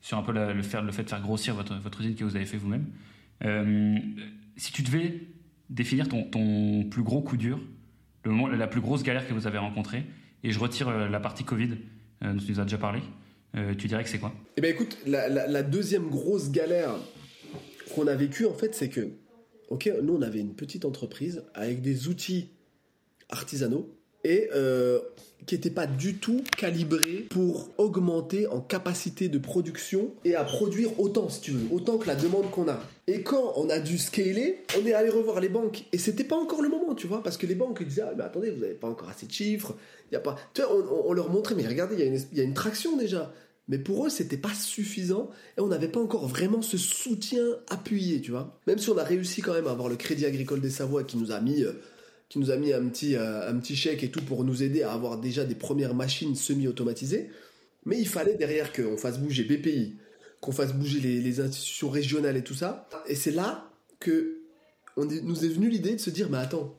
sur 0.00 0.18
un 0.18 0.22
peu 0.22 0.32
le, 0.32 0.62
faire, 0.62 0.82
le 0.82 0.92
fait 0.92 1.04
de 1.04 1.08
faire 1.08 1.22
grossir 1.22 1.54
votre, 1.54 1.76
votre 1.76 2.00
usine 2.00 2.14
que 2.14 2.24
vous 2.24 2.36
avez 2.36 2.44
fait 2.44 2.58
vous-même 2.58 2.84
euh, 3.44 3.96
si 4.56 4.72
tu 4.72 4.82
devais 4.82 5.20
définir 5.70 6.08
ton, 6.08 6.84
plus 6.84 7.02
gros 7.02 7.22
coup 7.22 7.36
dur 7.36 7.60
la 8.24 8.66
plus 8.66 8.80
grosse 8.80 9.02
galère 9.02 9.26
que 9.28 9.34
vous 9.34 9.46
avez 9.46 9.58
rencontrée 9.58 10.04
et 10.42 10.50
je 10.50 10.58
retire 10.58 10.88
euh, 10.88 11.08
la 11.08 11.20
partie 11.20 11.44
Covid 11.44 11.70
dont 12.22 12.36
tu 12.38 12.52
nous 12.52 12.60
as 12.60 12.64
déjà 12.64 12.78
parlé 12.78 13.00
tu 13.78 13.86
dirais 13.86 14.02
que 14.02 14.08
c'est 14.08 14.18
quoi? 14.18 14.34
Eh 14.56 14.60
bien 14.60 14.70
écoute, 14.70 14.98
la, 15.06 15.28
la, 15.28 15.62
deuxième 15.62 16.08
grosse 16.08 16.50
galère 16.50 16.90
qu'on 17.94 18.08
a 18.08 18.16
vécue 18.16 18.46
en 18.46 18.52
fait, 18.52 18.74
c'est 18.74 18.88
que 18.88 19.12
Ok, 19.68 19.90
nous 20.02 20.14
on 20.14 20.22
avait 20.22 20.40
une 20.40 20.54
petite 20.54 20.84
entreprise 20.84 21.42
avec 21.54 21.80
des 21.80 22.08
outils 22.08 22.50
artisanaux 23.28 23.98
et 24.22 24.48
euh, 24.54 25.00
qui 25.46 25.54
n'était 25.54 25.70
pas 25.70 25.86
du 25.86 26.16
tout 26.16 26.42
calibré 26.56 27.26
pour 27.30 27.68
augmenter 27.78 28.46
en 28.46 28.60
capacité 28.60 29.28
de 29.28 29.38
production 29.38 30.12
et 30.24 30.34
à 30.34 30.44
produire 30.44 30.98
autant, 31.00 31.28
si 31.28 31.40
tu 31.40 31.50
veux, 31.52 31.74
autant 31.74 31.98
que 31.98 32.06
la 32.06 32.14
demande 32.14 32.50
qu'on 32.50 32.68
a. 32.68 32.80
Et 33.06 33.22
quand 33.22 33.52
on 33.56 33.68
a 33.68 33.78
dû 33.78 33.98
scaler, 33.98 34.64
on 34.80 34.86
est 34.86 34.94
allé 34.94 35.10
revoir 35.10 35.40
les 35.40 35.48
banques 35.48 35.84
et 35.92 35.98
c'était 35.98 36.24
pas 36.24 36.36
encore 36.36 36.62
le 36.62 36.68
moment, 36.68 36.94
tu 36.94 37.06
vois, 37.06 37.22
parce 37.22 37.36
que 37.36 37.46
les 37.46 37.54
banques 37.54 37.82
disaient 37.82 38.02
ah, 38.02 38.14
mais 38.16 38.24
attendez, 38.24 38.50
vous 38.50 38.60
n'avez 38.60 38.74
pas 38.74 38.88
encore 38.88 39.08
assez 39.08 39.26
de 39.26 39.32
chiffres, 39.32 39.74
y 40.12 40.16
a 40.16 40.20
pas, 40.20 40.36
vois, 40.56 41.04
on, 41.06 41.12
leur 41.12 41.30
montrait 41.30 41.54
mais 41.54 41.66
regardez, 41.66 41.96
il 41.96 42.36
y, 42.36 42.38
y, 42.38 42.40
a 42.40 42.44
une 42.44 42.54
traction 42.54 42.96
déjà. 42.96 43.32
Mais 43.66 43.78
pour 43.78 44.06
eux, 44.06 44.10
c'était 44.10 44.36
pas 44.36 44.52
suffisant 44.52 45.30
et 45.56 45.60
on 45.60 45.68
n'avait 45.68 45.88
pas 45.88 46.00
encore 46.00 46.28
vraiment 46.28 46.60
ce 46.60 46.76
soutien 46.76 47.44
appuyé, 47.70 48.20
tu 48.20 48.30
vois. 48.30 48.58
Même 48.66 48.78
si 48.78 48.90
on 48.90 48.98
a 48.98 49.04
réussi 49.04 49.40
quand 49.40 49.54
même 49.54 49.66
à 49.66 49.70
avoir 49.70 49.88
le 49.88 49.96
Crédit 49.96 50.26
Agricole 50.26 50.60
des 50.60 50.70
Savoies 50.70 51.04
qui 51.04 51.16
nous 51.16 51.32
a 51.32 51.40
mis 51.40 51.62
euh, 51.62 51.72
qui 52.28 52.38
nous 52.38 52.50
a 52.50 52.56
mis 52.56 52.72
un 52.72 52.86
petit, 52.88 53.16
euh, 53.16 53.48
un 53.48 53.56
petit 53.58 53.76
chèque 53.76 54.02
et 54.02 54.10
tout 54.10 54.22
pour 54.22 54.44
nous 54.44 54.62
aider 54.62 54.82
à 54.82 54.92
avoir 54.92 55.18
déjà 55.18 55.44
des 55.44 55.54
premières 55.54 55.94
machines 55.94 56.34
semi-automatisées. 56.34 57.30
Mais 57.84 57.98
il 57.98 58.08
fallait 58.08 58.34
derrière 58.34 58.72
qu'on 58.72 58.96
fasse 58.96 59.18
bouger 59.18 59.44
BPI, 59.44 59.96
qu'on 60.40 60.52
fasse 60.52 60.72
bouger 60.72 61.00
les, 61.00 61.40
institutions 61.40 61.90
régionales 61.90 62.36
et 62.36 62.42
tout 62.42 62.54
ça. 62.54 62.88
Et 63.06 63.14
c'est 63.14 63.30
là 63.30 63.70
que 64.00 64.38
on 64.96 65.04
nous 65.04 65.44
est 65.44 65.48
venu 65.48 65.68
l'idée 65.68 65.94
de 65.94 66.00
se 66.00 66.10
dire, 66.10 66.30
mais 66.30 66.38
attends. 66.38 66.78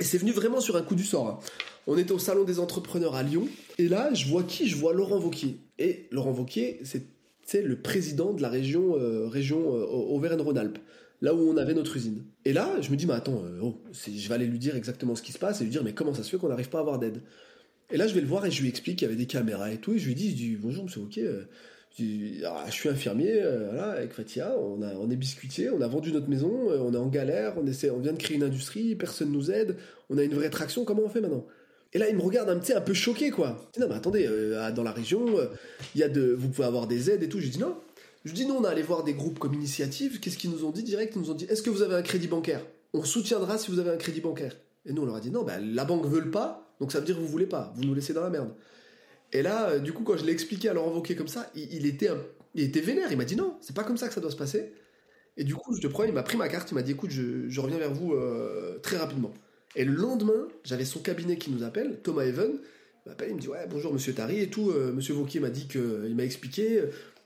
Et 0.00 0.04
c'est 0.04 0.18
venu 0.18 0.32
vraiment 0.32 0.60
sur 0.60 0.76
un 0.76 0.82
coup 0.82 0.94
du 0.94 1.04
sort. 1.04 1.28
Hein. 1.28 1.38
On 1.86 1.98
était 1.98 2.12
au 2.12 2.18
salon 2.18 2.44
des 2.44 2.58
entrepreneurs 2.58 3.14
à 3.14 3.22
Lyon. 3.22 3.46
Et 3.78 3.88
là, 3.88 4.12
je 4.14 4.26
vois 4.26 4.42
qui? 4.42 4.66
Je 4.66 4.76
vois 4.76 4.92
Laurent 4.92 5.18
Vauquier. 5.18 5.58
Et 5.78 6.08
Laurent 6.10 6.32
Vauquier, 6.32 6.80
c'est 6.82 7.62
le 7.62 7.80
président 7.80 8.32
de 8.32 8.42
la 8.42 8.48
région, 8.48 8.96
euh, 8.96 9.28
région 9.28 9.76
euh, 9.76 9.84
Auvergne-Rhône-Alpes 9.84 10.78
là 11.22 11.34
où 11.34 11.38
on 11.38 11.56
avait 11.56 11.74
notre 11.74 11.96
usine. 11.96 12.24
Et 12.44 12.52
là, 12.52 12.80
je 12.80 12.90
me 12.90 12.96
dis, 12.96 13.06
mais 13.06 13.14
attends, 13.14 13.42
euh, 13.44 13.60
oh, 13.62 13.80
je 13.92 14.28
vais 14.28 14.34
aller 14.34 14.46
lui 14.46 14.58
dire 14.58 14.76
exactement 14.76 15.14
ce 15.14 15.22
qui 15.22 15.32
se 15.32 15.38
passe 15.38 15.60
et 15.60 15.64
lui 15.64 15.70
dire, 15.70 15.84
mais 15.84 15.92
comment 15.92 16.14
ça 16.14 16.22
se 16.22 16.30
fait 16.30 16.36
qu'on 16.36 16.48
n'arrive 16.48 16.68
pas 16.68 16.78
à 16.78 16.80
avoir 16.82 16.98
d'aide 16.98 17.22
Et 17.90 17.96
là, 17.96 18.06
je 18.06 18.14
vais 18.14 18.20
le 18.20 18.26
voir 18.26 18.44
et 18.46 18.50
je 18.50 18.60
lui 18.62 18.68
explique 18.68 18.98
qu'il 18.98 19.08
y 19.08 19.10
avait 19.10 19.18
des 19.18 19.26
caméras 19.26 19.72
et 19.72 19.78
tout, 19.78 19.94
et 19.94 19.98
je 19.98 20.06
lui 20.06 20.14
dis, 20.14 20.30
je 20.30 20.36
dis 20.36 20.56
bonjour, 20.56 20.84
monsieur 20.84 21.02
ok. 21.02 21.18
Euh, 21.18 21.44
ah, 22.44 22.64
je, 22.66 22.72
suis 22.72 22.88
infirmier, 22.88 23.40
euh, 23.40 23.68
voilà, 23.70 23.92
avec 23.92 24.12
Fatia, 24.12 24.56
on, 24.58 24.82
a, 24.82 24.94
on 24.96 25.08
est 25.10 25.16
biscuitier, 25.16 25.70
on 25.70 25.80
a 25.80 25.86
vendu 25.86 26.12
notre 26.12 26.28
maison, 26.28 26.50
on 26.50 26.92
est 26.92 26.98
en 26.98 27.06
galère, 27.06 27.54
on, 27.56 27.66
essaie, 27.66 27.88
on 27.90 28.00
vient 28.00 28.12
de 28.12 28.18
créer 28.18 28.36
une 28.36 28.42
industrie, 28.42 28.96
personne 28.96 29.30
nous 29.30 29.52
aide, 29.52 29.76
on 30.10 30.18
a 30.18 30.24
une 30.24 30.34
vraie 30.34 30.50
traction, 30.50 30.84
comment 30.84 31.02
on 31.04 31.08
fait 31.08 31.20
maintenant 31.20 31.46
et 31.96 31.98
là, 31.98 32.08
il 32.08 32.16
me 32.16 32.22
regarde 32.22 32.50
un 32.50 32.58
petit 32.58 32.72
un 32.72 32.80
peu 32.80 32.92
choqué, 32.92 33.30
quoi. 33.30 33.70
non, 33.78 33.86
mais 33.88 33.94
attendez, 33.94 34.28
dans 34.74 34.82
la 34.82 34.90
région, 34.90 35.26
il 35.94 36.00
y 36.00 36.02
a 36.02 36.08
de, 36.08 36.34
vous 36.36 36.48
pouvez 36.48 36.66
avoir 36.66 36.88
des 36.88 37.08
aides 37.08 37.22
et 37.22 37.28
tout. 37.28 37.38
Je 37.38 37.46
dis 37.46 37.60
non, 37.60 37.76
je 38.24 38.32
dis 38.32 38.46
non, 38.46 38.58
on 38.58 38.64
est 38.64 38.68
allé 38.68 38.82
voir 38.82 39.04
des 39.04 39.14
groupes 39.14 39.38
comme 39.38 39.54
Initiative. 39.54 40.18
Qu'est-ce 40.18 40.38
qu'ils 40.38 40.50
nous 40.50 40.64
ont 40.64 40.70
dit 40.70 40.82
direct? 40.82 41.14
Ils 41.14 41.20
nous 41.20 41.30
ont 41.30 41.34
dit 41.34 41.44
est-ce 41.44 41.62
que 41.62 41.70
vous 41.70 41.82
avez 41.82 41.94
un 41.94 42.02
crédit 42.02 42.26
bancaire? 42.26 42.64
On 42.94 43.04
soutiendra 43.04 43.58
si 43.58 43.70
vous 43.70 43.78
avez 43.78 43.90
un 43.90 43.96
crédit 43.96 44.20
bancaire. 44.20 44.56
Et 44.86 44.92
nous, 44.92 45.02
on 45.02 45.06
leur 45.06 45.16
a 45.16 45.20
dit 45.20 45.30
non, 45.30 45.42
bah, 45.42 45.58
la 45.60 45.84
banque 45.84 46.06
veut 46.06 46.30
pas, 46.30 46.74
donc 46.80 46.92
ça 46.92 47.00
veut 47.00 47.06
dire 47.06 47.16
que 47.16 47.20
vous 47.20 47.28
voulez 47.28 47.46
pas, 47.46 47.72
vous 47.76 47.84
nous 47.84 47.94
laissez 47.94 48.14
dans 48.14 48.22
la 48.22 48.30
merde. 48.30 48.54
Et 49.32 49.42
là, 49.42 49.68
euh, 49.70 49.78
du 49.78 49.92
coup, 49.92 50.04
quand 50.04 50.16
je 50.16 50.24
l'ai 50.24 50.32
expliqué 50.32 50.68
à 50.68 50.74
leur 50.74 50.86
invoqué 50.86 51.16
comme 51.16 51.28
ça, 51.28 51.50
il, 51.54 51.86
était, 51.86 52.10
il 52.54 52.62
était 52.62 52.80
vénère. 52.80 53.10
Il 53.10 53.18
m'a 53.18 53.24
dit 53.24 53.36
non, 53.36 53.56
c'est 53.60 53.76
pas 53.76 53.84
comme 53.84 53.96
ça 53.96 54.08
que 54.08 54.14
ça 54.14 54.20
doit 54.20 54.30
se 54.30 54.36
passer. 54.36 54.72
Et 55.36 55.44
du 55.44 55.54
coup, 55.54 55.74
je 55.74 55.80
te 55.80 55.86
promets, 55.88 56.08
il 56.08 56.14
m'a 56.14 56.22
pris 56.22 56.36
ma 56.36 56.48
carte, 56.48 56.70
il 56.70 56.74
m'a 56.74 56.82
dit 56.82 56.92
écoute, 56.92 57.10
je, 57.10 57.60
reviens 57.60 57.78
vers 57.78 57.92
vous 57.92 58.14
euh, 58.14 58.78
très 58.78 58.96
rapidement. 58.96 59.34
Et 59.76 59.84
le 59.84 59.92
lendemain, 59.92 60.46
j'avais 60.62 60.84
son 60.84 61.00
cabinet 61.00 61.36
qui 61.36 61.50
nous 61.50 61.64
appelle, 61.64 61.98
Thomas 62.02 62.24
Even. 62.24 62.58
Il 63.04 63.10
m'appelle, 63.10 63.30
il 63.30 63.34
me 63.34 63.40
dit 63.40 63.48
ouais 63.48 63.66
bonjour 63.68 63.92
Monsieur 63.92 64.14
Tari 64.14 64.40
et 64.40 64.48
tout. 64.48 64.70
Euh, 64.70 64.92
Monsieur 64.92 65.12
Vauquier 65.12 65.40
m'a 65.40 65.50
dit 65.50 65.66
que, 65.66 66.04
il 66.08 66.14
m'a 66.14 66.24
expliqué. 66.24 66.80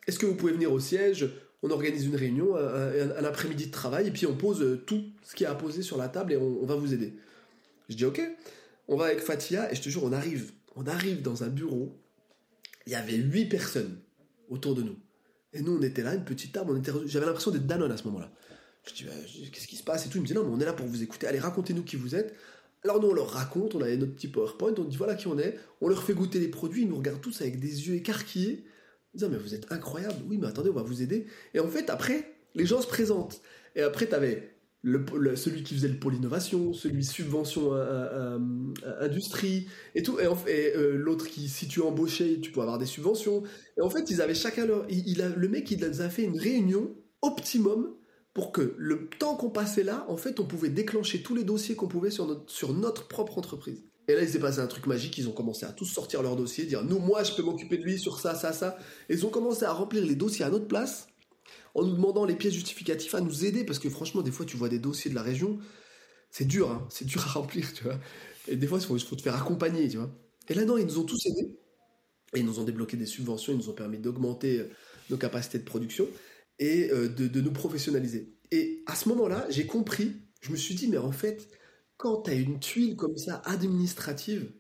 Est-ce 0.08 0.18
que 0.18 0.26
vous 0.26 0.34
pouvez 0.34 0.52
venir 0.52 0.72
au 0.72 0.80
siège 0.80 1.28
On 1.62 1.70
organise 1.70 2.06
une 2.06 2.16
réunion, 2.16 2.56
un, 2.56 3.24
après-midi 3.24 3.66
de 3.66 3.70
travail, 3.70 4.08
et 4.08 4.10
puis 4.10 4.26
on 4.26 4.34
pose 4.34 4.62
euh, 4.62 4.82
tout 4.86 5.04
ce 5.22 5.36
qui 5.36 5.44
est 5.44 5.46
à 5.46 5.54
poser 5.54 5.82
sur 5.82 5.98
la 5.98 6.08
table 6.08 6.32
et 6.32 6.36
on, 6.38 6.64
va 6.64 6.74
vous 6.74 6.94
aider. 6.94 7.12
Je 7.90 7.94
dis 7.94 8.06
ok. 8.06 8.20
On 8.88 8.96
va 8.96 9.04
avec 9.04 9.20
Fatia 9.20 9.70
et 9.70 9.76
je 9.76 9.82
te 9.82 9.90
jure, 9.90 10.02
on 10.02 10.12
arrive, 10.12 10.52
on 10.76 10.86
arrive 10.86 11.20
dans 11.20 11.44
un 11.44 11.48
bureau. 11.48 11.94
Il 12.86 12.92
y 12.92 12.96
avait 12.96 13.16
huit 13.16 13.44
personnes 13.50 13.98
autour 14.48 14.74
de 14.74 14.82
nous. 14.82 14.96
Et 15.52 15.60
nous, 15.60 15.76
on 15.76 15.82
était 15.82 16.02
là, 16.02 16.14
une 16.14 16.24
petite 16.24 16.52
table, 16.52 16.70
on 16.72 16.82
j'avais 17.06 17.26
l'impression 17.26 17.50
d'être 17.50 17.66
Danone 17.66 17.92
à 17.92 17.98
ce 17.98 18.04
moment-là. 18.04 18.32
Je 18.86 18.94
dis, 18.94 19.04
bah, 19.04 19.12
qu'est-ce 19.52 19.68
qui 19.68 19.76
se 19.76 19.84
passe 19.84 20.06
et 20.06 20.08
tout. 20.08 20.16
Il 20.16 20.22
me 20.22 20.26
dit, 20.26 20.32
non, 20.32 20.42
mais 20.42 20.54
on 20.54 20.60
est 20.60 20.64
là 20.64 20.72
pour 20.72 20.86
vous 20.86 21.02
écouter. 21.02 21.26
Allez, 21.26 21.38
racontez-nous 21.38 21.82
qui 21.82 21.96
vous 21.96 22.14
êtes. 22.14 22.34
Alors 22.82 22.98
nous, 23.02 23.08
on 23.08 23.12
leur 23.12 23.28
raconte, 23.28 23.74
on 23.74 23.82
avait 23.82 23.98
notre 23.98 24.14
petit 24.14 24.28
PowerPoint, 24.28 24.72
on 24.78 24.84
dit 24.84 24.96
voilà 24.96 25.16
qui 25.16 25.26
on 25.26 25.38
est. 25.38 25.58
On 25.82 25.88
leur 25.88 26.02
fait 26.02 26.14
goûter 26.14 26.38
les 26.38 26.48
produits, 26.48 26.82
ils 26.84 26.88
nous 26.88 26.96
regardent 26.96 27.20
tous 27.20 27.42
avec 27.42 27.60
des 27.60 27.88
yeux 27.88 27.96
écarquillés 27.96 28.64
disant, 29.18 29.30
mais 29.30 29.38
vous 29.38 29.54
êtes 29.54 29.70
incroyable, 29.70 30.16
oui, 30.28 30.38
mais 30.38 30.46
attendez, 30.46 30.70
on 30.70 30.74
va 30.74 30.82
vous 30.82 31.02
aider. 31.02 31.26
Et 31.54 31.60
en 31.60 31.68
fait, 31.68 31.90
après, 31.90 32.34
les 32.54 32.66
gens 32.66 32.80
se 32.80 32.86
présentent. 32.86 33.40
Et 33.76 33.82
après, 33.82 34.06
tu 34.06 34.14
avais 34.14 34.54
le, 34.82 35.36
celui 35.36 35.62
qui 35.62 35.74
faisait 35.74 35.88
le 35.88 35.98
pôle 35.98 36.14
innovation, 36.14 36.72
celui 36.72 37.04
subvention 37.04 37.72
à, 37.74 38.38
industrie, 39.00 39.66
et 39.94 40.02
tout. 40.02 40.18
Et, 40.20 40.24
et 40.50 40.76
euh, 40.76 40.96
l'autre 40.96 41.26
qui, 41.26 41.48
si 41.48 41.68
tu 41.68 41.80
embauchais, 41.80 42.38
tu 42.40 42.50
pouvais 42.50 42.62
avoir 42.62 42.78
des 42.78 42.86
subventions. 42.86 43.42
Et 43.76 43.80
en 43.80 43.90
fait, 43.90 44.10
ils 44.10 44.22
avaient 44.22 44.34
chacun 44.34 44.66
leur. 44.66 44.86
Il, 44.88 45.34
le 45.36 45.48
mec, 45.48 45.70
il 45.70 45.84
a 45.84 46.10
fait 46.10 46.22
une 46.22 46.38
réunion 46.38 46.94
optimum 47.22 47.94
pour 48.34 48.52
que 48.52 48.74
le 48.78 49.08
temps 49.18 49.34
qu'on 49.34 49.50
passait 49.50 49.82
là, 49.82 50.06
en 50.08 50.16
fait, 50.16 50.38
on 50.38 50.44
pouvait 50.44 50.68
déclencher 50.68 51.22
tous 51.22 51.34
les 51.34 51.42
dossiers 51.44 51.74
qu'on 51.74 51.88
pouvait 51.88 52.10
sur 52.10 52.26
notre, 52.26 52.48
sur 52.48 52.72
notre 52.72 53.08
propre 53.08 53.38
entreprise. 53.38 53.82
Et 54.08 54.14
là, 54.14 54.22
il 54.22 54.28
s'est 54.28 54.40
passé 54.40 54.58
un 54.58 54.66
truc 54.66 54.86
magique. 54.86 55.18
Ils 55.18 55.28
ont 55.28 55.32
commencé 55.32 55.66
à 55.66 55.72
tous 55.72 55.84
sortir 55.84 56.22
leur 56.22 56.34
dossier, 56.34 56.64
dire 56.64 56.82
nous, 56.82 56.98
moi, 56.98 57.22
je 57.22 57.34
peux 57.34 57.42
m'occuper 57.42 57.76
de 57.76 57.84
lui 57.84 57.98
sur 57.98 58.18
ça, 58.18 58.34
ça, 58.34 58.52
ça. 58.54 58.78
Et 59.08 59.14
ils 59.14 59.26
ont 59.26 59.28
commencé 59.28 59.64
à 59.64 59.72
remplir 59.72 60.04
les 60.04 60.16
dossiers 60.16 60.46
à 60.46 60.50
notre 60.50 60.66
place 60.66 61.08
en 61.74 61.84
nous 61.84 61.94
demandant 61.94 62.24
les 62.24 62.34
pièces 62.34 62.54
justificatives 62.54 63.14
à 63.14 63.20
nous 63.20 63.44
aider 63.44 63.64
parce 63.64 63.78
que 63.78 63.90
franchement, 63.90 64.22
des 64.22 64.30
fois, 64.30 64.46
tu 64.46 64.56
vois 64.56 64.70
des 64.70 64.78
dossiers 64.78 65.10
de 65.10 65.14
la 65.14 65.22
région, 65.22 65.58
c'est 66.30 66.46
dur, 66.46 66.70
hein, 66.70 66.86
c'est 66.90 67.04
dur 67.04 67.22
à 67.22 67.32
remplir, 67.32 67.72
tu 67.74 67.84
vois. 67.84 67.98
Et 68.48 68.56
des 68.56 68.66
fois, 68.66 68.78
il 68.78 68.86
faut, 69.00 69.16
te 69.16 69.22
faire 69.22 69.36
accompagner, 69.36 69.86
tu 69.88 69.98
vois. 69.98 70.10
Et 70.48 70.54
là, 70.54 70.64
non, 70.64 70.78
ils 70.78 70.86
nous 70.86 70.98
ont 70.98 71.04
tous 71.04 71.26
aidés. 71.26 71.58
Et 72.34 72.40
ils 72.40 72.46
nous 72.46 72.58
ont 72.60 72.64
débloqué 72.64 72.96
des 72.96 73.06
subventions, 73.06 73.52
ils 73.52 73.58
nous 73.58 73.68
ont 73.68 73.74
permis 73.74 73.98
d'augmenter 73.98 74.60
euh, 74.60 74.70
nos 75.10 75.18
capacités 75.18 75.58
de 75.58 75.64
production 75.64 76.06
et 76.58 76.90
euh, 76.90 77.08
de 77.08 77.40
nous 77.40 77.52
professionnaliser. 77.52 78.34
Et 78.50 78.82
à 78.86 78.94
ce 78.94 79.08
moment-là, 79.10 79.46
j'ai 79.50 79.66
compris, 79.66 80.16
je 80.40 80.50
me 80.50 80.56
suis 80.56 80.74
dit, 80.74 80.88
mais 80.88 80.98
en 80.98 81.12
fait, 81.12 81.48
quand 81.98 82.22
tu 82.22 82.30
as 82.30 82.34
une 82.34 82.58
tuile 82.58 82.96
comme 82.96 83.18
ça 83.18 83.42
administrative, 83.44 84.50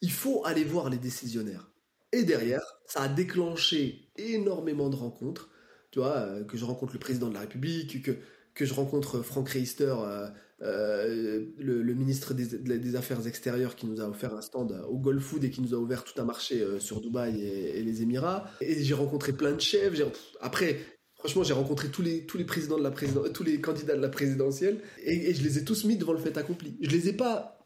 il 0.00 0.10
faut 0.10 0.44
aller 0.46 0.64
voir 0.64 0.88
les 0.88 0.98
décisionnaires. 0.98 1.70
Et 2.12 2.22
derrière, 2.22 2.62
ça 2.86 3.02
a 3.02 3.08
déclenché 3.08 4.08
énormément 4.16 4.88
de 4.88 4.96
rencontres. 4.96 5.50
Tu 5.90 5.98
vois, 5.98 6.16
euh, 6.16 6.44
que 6.44 6.56
je 6.56 6.64
rencontre 6.64 6.92
le 6.92 7.00
président 7.00 7.28
de 7.28 7.34
la 7.34 7.40
République, 7.40 8.02
que, 8.02 8.12
que 8.54 8.64
je 8.64 8.72
rencontre 8.72 9.20
Frank 9.22 9.48
Reister, 9.48 9.94
euh, 9.98 10.28
euh, 10.62 11.44
le, 11.58 11.94
ministre 11.94 12.34
des, 12.34 12.96
Affaires 12.96 13.26
extérieures 13.26 13.74
qui 13.74 13.86
nous 13.86 14.00
a 14.00 14.08
offert 14.08 14.34
un 14.34 14.40
stand 14.40 14.80
au 14.88 14.98
Gulf 14.98 15.24
Food 15.24 15.42
et 15.42 15.50
qui 15.50 15.60
nous 15.60 15.74
a 15.74 15.76
ouvert 15.76 16.04
tout 16.04 16.20
un 16.20 16.24
marché 16.24 16.64
sur 16.78 17.00
Dubaï 17.00 17.42
et, 17.42 17.82
les 17.82 18.02
Émirats. 18.02 18.48
Et 18.60 18.82
j'ai 18.82 18.94
rencontré 18.94 19.32
plein 19.32 19.52
de 19.52 19.60
chefs. 19.60 20.00
Après, 20.40 20.78
Franchement, 21.24 21.42
j'ai 21.42 21.54
rencontré 21.54 21.88
tous 21.88 22.02
les, 22.02 22.26
tous 22.26 22.36
les 22.36 22.44
présidents 22.44 22.76
de 22.76 22.82
la 22.82 22.90
présidence, 22.90 23.32
tous 23.32 23.44
les 23.44 23.58
candidats 23.58 23.96
de 23.96 24.02
la 24.02 24.10
présidentielle 24.10 24.82
et, 25.02 25.32
je 25.32 25.42
les 25.42 25.56
ai 25.56 25.64
tous 25.64 25.84
mis 25.84 25.96
devant 25.96 26.12
le 26.12 26.18
fait 26.18 26.36
accompli. 26.36 26.76
Je 26.82 26.90
les 26.90 27.08
ai 27.08 27.14
pas. 27.14 27.64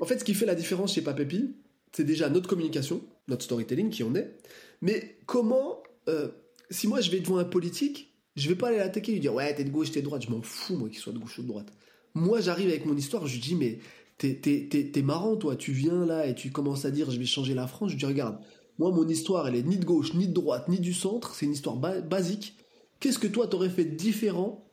En 0.00 0.06
fait, 0.06 0.18
ce 0.18 0.24
qui 0.24 0.32
fait 0.32 0.46
la 0.46 0.54
différence 0.54 0.94
chez 0.94 1.02
Papépi, 1.02 1.54
c'est 1.92 2.04
déjà 2.04 2.30
notre 2.30 2.48
communication, 2.48 3.02
notre 3.28 3.42
storytelling 3.42 3.90
qui 3.90 4.02
en 4.02 4.14
est. 4.14 4.34
Mais 4.80 5.18
comment, 5.26 5.82
euh, 6.08 6.28
si 6.70 6.88
moi 6.88 7.02
je 7.02 7.10
vais 7.10 7.20
devant 7.20 7.36
un 7.36 7.44
politique, 7.44 8.14
je 8.34 8.48
vais 8.48 8.54
pas 8.54 8.68
aller 8.68 8.78
l'attaquer 8.78 9.12
et 9.12 9.14
lui 9.16 9.20
dire 9.20 9.34
ouais 9.34 9.54
t'es 9.54 9.64
de 9.64 9.70
gauche, 9.70 9.90
t'es 9.90 10.00
de 10.00 10.06
droite, 10.06 10.22
je 10.22 10.30
m'en 10.30 10.40
fous 10.40 10.76
moi 10.76 10.88
qu'il 10.88 11.00
soit 11.00 11.12
de 11.12 11.18
gauche 11.18 11.38
ou 11.38 11.42
de 11.42 11.48
droite. 11.48 11.70
Moi 12.14 12.40
j'arrive 12.40 12.70
avec 12.70 12.86
mon 12.86 12.96
histoire, 12.96 13.26
je 13.26 13.34
lui 13.34 13.40
dis 13.40 13.56
mais 13.56 13.78
t'es 14.16 15.02
marrant 15.02 15.36
toi, 15.36 15.54
tu 15.54 15.72
viens 15.72 16.06
là 16.06 16.26
et 16.26 16.34
tu 16.34 16.50
commences 16.50 16.86
à 16.86 16.90
dire 16.90 17.10
je 17.10 17.18
vais 17.18 17.26
changer 17.26 17.52
la 17.52 17.66
France, 17.66 17.90
je 17.90 17.96
lui 17.96 17.98
dis 17.98 18.06
regarde, 18.06 18.38
moi 18.78 18.90
mon 18.90 19.06
histoire 19.06 19.46
elle 19.48 19.56
est 19.56 19.64
ni 19.64 19.76
de 19.76 19.84
gauche, 19.84 20.14
ni 20.14 20.28
de 20.28 20.32
droite, 20.32 20.68
ni 20.68 20.80
du 20.80 20.94
centre, 20.94 21.34
c'est 21.34 21.44
une 21.44 21.52
histoire 21.52 21.76
basique 21.76 22.54
Qu'est-ce 23.00 23.18
que 23.18 23.26
toi 23.26 23.46
t'aurais 23.46 23.70
fait 23.70 23.84
différent 23.84 24.66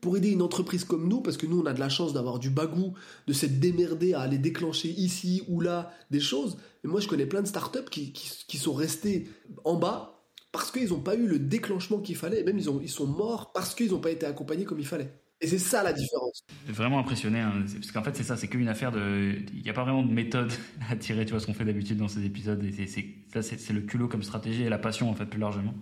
pour 0.00 0.16
aider 0.16 0.30
une 0.30 0.42
entreprise 0.42 0.84
comme 0.84 1.08
nous, 1.08 1.20
parce 1.20 1.36
que 1.36 1.46
nous 1.46 1.60
on 1.60 1.66
a 1.66 1.72
de 1.72 1.80
la 1.80 1.88
chance 1.88 2.12
d'avoir 2.12 2.38
du 2.38 2.50
bagou, 2.50 2.94
de 3.26 3.32
s'être 3.32 3.60
démerdé 3.60 4.14
à 4.14 4.20
aller 4.20 4.38
déclencher 4.38 4.88
ici 4.88 5.42
ou 5.48 5.60
là 5.60 5.92
des 6.10 6.20
choses. 6.20 6.58
Mais 6.84 6.90
moi 6.90 7.00
je 7.00 7.08
connais 7.08 7.26
plein 7.26 7.42
de 7.42 7.46
startups 7.46 7.88
qui, 7.90 8.12
qui, 8.12 8.58
sont 8.58 8.72
restés 8.72 9.28
en 9.64 9.76
bas 9.76 10.22
parce 10.52 10.70
qu'ils 10.70 10.88
n'ont 10.88 11.00
pas 11.00 11.14
eu 11.16 11.26
le 11.26 11.38
déclenchement 11.38 12.00
qu'il 12.00 12.16
fallait, 12.16 12.40
et 12.40 12.44
même 12.44 12.58
ils, 12.58 12.68
ont, 12.70 12.80
ils 12.82 12.88
sont 12.88 13.06
morts 13.06 13.52
parce 13.52 13.74
qu'ils 13.74 13.90
n'ont 13.90 14.00
pas 14.00 14.10
été 14.10 14.26
accompagnés 14.26 14.64
comme 14.64 14.80
il 14.80 14.86
fallait. 14.86 15.12
Et 15.42 15.46
c'est 15.46 15.58
ça 15.58 15.82
la 15.82 15.94
différence. 15.94 16.44
Vraiment 16.66 16.98
impressionné, 16.98 17.40
hein. 17.40 17.64
parce 17.72 17.92
qu'en 17.92 18.02
fait 18.02 18.14
c'est 18.14 18.24
ça, 18.24 18.36
c'est 18.36 18.48
qu'une 18.48 18.68
affaire 18.68 18.92
de... 18.92 19.36
Il 19.54 19.62
n'y 19.62 19.70
a 19.70 19.72
pas 19.72 19.84
vraiment 19.84 20.02
de 20.02 20.12
méthode 20.12 20.52
à 20.90 20.96
tirer, 20.96 21.24
tu 21.24 21.30
vois, 21.30 21.40
ce 21.40 21.46
qu'on 21.46 21.54
fait 21.54 21.64
d'habitude 21.64 21.96
dans 21.96 22.08
ces 22.08 22.24
épisodes. 22.24 22.62
Et 22.62 22.86
c'est, 22.86 23.14
c'est 23.42 23.72
le 23.72 23.80
culot 23.80 24.08
comme 24.08 24.22
stratégie 24.22 24.64
et 24.64 24.68
la 24.68 24.78
passion 24.78 25.08
en 25.08 25.14
fait 25.14 25.26
plus 25.26 25.40
largement. 25.40 25.74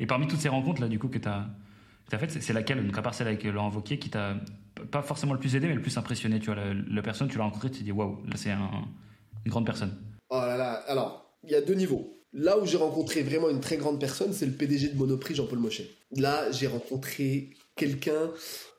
Et 0.00 0.06
parmi 0.06 0.26
toutes 0.26 0.40
ces 0.40 0.48
rencontres 0.48 0.80
là, 0.80 0.88
du 0.88 0.98
coup, 0.98 1.08
que 1.08 1.18
tu 1.18 1.28
as, 1.28 1.48
faites, 2.10 2.42
c'est 2.42 2.52
laquelle, 2.52 2.84
donc 2.84 2.96
à 2.98 3.02
part 3.02 3.14
celle 3.14 3.28
avec 3.28 3.44
Laurent 3.44 3.70
Wauquiez, 3.70 3.98
qui 3.98 4.10
t'a 4.10 4.36
pas 4.90 5.02
forcément 5.02 5.32
le 5.32 5.38
plus 5.38 5.54
aidé, 5.56 5.68
mais 5.68 5.74
le 5.74 5.82
plus 5.82 5.96
impressionné 5.96 6.40
Tu 6.40 6.46
vois, 6.46 6.56
la, 6.56 7.02
personne, 7.02 7.28
tu 7.28 7.38
l'as 7.38 7.44
rencontrée, 7.44 7.70
tu 7.70 7.80
te 7.80 7.84
dis 7.84 7.92
waouh, 7.92 8.24
là 8.26 8.36
c'est 8.36 8.50
une 8.50 8.68
grande 9.46 9.66
personne. 9.66 9.96
Oh 10.30 10.40
là 10.40 10.56
là, 10.56 10.72
alors, 10.88 11.38
il 11.44 11.50
y 11.50 11.54
a 11.54 11.60
deux 11.60 11.74
niveaux. 11.74 12.10
Là 12.32 12.58
où 12.58 12.66
j'ai 12.66 12.76
rencontré 12.76 13.22
vraiment 13.22 13.48
une 13.48 13.60
très 13.60 13.76
grande 13.76 14.00
personne, 14.00 14.32
c'est 14.32 14.46
le 14.46 14.52
PDG 14.52 14.88
de 14.88 14.96
Monoprix, 14.96 15.36
Jean-Paul 15.36 15.60
Mochet. 15.60 15.88
Là, 16.16 16.50
j'ai 16.50 16.66
rencontré 16.66 17.50
quelqu'un. 17.76 18.32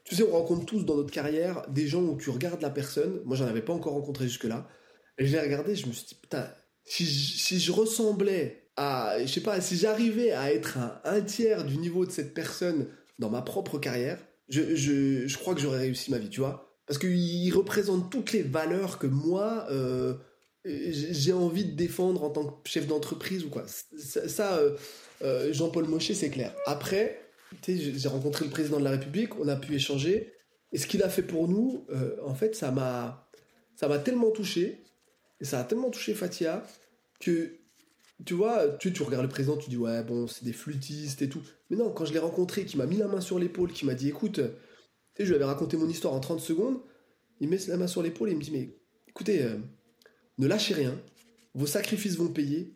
Tu 0.04 0.15
sais, 0.15 0.23
on 0.23 0.32
rencontre 0.34 0.65
tous 0.65 0.84
dans 0.84 0.97
notre 0.97 1.12
carrière 1.12 1.65
des 1.69 1.88
gens 1.88 2.01
où 2.01 2.17
tu 2.17 2.30
regardes 2.30 2.62
la 2.62 2.69
personne. 2.69 3.21
Moi, 3.23 3.38
j'en 3.38 3.45
avais 3.45 3.62
pas 3.62 3.71
encore 3.71 3.93
rencontré 3.93 4.25
jusque-là. 4.25 4.67
Et 5.17 5.25
je 5.25 5.32
l'ai 5.32 5.39
regardé, 5.39 5.75
je 5.75 5.88
me 5.88 5.93
suis 5.93 6.06
dit, 6.06 6.15
putain, 6.15 6.49
si 6.84 7.06
je 7.60 7.71
ressemblais 7.71 8.64
à, 8.78 9.18
je 9.22 9.32
sais 9.32 9.42
pas, 9.42 9.62
si 9.62 9.78
j'arrivais 9.78 10.32
à 10.32 10.54
être 10.54 10.78
un, 11.04 11.22
tiers 11.22 11.64
du 11.64 11.78
niveau 11.78 12.06
de 12.06 12.12
cette 12.12 12.34
personne 12.34 12.88
dans 13.20 13.30
ma 13.30 13.42
propre 13.42 13.78
carrière, 13.78 14.20
je, 14.50 14.76
je, 14.76 15.28
je 15.28 15.38
crois 15.38 15.56
que 15.56 15.62
j'aurais 15.62 15.80
réussi 15.80 16.12
ma 16.12 16.18
vie, 16.18 16.30
tu 16.30 16.42
vois. 16.42 16.66
Parce 16.86 17.00
qu'il 17.00 17.54
représente 17.54 18.12
toutes 18.12 18.32
les 18.32 18.44
valeurs 18.44 19.00
que 19.00 19.08
moi, 19.08 19.66
euh, 19.72 20.14
j'ai 20.66 21.34
envie 21.34 21.66
de 21.66 21.76
défendre 21.76 22.24
en 22.24 22.30
tant 22.30 22.46
que 22.46 22.70
chef 22.70 22.86
d'entreprise 22.86 23.44
ou 23.44 23.50
quoi. 23.50 23.66
Ça, 23.98 24.58
euh, 24.58 24.76
euh, 25.24 25.52
Jean-Paul 25.52 25.86
Mochet, 25.86 26.14
c'est 26.14 26.30
clair. 26.30 26.54
Après, 26.68 27.20
j'ai 27.68 28.08
rencontré 28.08 28.46
le 28.46 28.52
président 28.52 28.80
de 28.80 28.84
la 28.84 28.92
République, 28.92 29.40
on 29.40 29.48
a 29.48 29.56
pu 29.56 29.74
échanger. 29.76 30.34
Et 30.72 30.78
ce 30.78 30.88
qu'il 30.88 31.02
a 31.04 31.10
fait 31.10 31.24
pour 31.24 31.48
nous, 31.48 31.88
en 32.24 32.36
fait, 32.36 32.56
ça 32.56 32.70
m'a, 32.72 33.30
ça 33.76 33.88
m'a 33.88 33.98
tellement 33.98 34.32
touché, 34.32 34.84
et 35.40 35.46
ça 35.46 35.60
a 35.60 35.64
tellement 35.64 35.90
touché 35.90 36.14
Fatia, 36.14 36.64
que, 37.20 37.60
tu 38.23 38.34
vois, 38.34 38.69
tu, 38.78 38.91
regardes 39.04 39.23
le 39.23 39.30
président, 39.30 39.58
tu 39.58 39.69
dis, 39.69 39.78
ouais, 39.78 40.04
bon, 40.04 40.28
c'est 40.28 40.45
des 40.45 40.54
flûtistes 40.54 41.21
et 41.21 41.28
tout. 41.28 41.41
Mais 41.69 41.75
non, 41.75 41.91
quand 41.91 42.06
je 42.06 42.13
l'ai 42.13 42.19
rencontré, 42.19 42.65
qui 42.65 42.78
m'a 42.78 42.86
mis 42.86 42.97
la 42.97 43.08
main 43.08 43.19
sur 43.19 43.39
l'épaule, 43.39 43.73
qui 43.73 43.86
m'a 43.86 43.93
dit, 43.93 44.08
écoute, 44.08 44.39
tu 45.15 45.25
je 45.25 45.30
lui 45.30 45.36
avais 45.36 45.45
raconté 45.45 45.75
mon 45.75 45.89
histoire 45.89 46.13
en 46.13 46.19
30 46.19 46.39
secondes, 46.39 46.80
il 47.41 47.49
met 47.49 47.58
la 47.67 47.78
main 47.78 47.88
sur 47.88 48.01
l'épaule 48.01 48.30
et 48.30 48.32
il 48.32 48.38
me 48.38 48.43
dit, 48.43 48.51
mais 48.51 48.78
écoutez, 49.08 49.43
euh, 49.43 49.58
ne 50.38 50.47
lâchez 50.47 50.73
rien, 50.73 50.97
vos 51.54 51.65
sacrifices 51.65 52.15
vont 52.15 52.30
payer, 52.30 52.73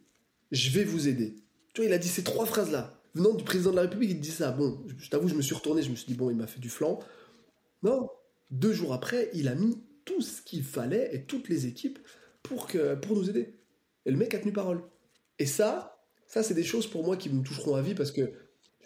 je 0.52 0.70
vais 0.72 0.84
vous 0.84 1.08
aider. 1.08 1.36
Tu 1.74 1.82
vois, 1.82 1.90
il 1.90 1.94
a 1.94 1.98
dit 1.98 2.08
ces 2.08 2.24
trois 2.24 2.46
phrases-là. 2.46 2.96
Venant 3.16 3.34
du 3.34 3.44
président 3.44 3.72
de 3.72 3.76
la 3.76 3.84
République, 3.84 4.12
il 4.12 4.20
dit 4.20 4.32
ça. 4.32 4.52
Bon, 4.52 4.86
je 4.98 5.10
t'avoue, 5.10 5.28
je 5.28 5.36
me 5.36 5.42
suis 5.42 5.56
retourné, 5.56 5.82
je 5.82 5.90
me 5.90 5.96
suis 5.96 6.06
dit, 6.06 6.14
bon, 6.14 6.30
il 6.30 6.36
m'a 6.36 6.48
fait 6.48 6.60
du 6.60 6.70
flanc. 6.70 7.00
Non, 7.84 8.10
deux 8.52 8.74
jours 8.74 8.94
après, 8.94 9.30
il 9.34 9.48
a 9.48 9.56
mis 9.56 9.78
tout 10.06 10.22
ce 10.22 10.42
qu'il 10.42 10.64
fallait 10.64 11.14
et 11.14 11.24
toutes 11.26 11.50
les 11.50 11.66
équipes 11.66 12.00
pour, 12.44 12.68
que, 12.68 12.96
pour 12.96 13.16
nous 13.16 13.30
aider. 13.30 13.56
Et 14.06 14.12
le 14.12 14.18
mec 14.18 14.34
a 14.34 14.40
tenu 14.40 14.52
parole. 14.52 14.82
Et 15.40 15.46
ça, 15.46 15.98
ça 16.28 16.44
c'est 16.44 16.54
des 16.54 16.64
choses 16.64 16.88
pour 16.88 17.04
moi 17.04 17.18
qui 17.18 17.30
me 17.30 17.44
toucheront 17.44 17.76
à 17.76 17.82
vie 17.82 17.96
parce 17.96 18.12
que 18.12 18.32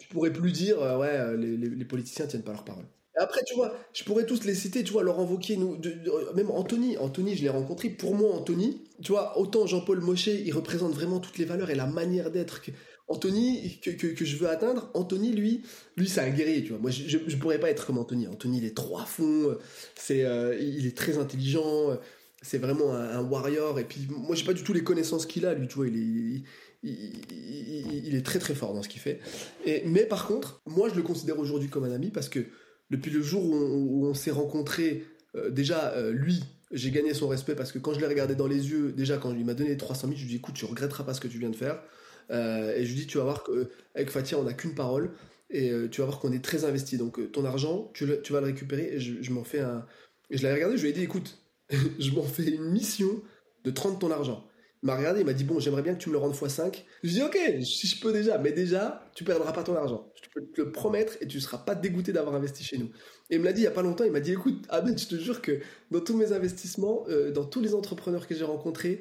je 0.00 0.08
pourrais 0.08 0.32
plus 0.32 0.52
dire, 0.52 0.80
euh, 0.82 0.98
ouais, 0.98 1.08
euh, 1.08 1.36
les, 1.36 1.56
les, 1.56 1.68
les, 1.68 1.84
politiciens 1.84 2.26
tiennent 2.26 2.42
pas 2.42 2.52
leur 2.52 2.64
parole. 2.64 2.84
Et 3.16 3.20
après, 3.20 3.42
tu 3.46 3.54
vois, 3.54 3.72
je 3.92 4.02
pourrais 4.02 4.26
tous 4.26 4.44
les 4.44 4.54
citer, 4.54 4.82
tu 4.82 4.92
vois, 4.92 5.02
Laurent 5.04 5.24
Wauquiez, 5.24 5.56
nous, 5.56 5.76
de, 5.76 5.94
même 6.34 6.50
Anthony, 6.50 6.98
Anthony, 6.98 7.36
je 7.36 7.42
l'ai 7.42 7.48
rencontré. 7.48 7.88
Pour 7.88 8.16
moi, 8.16 8.34
Anthony, 8.34 8.82
tu 9.02 9.12
vois, 9.12 9.38
autant 9.38 9.66
Jean-Paul 9.66 10.00
Mochet, 10.00 10.42
il 10.44 10.52
représente 10.52 10.92
vraiment 10.94 11.20
toutes 11.20 11.38
les 11.38 11.44
valeurs 11.44 11.70
et 11.70 11.76
la 11.76 11.86
manière 11.86 12.30
d'être. 12.30 12.60
Anthony, 13.06 13.78
que, 13.80 13.90
que, 13.90 14.06
que, 14.08 14.24
je 14.24 14.36
veux 14.36 14.48
atteindre, 14.48 14.90
Anthony, 14.94 15.30
lui, 15.32 15.62
lui, 15.96 16.08
c'est 16.08 16.22
un 16.22 16.30
guerrier, 16.30 16.62
tu 16.64 16.70
vois. 16.70 16.78
Moi, 16.78 16.90
je, 16.90 17.18
je, 17.24 17.36
pourrais 17.36 17.60
pas 17.60 17.70
être 17.70 17.86
comme 17.86 17.98
Anthony. 17.98 18.26
Anthony, 18.26 18.58
il 18.58 18.64
est 18.64 18.74
trop 18.74 18.98
à 18.98 19.04
fond, 19.04 19.56
c'est, 19.94 20.24
euh, 20.24 20.58
il 20.58 20.86
est 20.86 20.96
très 20.96 21.18
intelligent, 21.18 21.98
c'est 22.44 22.58
vraiment 22.58 22.94
un, 22.94 23.22
warrior. 23.22 23.78
Et 23.80 23.84
puis, 23.84 24.06
moi, 24.08 24.36
j'ai 24.36 24.44
pas 24.44 24.52
du 24.52 24.62
tout 24.62 24.72
les 24.72 24.84
connaissances 24.84 25.26
qu'il 25.26 25.46
a, 25.46 25.54
lui, 25.54 25.66
tu 25.66 25.76
vois. 25.76 25.88
Il 25.88 25.96
est, 25.96 26.42
il, 26.82 28.14
est 28.14 28.24
très 28.24 28.38
très 28.38 28.54
fort 28.54 28.74
dans 28.74 28.82
ce 28.82 28.88
qu'il 28.88 29.00
fait. 29.00 29.20
Et, 29.64 29.82
mais 29.86 30.04
par 30.04 30.26
contre, 30.26 30.60
moi, 30.66 30.88
je 30.88 30.94
le 30.94 31.02
considère 31.02 31.38
aujourd'hui 31.38 31.68
comme 31.68 31.84
un 31.84 31.92
ami 31.92 32.10
parce 32.10 32.28
que 32.28 32.40
depuis 32.90 33.10
le 33.10 33.22
jour 33.22 33.42
où 33.44 34.06
on, 34.06 34.14
s'est 34.14 34.30
rencontrés, 34.30 35.04
euh, 35.36 35.50
déjà, 35.50 35.92
euh, 35.94 36.12
lui, 36.12 36.44
j'ai 36.70 36.90
gagné 36.90 37.14
son 37.14 37.28
respect 37.28 37.54
parce 37.54 37.72
que 37.72 37.78
quand 37.78 37.94
je 37.94 38.00
l'ai 38.00 38.06
regardé 38.06 38.34
dans 38.34 38.46
les 38.46 38.70
yeux, 38.70 38.92
déjà, 38.92 39.16
quand 39.16 39.32
il 39.32 39.44
m'a 39.44 39.54
donné 39.54 39.76
300 39.76 40.08
000, 40.08 40.18
je 40.18 40.24
lui 40.24 40.26
ai 40.26 40.30
dit, 40.32 40.36
écoute, 40.36 40.54
tu 40.54 40.66
regretteras 40.66 41.04
pas 41.04 41.14
ce 41.14 41.20
que 41.20 41.28
tu 41.28 41.38
viens 41.38 41.50
de 41.50 41.56
faire. 41.56 41.82
Euh, 42.30 42.76
et 42.76 42.84
je 42.84 42.92
lui 42.92 43.00
dis, 43.00 43.06
tu 43.06 43.18
vas 43.18 43.24
voir 43.24 43.44
qu'avec 43.44 44.10
Fatia, 44.10 44.38
on 44.38 44.44
n'a 44.44 44.52
qu'une 44.52 44.74
parole. 44.74 45.12
Et 45.50 45.70
tu 45.90 46.00
vas 46.00 46.06
voir 46.06 46.18
qu'on 46.18 46.32
est 46.32 46.42
très 46.42 46.64
investi. 46.64 46.96
Donc, 46.96 47.30
ton 47.30 47.44
argent, 47.44 47.90
tu, 47.94 48.06
tu, 48.24 48.32
vas 48.32 48.40
le 48.40 48.46
récupérer. 48.46 48.94
Et 48.94 48.98
je, 48.98 49.30
m'en 49.30 49.44
fais 49.44 49.60
un. 49.60 49.86
Et 50.30 50.38
je 50.38 50.42
l'ai 50.42 50.52
regardé, 50.52 50.76
je 50.76 50.82
lui 50.82 50.88
ai 50.88 50.92
dit, 50.92 51.02
écoute, 51.02 51.43
je 51.98 52.10
m'en 52.12 52.22
fais 52.22 52.44
une 52.44 52.70
mission 52.70 53.22
de 53.64 53.70
30 53.70 54.00
ton 54.00 54.10
argent. 54.10 54.46
Il 54.82 54.86
m'a 54.88 54.96
regardé, 54.96 55.20
il 55.20 55.26
m'a 55.26 55.32
dit, 55.32 55.44
bon, 55.44 55.58
j'aimerais 55.60 55.80
bien 55.80 55.94
que 55.94 55.98
tu 55.98 56.10
me 56.10 56.12
le 56.12 56.18
rendes 56.18 56.34
x5. 56.34 56.84
Je 57.02 57.08
dis, 57.08 57.22
ok, 57.22 57.38
si 57.62 57.86
je 57.86 57.98
peux 58.00 58.12
déjà. 58.12 58.36
Mais 58.36 58.52
déjà, 58.52 59.08
tu 59.14 59.24
perdras 59.24 59.52
pas 59.52 59.62
ton 59.62 59.74
argent. 59.74 60.12
Je 60.22 60.28
peux 60.34 60.46
te 60.46 60.60
le 60.60 60.72
promettre 60.72 61.14
et 61.22 61.26
tu 61.26 61.40
seras 61.40 61.56
pas 61.56 61.74
dégoûté 61.74 62.12
d'avoir 62.12 62.34
investi 62.34 62.62
chez 62.62 62.76
nous. 62.76 62.90
Et 63.30 63.36
il 63.36 63.40
me 63.40 63.46
l'a 63.46 63.54
dit 63.54 63.62
il 63.62 63.64
y 63.64 63.66
a 63.66 63.70
pas 63.70 63.80
longtemps. 63.80 64.04
Il 64.04 64.12
m'a 64.12 64.20
dit, 64.20 64.32
écoute, 64.32 64.66
Ahmed, 64.68 64.98
je 64.98 65.06
te 65.06 65.14
jure 65.14 65.40
que 65.40 65.60
dans 65.90 66.00
tous 66.00 66.14
mes 66.14 66.32
investissements, 66.32 67.04
euh, 67.08 67.32
dans 67.32 67.46
tous 67.46 67.62
les 67.62 67.74
entrepreneurs 67.74 68.26
que 68.26 68.34
j'ai 68.34 68.44
rencontrés, 68.44 69.00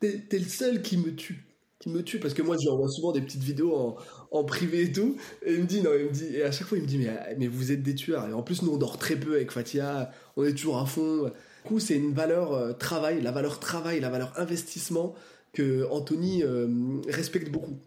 t'es 0.00 0.24
es 0.32 0.38
le 0.38 0.48
seul 0.48 0.82
qui 0.82 0.96
me 0.96 1.14
tue 1.14 1.46
qui 1.78 1.88
me 1.88 2.02
tue 2.02 2.20
parce 2.20 2.34
que 2.34 2.42
moi 2.42 2.56
je 2.58 2.66
lui 2.66 2.68
envoie 2.68 2.90
souvent 2.90 3.10
des 3.10 3.22
petites 3.22 3.42
vidéos 3.42 3.74
en, 3.74 3.96
en, 4.32 4.44
privé 4.44 4.82
et 4.82 4.92
tout 4.92 5.16
et 5.42 5.54
il 5.54 5.60
me 5.60 5.66
dit 5.66 5.80
non 5.80 5.92
il 5.98 6.04
me 6.04 6.10
dit 6.10 6.36
et 6.36 6.42
à 6.42 6.52
chaque 6.52 6.66
fois 6.66 6.76
il 6.76 6.82
me 6.82 6.86
dit 6.86 6.98
mais, 6.98 7.08
mais 7.38 7.46
vous 7.46 7.72
êtes 7.72 7.82
des 7.82 7.94
tueurs 7.94 8.28
et 8.28 8.34
en 8.34 8.42
plus 8.42 8.60
nous 8.60 8.72
on 8.72 8.76
dort 8.76 8.98
très 8.98 9.16
peu 9.16 9.36
avec 9.36 9.50
Fatia 9.50 10.10
on 10.36 10.44
est 10.44 10.52
toujours 10.52 10.78
à 10.78 10.84
fond 10.84 11.32
coup 11.64 11.80
c'est 11.80 11.96
une 11.96 12.12
valeur 12.12 12.52
euh, 12.52 12.72
travail 12.72 13.20
la 13.20 13.32
valeur 13.32 13.60
travail 13.60 14.00
la 14.00 14.10
valeur 14.10 14.32
investissement 14.36 15.14
que 15.52 15.86
Anthony 15.90 16.42
euh, 16.42 16.68
respecte 17.08 17.50
beaucoup 17.50 17.78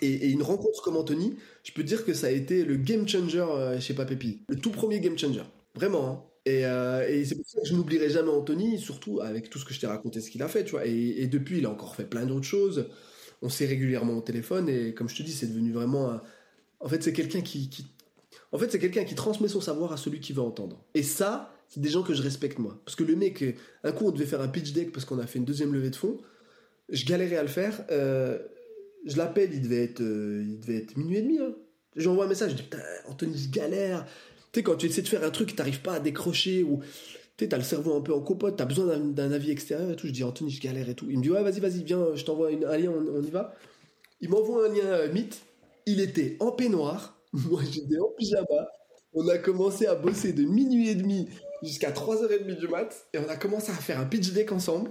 et, 0.00 0.28
une 0.28 0.42
rencontre 0.42 0.82
comme 0.82 0.96
Anthony 0.96 1.36
je 1.62 1.72
peux 1.72 1.82
dire 1.82 2.04
que 2.04 2.14
ça 2.14 2.28
a 2.28 2.30
été 2.30 2.64
le 2.64 2.76
game 2.76 3.08
changer 3.08 3.40
euh, 3.40 3.80
chez 3.80 3.94
Papépi 3.94 4.42
le 4.48 4.56
tout 4.56 4.70
premier 4.70 5.00
game 5.00 5.18
changer 5.18 5.42
vraiment 5.74 6.08
hein. 6.08 6.22
Et, 6.46 7.24
c'est 7.24 7.36
pour 7.36 7.46
ça 7.46 7.62
que 7.62 7.66
je 7.66 7.74
n'oublierai 7.74 8.10
jamais 8.10 8.28
Anthony, 8.28 8.78
surtout 8.78 9.22
avec 9.22 9.48
tout 9.48 9.58
ce 9.58 9.64
que 9.64 9.72
je 9.72 9.80
t'ai 9.80 9.86
raconté, 9.86 10.20
ce 10.20 10.28
qu'il 10.28 10.42
a 10.42 10.48
fait, 10.48 10.62
tu 10.62 10.72
vois. 10.72 10.86
Et, 10.86 11.22
et, 11.22 11.26
depuis, 11.26 11.56
il 11.56 11.64
a 11.64 11.70
encore 11.70 11.96
fait 11.96 12.04
plein 12.04 12.26
d'autres 12.26 12.44
choses. 12.44 12.90
On 13.40 13.48
s'est 13.48 13.64
régulièrement 13.64 14.12
au 14.12 14.20
téléphone 14.20 14.68
et 14.68 14.92
comme 14.92 15.08
je 15.08 15.16
te 15.16 15.22
dis, 15.22 15.32
c'est 15.32 15.46
devenu 15.46 15.72
vraiment 15.72 16.10
un... 16.10 16.22
En 16.80 16.88
fait, 16.88 17.02
c'est 17.02 17.14
quelqu'un 17.14 17.40
qui, 17.40 17.70
qui... 17.70 17.86
En 18.52 18.58
fait, 18.58 18.70
c'est 18.70 18.78
quelqu'un 18.78 19.04
qui 19.04 19.14
transmet 19.14 19.48
son 19.48 19.60
savoir 19.60 19.92
à 19.92 19.96
celui 19.96 20.20
qui 20.20 20.32
veut 20.32 20.42
entendre. 20.42 20.84
Et 20.94 21.02
ça, 21.02 21.53
c'est 21.68 21.80
des 21.80 21.88
gens 21.88 22.02
que 22.02 22.14
je 22.14 22.22
respecte, 22.22 22.58
moi. 22.58 22.80
Parce 22.84 22.96
que 22.96 23.04
le 23.04 23.16
mec, 23.16 23.44
un 23.82 23.92
coup, 23.92 24.06
on 24.06 24.10
devait 24.10 24.26
faire 24.26 24.40
un 24.40 24.48
pitch 24.48 24.72
deck 24.72 24.92
parce 24.92 25.04
qu'on 25.04 25.18
a 25.18 25.26
fait 25.26 25.38
une 25.38 25.44
deuxième 25.44 25.72
levée 25.72 25.90
de 25.90 25.96
fonds. 25.96 26.18
Je 26.88 27.04
galérais 27.04 27.36
à 27.36 27.42
le 27.42 27.48
faire. 27.48 27.84
Euh, 27.90 28.38
je 29.06 29.16
l'appelle, 29.16 29.50
il 29.52 29.62
devait 29.62 29.84
être, 29.84 30.00
euh, 30.00 30.44
il 30.46 30.60
devait 30.60 30.78
être 30.78 30.96
minuit 30.96 31.18
et 31.18 31.22
demi. 31.22 31.38
Hein. 31.38 31.54
J'envoie 31.96 32.24
un 32.24 32.28
message, 32.28 32.52
je 32.52 32.56
dis, 32.56 32.62
putain, 32.62 32.82
Anthony, 33.08 33.38
je 33.38 33.50
galère 33.50 34.06
tu 34.54 34.60
sais, 34.60 34.64
quand 34.64 34.76
tu 34.76 34.86
essaies 34.86 35.02
de 35.02 35.08
faire 35.08 35.24
un 35.24 35.30
truc, 35.30 35.48
tu 35.48 35.56
n'arrives 35.56 35.80
pas 35.80 35.94
à 35.94 36.00
décrocher 36.00 36.62
ou 36.62 36.78
tu 37.36 37.48
as 37.50 37.56
le 37.56 37.64
cerveau 37.64 37.96
un 37.96 38.00
peu 38.00 38.14
en 38.14 38.20
copote, 38.20 38.56
tu 38.56 38.62
as 38.62 38.66
besoin 38.66 38.96
d'un 38.98 39.32
avis 39.32 39.50
extérieur 39.50 39.90
et 39.90 39.96
tout. 39.96 40.06
Je 40.06 40.12
dis, 40.12 40.22
Anthony, 40.22 40.50
je 40.50 40.60
galère 40.60 40.88
et 40.88 40.94
tout. 40.94 41.06
Il 41.10 41.18
me 41.18 41.22
dit, 41.24 41.30
ouais, 41.30 41.42
vas-y, 41.42 41.58
vas-y, 41.58 41.82
viens, 41.82 42.14
je 42.14 42.24
t'envoie 42.24 42.50
un 42.50 42.78
lien, 42.78 42.92
on, 42.92 43.20
y 43.20 43.30
va. 43.30 43.52
Il 44.20 44.28
m'envoie 44.30 44.66
un 44.66 44.68
lien 44.68 44.84
euh, 44.84 45.12
Meet. 45.12 45.42
Il 45.86 46.00
était 46.00 46.36
en 46.38 46.52
peignoir. 46.52 47.18
Moi, 47.32 47.62
j'étais 47.68 47.98
en 47.98 48.10
pyjama. 48.16 48.68
On 49.12 49.26
a 49.26 49.38
commencé 49.38 49.86
à 49.86 49.96
bosser 49.96 50.32
de 50.32 50.44
minuit 50.44 50.88
et 50.88 50.94
demi 50.94 51.28
jusqu'à 51.64 51.90
3h30 51.90 52.58
du 52.58 52.68
mat. 52.68 53.06
Et 53.12 53.18
on 53.18 53.28
a 53.28 53.36
commencé 53.36 53.70
à 53.70 53.74
faire 53.74 54.00
un 54.00 54.06
pitch 54.06 54.32
deck 54.32 54.52
ensemble. 54.52 54.90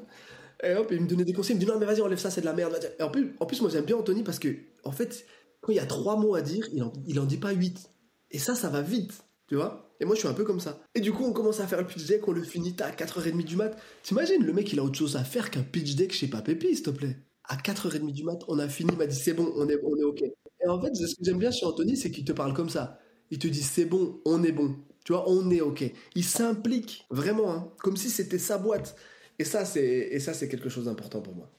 Et 0.64 0.74
hop, 0.76 0.90
il 0.92 1.02
me 1.02 1.08
donnait 1.08 1.26
des 1.26 1.34
conseils. 1.34 1.56
Il 1.56 1.60
me 1.60 1.66
dit, 1.66 1.72
non, 1.72 1.80
mais 1.80 1.86
vas-y, 1.86 2.02
enlève 2.02 2.20
ça, 2.20 2.30
c'est 2.30 2.42
de 2.42 2.46
la 2.46 2.54
merde. 2.54 2.80
Et 3.00 3.04
en 3.04 3.10
plus, 3.10 3.36
en 3.40 3.46
plus 3.46 3.62
moi, 3.62 3.70
j'aime 3.70 3.86
bien 3.86 3.98
Anthony 3.98 4.24
parce 4.24 4.40
que, 4.40 4.50
en 4.84 4.92
fait, 4.92 5.26
quand 5.62 5.72
il 5.72 5.76
y 5.76 5.80
a 5.80 5.86
trois 5.86 6.16
mots 6.16 6.36
à 6.36 6.42
dire, 6.42 6.68
il 6.74 6.84
en, 6.84 6.94
il 7.08 7.20
en 7.20 7.26
dit 7.26 7.38
pas 7.38 7.52
huit. 7.52 7.90
Et 8.32 8.40
ça, 8.40 8.56
ça 8.56 8.70
va 8.70 8.82
vite. 8.82 9.24
Tu 9.48 9.56
vois 9.56 9.94
Et 10.00 10.06
moi, 10.06 10.16
je 10.16 10.20
suis 10.20 10.28
un 10.28 10.34
peu 10.34 10.46
comme 10.46 10.60
ça. 10.60 10.82
Et 10.96 11.02
du 11.02 11.12
coup, 11.12 11.24
on 11.26 11.34
commence 11.34 11.60
à 11.60 11.68
faire 11.68 11.80
le 11.80 11.88
pitch 11.88 12.06
deck, 12.06 12.28
on 12.28 12.32
le 12.32 12.44
finit 12.44 12.76
à 12.80 12.92
4h30 12.92 13.44
du 13.44 13.56
mat. 13.56 13.76
T'imagines, 14.04 14.44
le 14.44 14.54
mec, 14.54 14.72
il 14.72 14.80
a 14.80 14.84
autre 14.84 14.98
chose 14.98 15.16
à 15.16 15.24
faire 15.24 15.52
qu'un 15.52 15.64
pitch 15.64 15.96
deck 15.96 16.14
chez 16.14 16.28
Papépi, 16.28 16.76
s'il 16.76 16.84
te 16.84 16.90
plaît. 16.90 17.18
À 17.46 17.58
4h30 17.58 18.12
du 18.12 18.24
mat, 18.24 18.40
on 18.48 18.58
a 18.60 18.70
fini, 18.70 18.92
il 18.94 18.98
m'a 18.98 19.06
dit 19.06 19.16
c'est 19.16 19.34
bon, 19.34 19.52
on 19.56 19.68
est, 19.68 19.80
on 19.84 19.98
est 19.98 20.04
OK. 20.04 20.22
Et 20.22 20.68
en 20.68 20.82
fait, 20.82 20.96
ce 20.96 21.16
que 21.16 21.24
j'aime 21.24 21.40
bien 21.40 21.52
chez 21.52 21.66
Anthony, 21.66 21.98
c'est 21.98 22.10
qu'il 22.10 22.24
te 22.24 22.32
parle 22.32 22.54
comme 22.54 22.70
ça. 22.70 23.00
Il 23.32 23.40
te 23.40 23.48
dit 23.48 23.62
c'est 23.62 23.86
bon, 23.86 24.22
on 24.26 24.44
est 24.44 24.52
bon. 24.52 24.76
Tu 25.04 25.12
vois, 25.12 25.30
on 25.30 25.50
est 25.52 25.62
OK. 25.62 25.84
Il 26.16 26.24
s'implique 26.24 27.06
vraiment, 27.10 27.52
hein, 27.52 27.68
comme 27.80 27.98
si 27.98 28.10
c'était 28.10 28.38
sa 28.38 28.58
boîte. 28.58 28.96
Et 29.40 29.44
ça, 29.44 29.66
c'est, 29.66 30.20
ça, 30.20 30.34
c'est 30.34 30.48
quelque 30.48 30.70
chose 30.70 30.86
d'important 30.86 31.22
pour 31.22 31.36
moi. 31.36 31.52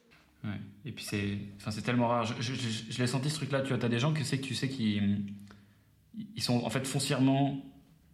Ouais. 0.44 0.60
Et 0.84 0.92
puis 0.92 1.04
c'est, 1.04 1.38
enfin, 1.56 1.70
c'est 1.70 1.82
tellement 1.82 2.08
rare. 2.08 2.24
Je, 2.40 2.98
l'ai 2.98 3.06
senti 3.06 3.30
ce 3.30 3.36
truc-là. 3.36 3.62
Tu 3.62 3.68
vois, 3.68 3.78
t'as 3.78 3.88
des 3.88 3.98
gens 3.98 4.12
que 4.12 4.24
c'est 4.24 4.38
tu 4.38 4.54
sais 4.54 4.68
qui, 4.68 5.00
ils 6.34 6.42
sont 6.42 6.62
en 6.64 6.70
fait 6.70 6.86
foncièrement 6.86 7.62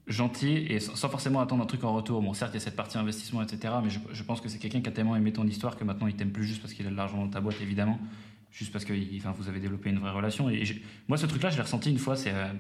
gentil 0.07 0.67
et 0.69 0.81
sans 0.81 1.09
forcément 1.09 1.41
attendre 1.41 1.63
un 1.63 1.67
truc 1.67 1.85
en 1.85 1.95
retour. 1.95 2.23
Bon, 2.23 2.33
certes, 2.35 2.53
il 2.53 2.55
y 2.55 2.63
a 2.63 2.65
cette 2.65 2.77
partie 2.77 2.99
investissement, 2.99 3.43
etc. 3.43 3.75
Mais 3.83 3.91
je, 3.91 4.01
je 4.13 4.23
pense 4.23 4.41
que 4.41 4.49
c'est 4.49 4.59
quelqu'un 4.59 4.81
qui 4.81 4.89
a 4.89 4.93
tellement 4.93 5.17
aimé 5.17 5.33
ton 5.33 5.47
histoire 5.47 5.77
que 5.77 5.85
maintenant 5.85 6.07
il 6.07 6.15
t'aime 6.15 6.33
plus 6.33 6.45
juste 6.45 6.61
parce 6.61 6.73
qu'il 6.73 6.87
a 6.87 6.91
de 6.91 6.97
l'argent 6.97 7.19
dans 7.19 7.31
ta 7.31 7.41
boîte, 7.41 7.61
évidemment. 7.61 7.99
Juste 8.51 8.73
parce 8.73 8.85
que 8.85 8.93
enfin, 9.19 9.33
vous 9.39 9.49
avez 9.49 9.61
développé 9.61 9.91
une 9.91 9.99
vraie 9.99 10.11
relation. 10.11 10.51
Et 10.51 10.65
moi, 11.07 11.17
ce 11.17 11.27
truc-là, 11.27 11.51
je 11.51 11.57
l'ai 11.57 11.63
ressenti 11.63 11.91
une 11.91 11.99
fois. 11.99 12.17
C'est 12.17 12.33
euh, 12.33 12.53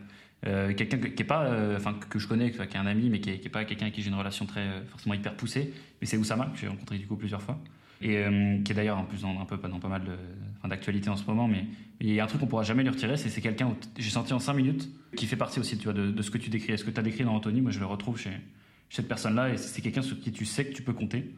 euh, 0.46 0.72
quelqu'un 0.74 0.98
qui 0.98 1.22
est 1.22 1.26
pas, 1.26 1.44
euh, 1.44 1.76
enfin, 1.76 1.94
que 2.08 2.18
je 2.18 2.26
connais, 2.26 2.50
qui 2.50 2.58
est 2.58 2.76
un 2.76 2.86
ami, 2.86 3.10
mais 3.10 3.20
qui 3.20 3.30
est, 3.30 3.38
qui 3.38 3.48
est 3.48 3.50
pas 3.50 3.64
quelqu'un 3.64 3.86
avec 3.86 3.94
qui 3.94 4.02
j'ai 4.02 4.08
une 4.08 4.14
relation 4.14 4.46
très, 4.46 4.82
forcément 4.88 5.14
hyper 5.14 5.34
poussée. 5.34 5.72
Mais 6.00 6.06
c'est 6.06 6.16
Oussama, 6.16 6.46
que 6.46 6.58
j'ai 6.58 6.68
rencontré 6.68 6.98
du 6.98 7.06
coup 7.06 7.16
plusieurs 7.16 7.42
fois. 7.42 7.58
Et 8.02 8.16
euh, 8.16 8.58
qui 8.62 8.72
est 8.72 8.74
d'ailleurs 8.74 8.96
en 8.96 9.04
plus 9.04 9.20
dans, 9.20 9.38
un 9.38 9.44
peu 9.44 9.58
dans 9.68 9.78
pas 9.78 9.88
mal 9.88 10.02
d'actualités 10.64 11.10
en 11.10 11.16
ce 11.16 11.24
moment. 11.26 11.46
Mais 11.46 11.66
il 12.00 12.12
y 12.12 12.20
a 12.20 12.24
un 12.24 12.26
truc 12.26 12.40
qu'on 12.40 12.46
pourra 12.46 12.62
jamais 12.62 12.82
lui 12.82 12.88
retirer, 12.88 13.18
c'est 13.18 13.28
c'est 13.28 13.42
quelqu'un 13.42 13.76
j'ai 13.98 14.10
senti 14.10 14.32
en 14.32 14.38
5 14.38 14.54
minutes 14.54 14.88
qui 15.16 15.26
fait 15.26 15.36
partie 15.36 15.60
aussi 15.60 15.76
de, 15.76 16.22
ce 16.22 16.30
que 16.30 16.38
tu 16.38 16.48
décris. 16.48 16.78
Ce 16.78 16.84
que 16.84 16.90
tu 16.90 16.98
as 16.98 17.02
décrit 17.02 17.24
dans 17.24 17.34
Anthony, 17.34 17.60
moi 17.60 17.70
je 17.70 17.80
le 17.80 17.86
retrouve 17.86 18.18
chez, 18.18 18.30
cette 18.88 19.08
personne-là. 19.08 19.50
Et 19.50 19.58
c'est 19.58 19.82
quelqu'un 19.82 20.02
sur 20.02 20.18
qui 20.18 20.32
tu 20.32 20.46
sais 20.46 20.64
que 20.64 20.72
tu 20.72 20.82
peux 20.82 20.94
compter. 20.94 21.34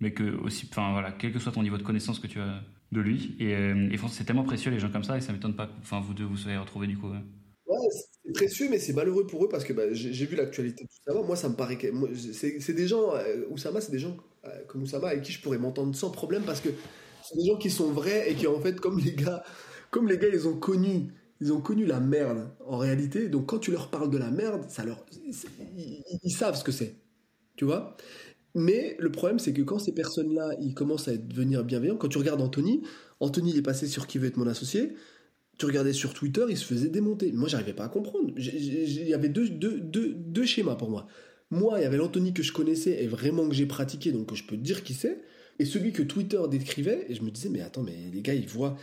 Mais 0.00 0.12
que 0.12 0.36
aussi, 0.38 0.68
enfin 0.70 0.92
voilà, 0.92 1.12
quel 1.12 1.32
que 1.32 1.38
soit 1.38 1.52
ton 1.52 1.62
niveau 1.62 1.78
de 1.78 1.82
connaissance 1.82 2.20
que 2.20 2.26
tu 2.26 2.40
as 2.40 2.62
de 2.92 3.00
lui. 3.00 3.34
Et, 3.40 3.54
euh, 3.54 3.96
c'est 4.08 4.24
tellement 4.24 4.44
précieux 4.44 4.70
les 4.70 4.78
gens 4.78 4.90
comme 4.90 5.04
ça. 5.04 5.16
Et 5.16 5.20
ça 5.20 5.32
m'étonne 5.32 5.54
pas 5.54 5.68
enfin, 5.80 5.98
vous 5.98 6.14
deux 6.14 6.24
vous 6.24 6.36
soyez 6.36 6.56
retrouvés 6.56 6.86
du 6.86 6.96
coup. 6.96 7.10
Ouais, 7.66 7.88
c'est 8.24 8.32
précieux, 8.32 8.68
mais 8.70 8.78
c'est 8.78 8.92
malheureux 8.92 9.26
pour 9.26 9.44
eux 9.44 9.48
parce 9.48 9.64
que 9.64 9.72
bah, 9.72 9.92
j'ai 9.92 10.26
vu 10.26 10.36
l'actualité 10.36 10.84
de 10.84 10.88
Oussama. 10.90 11.26
Moi, 11.26 11.36
ça 11.36 11.48
me 11.48 11.56
paraît 11.56 11.78
que 11.78 11.88
c'est 12.60 12.74
des 12.74 12.86
gens, 12.86 13.14
euh, 13.14 13.44
c'est 13.56 13.90
des 13.90 13.98
gens 13.98 14.16
euh, 14.44 14.64
comme 14.68 14.82
Oussama, 14.82 15.08
avec 15.08 15.22
qui 15.22 15.32
je 15.32 15.40
pourrais 15.40 15.58
m'entendre 15.58 15.94
sans 15.94 16.10
problème 16.10 16.42
parce 16.42 16.60
que 16.60 16.68
c'est 17.22 17.36
des 17.38 17.46
gens 17.46 17.56
qui 17.56 17.70
sont 17.70 17.90
vrais 17.90 18.30
et 18.30 18.34
qui 18.34 18.46
en 18.46 18.60
fait, 18.60 18.78
comme 18.80 18.98
les 18.98 19.14
gars, 19.14 19.42
comme 19.90 20.08
les 20.08 20.18
gars, 20.18 20.28
ils 20.30 20.46
ont 20.46 20.56
connu, 20.56 21.12
ils 21.40 21.52
ont 21.52 21.60
connu 21.60 21.86
la 21.86 22.00
merde 22.00 22.50
en 22.66 22.76
réalité. 22.76 23.28
Donc 23.28 23.46
quand 23.46 23.58
tu 23.58 23.70
leur 23.70 23.90
parles 23.90 24.10
de 24.10 24.18
la 24.18 24.30
merde, 24.30 24.66
ça 24.68 24.84
leur, 24.84 25.04
ils, 25.12 26.30
savent 26.30 26.56
ce 26.56 26.64
que 26.64 26.72
c'est, 26.72 26.96
tu 27.56 27.64
vois? 27.64 27.96
Mais 28.54 28.96
le 29.00 29.10
problème, 29.10 29.38
c'est 29.38 29.52
que 29.52 29.62
quand 29.62 29.78
ces 29.78 29.92
personnes-là, 29.92 30.50
ils 30.60 30.74
commencent 30.74 31.08
à 31.08 31.16
devenir 31.16 31.64
bienveillants, 31.64 31.96
quand 31.96 32.08
tu 32.08 32.18
regardes 32.18 32.42
Anthony, 32.42 32.82
Anthony 33.20 33.50
il 33.50 33.58
est 33.58 33.62
passé 33.62 33.86
sur 33.86 34.06
qui 34.06 34.18
veut 34.18 34.28
être 34.28 34.36
mon 34.36 34.46
associé. 34.46 34.92
Tu 35.58 35.66
regardais 35.66 35.92
sur 35.92 36.14
Twitter, 36.14 36.44
il 36.48 36.56
se 36.56 36.64
faisait 36.64 36.88
démonter. 36.88 37.32
Moi, 37.32 37.48
j'arrivais 37.48 37.72
pas 37.72 37.84
à 37.84 37.88
comprendre. 37.88 38.32
Il 38.36 39.08
y 39.08 39.14
avait 39.14 39.28
deux, 39.28 39.48
deux, 39.48 39.78
deux, 39.80 40.14
deux 40.14 40.44
schémas 40.44 40.74
pour 40.74 40.90
moi. 40.90 41.06
Moi, 41.50 41.78
il 41.78 41.82
y 41.82 41.86
avait 41.86 41.96
l'Anthony 41.96 42.32
que 42.32 42.42
je 42.42 42.52
connaissais 42.52 43.02
et 43.02 43.06
vraiment 43.06 43.48
que 43.48 43.54
j'ai 43.54 43.66
pratiqué, 43.66 44.10
donc 44.10 44.34
je 44.34 44.44
peux 44.44 44.56
dire 44.56 44.82
qui 44.82 44.94
c'est. 44.94 45.22
Et 45.60 45.64
celui 45.64 45.92
que 45.92 46.02
Twitter 46.02 46.40
décrivait, 46.50 47.06
et 47.08 47.14
je 47.14 47.22
me 47.22 47.30
disais, 47.30 47.48
mais 47.48 47.60
attends, 47.60 47.82
mais 47.82 47.96
les 48.12 48.22
gars, 48.22 48.34
ils 48.34 48.48
voient, 48.48 48.76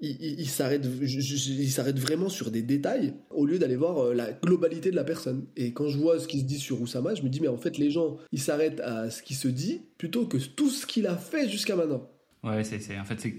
ils 0.00 0.48
s'arrêtent 0.48 0.84
il 0.84 2.00
vraiment 2.00 2.28
sur 2.28 2.50
des 2.50 2.62
détails 2.62 3.14
au 3.30 3.46
lieu 3.46 3.58
d'aller 3.58 3.76
voir 3.76 3.98
euh, 3.98 4.14
la 4.14 4.32
globalité 4.32 4.90
de 4.90 4.96
la 4.96 5.04
personne. 5.04 5.46
Et 5.56 5.72
quand 5.72 5.88
je 5.88 5.98
vois 5.98 6.18
ce 6.18 6.28
qui 6.28 6.40
se 6.40 6.44
dit 6.44 6.58
sur 6.58 6.80
Oussama, 6.80 7.14
je 7.14 7.22
me 7.22 7.28
dis, 7.28 7.40
mais 7.40 7.48
en 7.48 7.56
fait, 7.56 7.78
les 7.78 7.90
gens, 7.90 8.16
ils 8.32 8.40
s'arrêtent 8.40 8.80
à 8.80 9.10
ce 9.10 9.22
qui 9.22 9.34
se 9.34 9.48
dit 9.48 9.82
plutôt 9.96 10.26
que 10.26 10.38
tout 10.38 10.70
ce 10.70 10.86
qu'il 10.86 11.06
a 11.06 11.16
fait 11.16 11.48
jusqu'à 11.48 11.76
maintenant. 11.76 12.08
Ouais, 12.44 12.62
c'est, 12.64 12.98
en 12.98 13.04
fait, 13.04 13.20
c'est, 13.20 13.34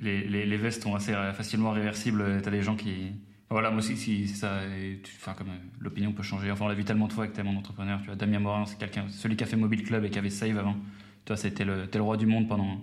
les, 0.00 0.56
vestes 0.56 0.82
sont 0.82 0.94
assez 0.94 1.12
facilement 1.34 1.70
réversibles. 1.72 2.40
T'as 2.42 2.50
des 2.50 2.62
gens 2.62 2.76
qui, 2.76 3.12
voilà, 3.50 3.70
moi 3.70 3.80
aussi, 3.80 3.96
si, 3.96 4.28
ça, 4.28 4.60
enfin, 5.18 5.34
comme 5.34 5.48
euh, 5.48 5.58
l'opinion 5.80 6.12
peut 6.12 6.22
changer. 6.22 6.52
Enfin, 6.52 6.66
on 6.66 6.68
l'a 6.68 6.74
vu 6.74 6.84
tellement 6.84 7.08
de 7.08 7.12
fois 7.12 7.24
avec 7.24 7.34
tellement 7.34 7.52
d'entrepreneurs. 7.52 7.98
Tu 8.00 8.06
vois, 8.06 8.14
Damien 8.14 8.38
Morin, 8.38 8.64
c'est 8.64 8.78
quelqu'un, 8.78 9.06
celui 9.08 9.36
qui 9.36 9.42
a 9.42 9.46
fait 9.46 9.56
Mobile 9.56 9.82
Club 9.82 10.04
et 10.04 10.10
qui 10.10 10.18
avait 10.20 10.30
Save 10.30 10.56
avant. 10.56 10.76
Toi, 11.24 11.36
c'était 11.36 11.64
le, 11.64 11.88
le 11.92 12.00
roi 12.00 12.16
du 12.16 12.26
monde 12.26 12.48
pendant, 12.48 12.80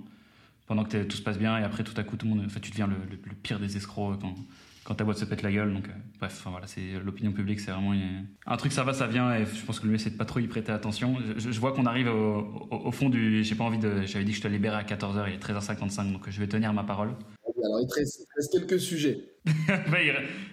pendant 0.66 0.84
que 0.84 1.04
tout 1.04 1.16
se 1.16 1.22
passe 1.22 1.40
bien 1.40 1.58
et 1.58 1.64
après, 1.64 1.86
tout 1.86 1.94
à 1.96 2.04
coup, 2.04 2.18
tout 2.18 2.26
le 2.26 2.36
monde, 2.36 2.46
en 2.46 2.50
fait, 2.50 2.60
tu 2.60 2.72
deviens 2.72 2.88
le, 2.88 2.96
le, 3.10 3.34
pire 3.36 3.60
des 3.60 3.78
escrocs 3.78 4.20
quand, 4.20 4.36
quand 4.88 4.96
ta 4.96 5.04
boîte 5.04 5.18
se 5.18 5.26
pète 5.26 5.42
la 5.42 5.52
gueule. 5.52 5.74
Donc, 5.74 5.90
euh, 5.90 5.92
bref, 6.18 6.38
enfin, 6.40 6.50
voilà, 6.50 6.66
c'est 6.66 6.94
l'opinion 7.04 7.34
publique, 7.34 7.60
c'est 7.60 7.72
vraiment 7.72 7.94
un 8.46 8.58
truc, 8.58 8.72
ça 8.72 8.86
va, 8.86 8.94
ça 8.94 9.06
vient. 9.06 9.36
Et 9.36 9.46
je 9.46 9.66
pense 9.66 9.82
que 9.82 9.86
le 9.86 9.92
mieux, 9.92 9.98
c'est 9.98 10.12
de 10.12 10.16
pas 10.16 10.24
trop 10.24 10.40
y 10.40 10.48
prêter 10.48 10.72
attention. 10.72 11.18
Je, 11.36 11.60
vois 11.60 11.74
qu'on 11.74 11.86
arrive 11.86 12.08
au, 12.08 12.70
au, 12.72 12.92
fond 12.94 13.10
du, 13.10 13.44
j'ai 13.44 13.56
pas 13.56 13.66
envie 13.66 13.80
de, 13.80 14.04
j'avais 14.06 14.24
dit 14.24 14.32
que 14.32 14.38
je 14.38 14.44
te 14.44 14.48
libérais 14.48 14.78
à 14.78 14.84
14h, 14.84 15.26
il 15.28 15.34
est 15.34 15.44
13h55, 15.44 16.14
donc 16.14 16.30
je 16.30 16.40
vais 16.40 16.48
tenir 16.48 16.72
ma 16.72 16.84
parole. 16.84 17.10
Alors, 17.66 17.82
il 17.82 17.94
reste, 17.94 18.28
quelques 18.54 18.80
sujets. 18.80 19.20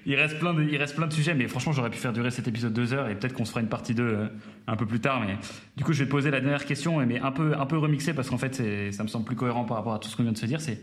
il, 0.05 0.17
reste 0.17 0.39
plein 0.41 0.53
de, 0.53 0.65
il 0.65 0.77
reste 0.79 0.97
plein 0.97 1.07
de 1.07 1.13
sujets, 1.13 1.35
mais 1.35 1.47
franchement, 1.47 1.73
j'aurais 1.73 1.91
pu 1.91 1.99
faire 1.99 2.13
durer 2.13 2.33
cet 2.33 2.49
épisode 2.49 2.73
deux 2.73 2.93
heures 2.93 3.09
et 3.09 3.15
peut-être 3.15 3.35
qu'on 3.35 3.45
se 3.45 3.51
fera 3.51 3.61
une 3.61 3.69
partie 3.69 3.95
2 3.95 4.03
euh, 4.03 4.27
un 4.67 4.75
peu 4.75 4.87
plus 4.87 5.01
tard. 5.01 5.21
Mais 5.21 5.37
du 5.77 5.85
coup, 5.85 5.93
je 5.93 6.01
vais 6.01 6.07
te 6.07 6.11
poser 6.11 6.33
la 6.33 6.41
dernière 6.41 6.65
question, 6.65 6.99
mais 7.07 7.21
un 7.21 7.31
peu, 7.31 7.57
un 7.57 7.67
peu 7.67 7.79
remixée 7.79 8.15
parce 8.15 8.31
qu'en 8.31 8.39
fait, 8.39 8.57
ça 8.91 9.03
me 9.05 9.09
semble 9.09 9.27
plus 9.27 9.37
cohérent 9.37 9.65
par 9.65 9.77
rapport 9.77 9.95
à 9.95 10.01
tout 10.01 10.09
ce 10.09 10.17
qu'on 10.17 10.25
vient 10.25 10.33
de 10.33 10.39
se 10.39 10.47
dire. 10.47 10.61
C'est 10.61 10.81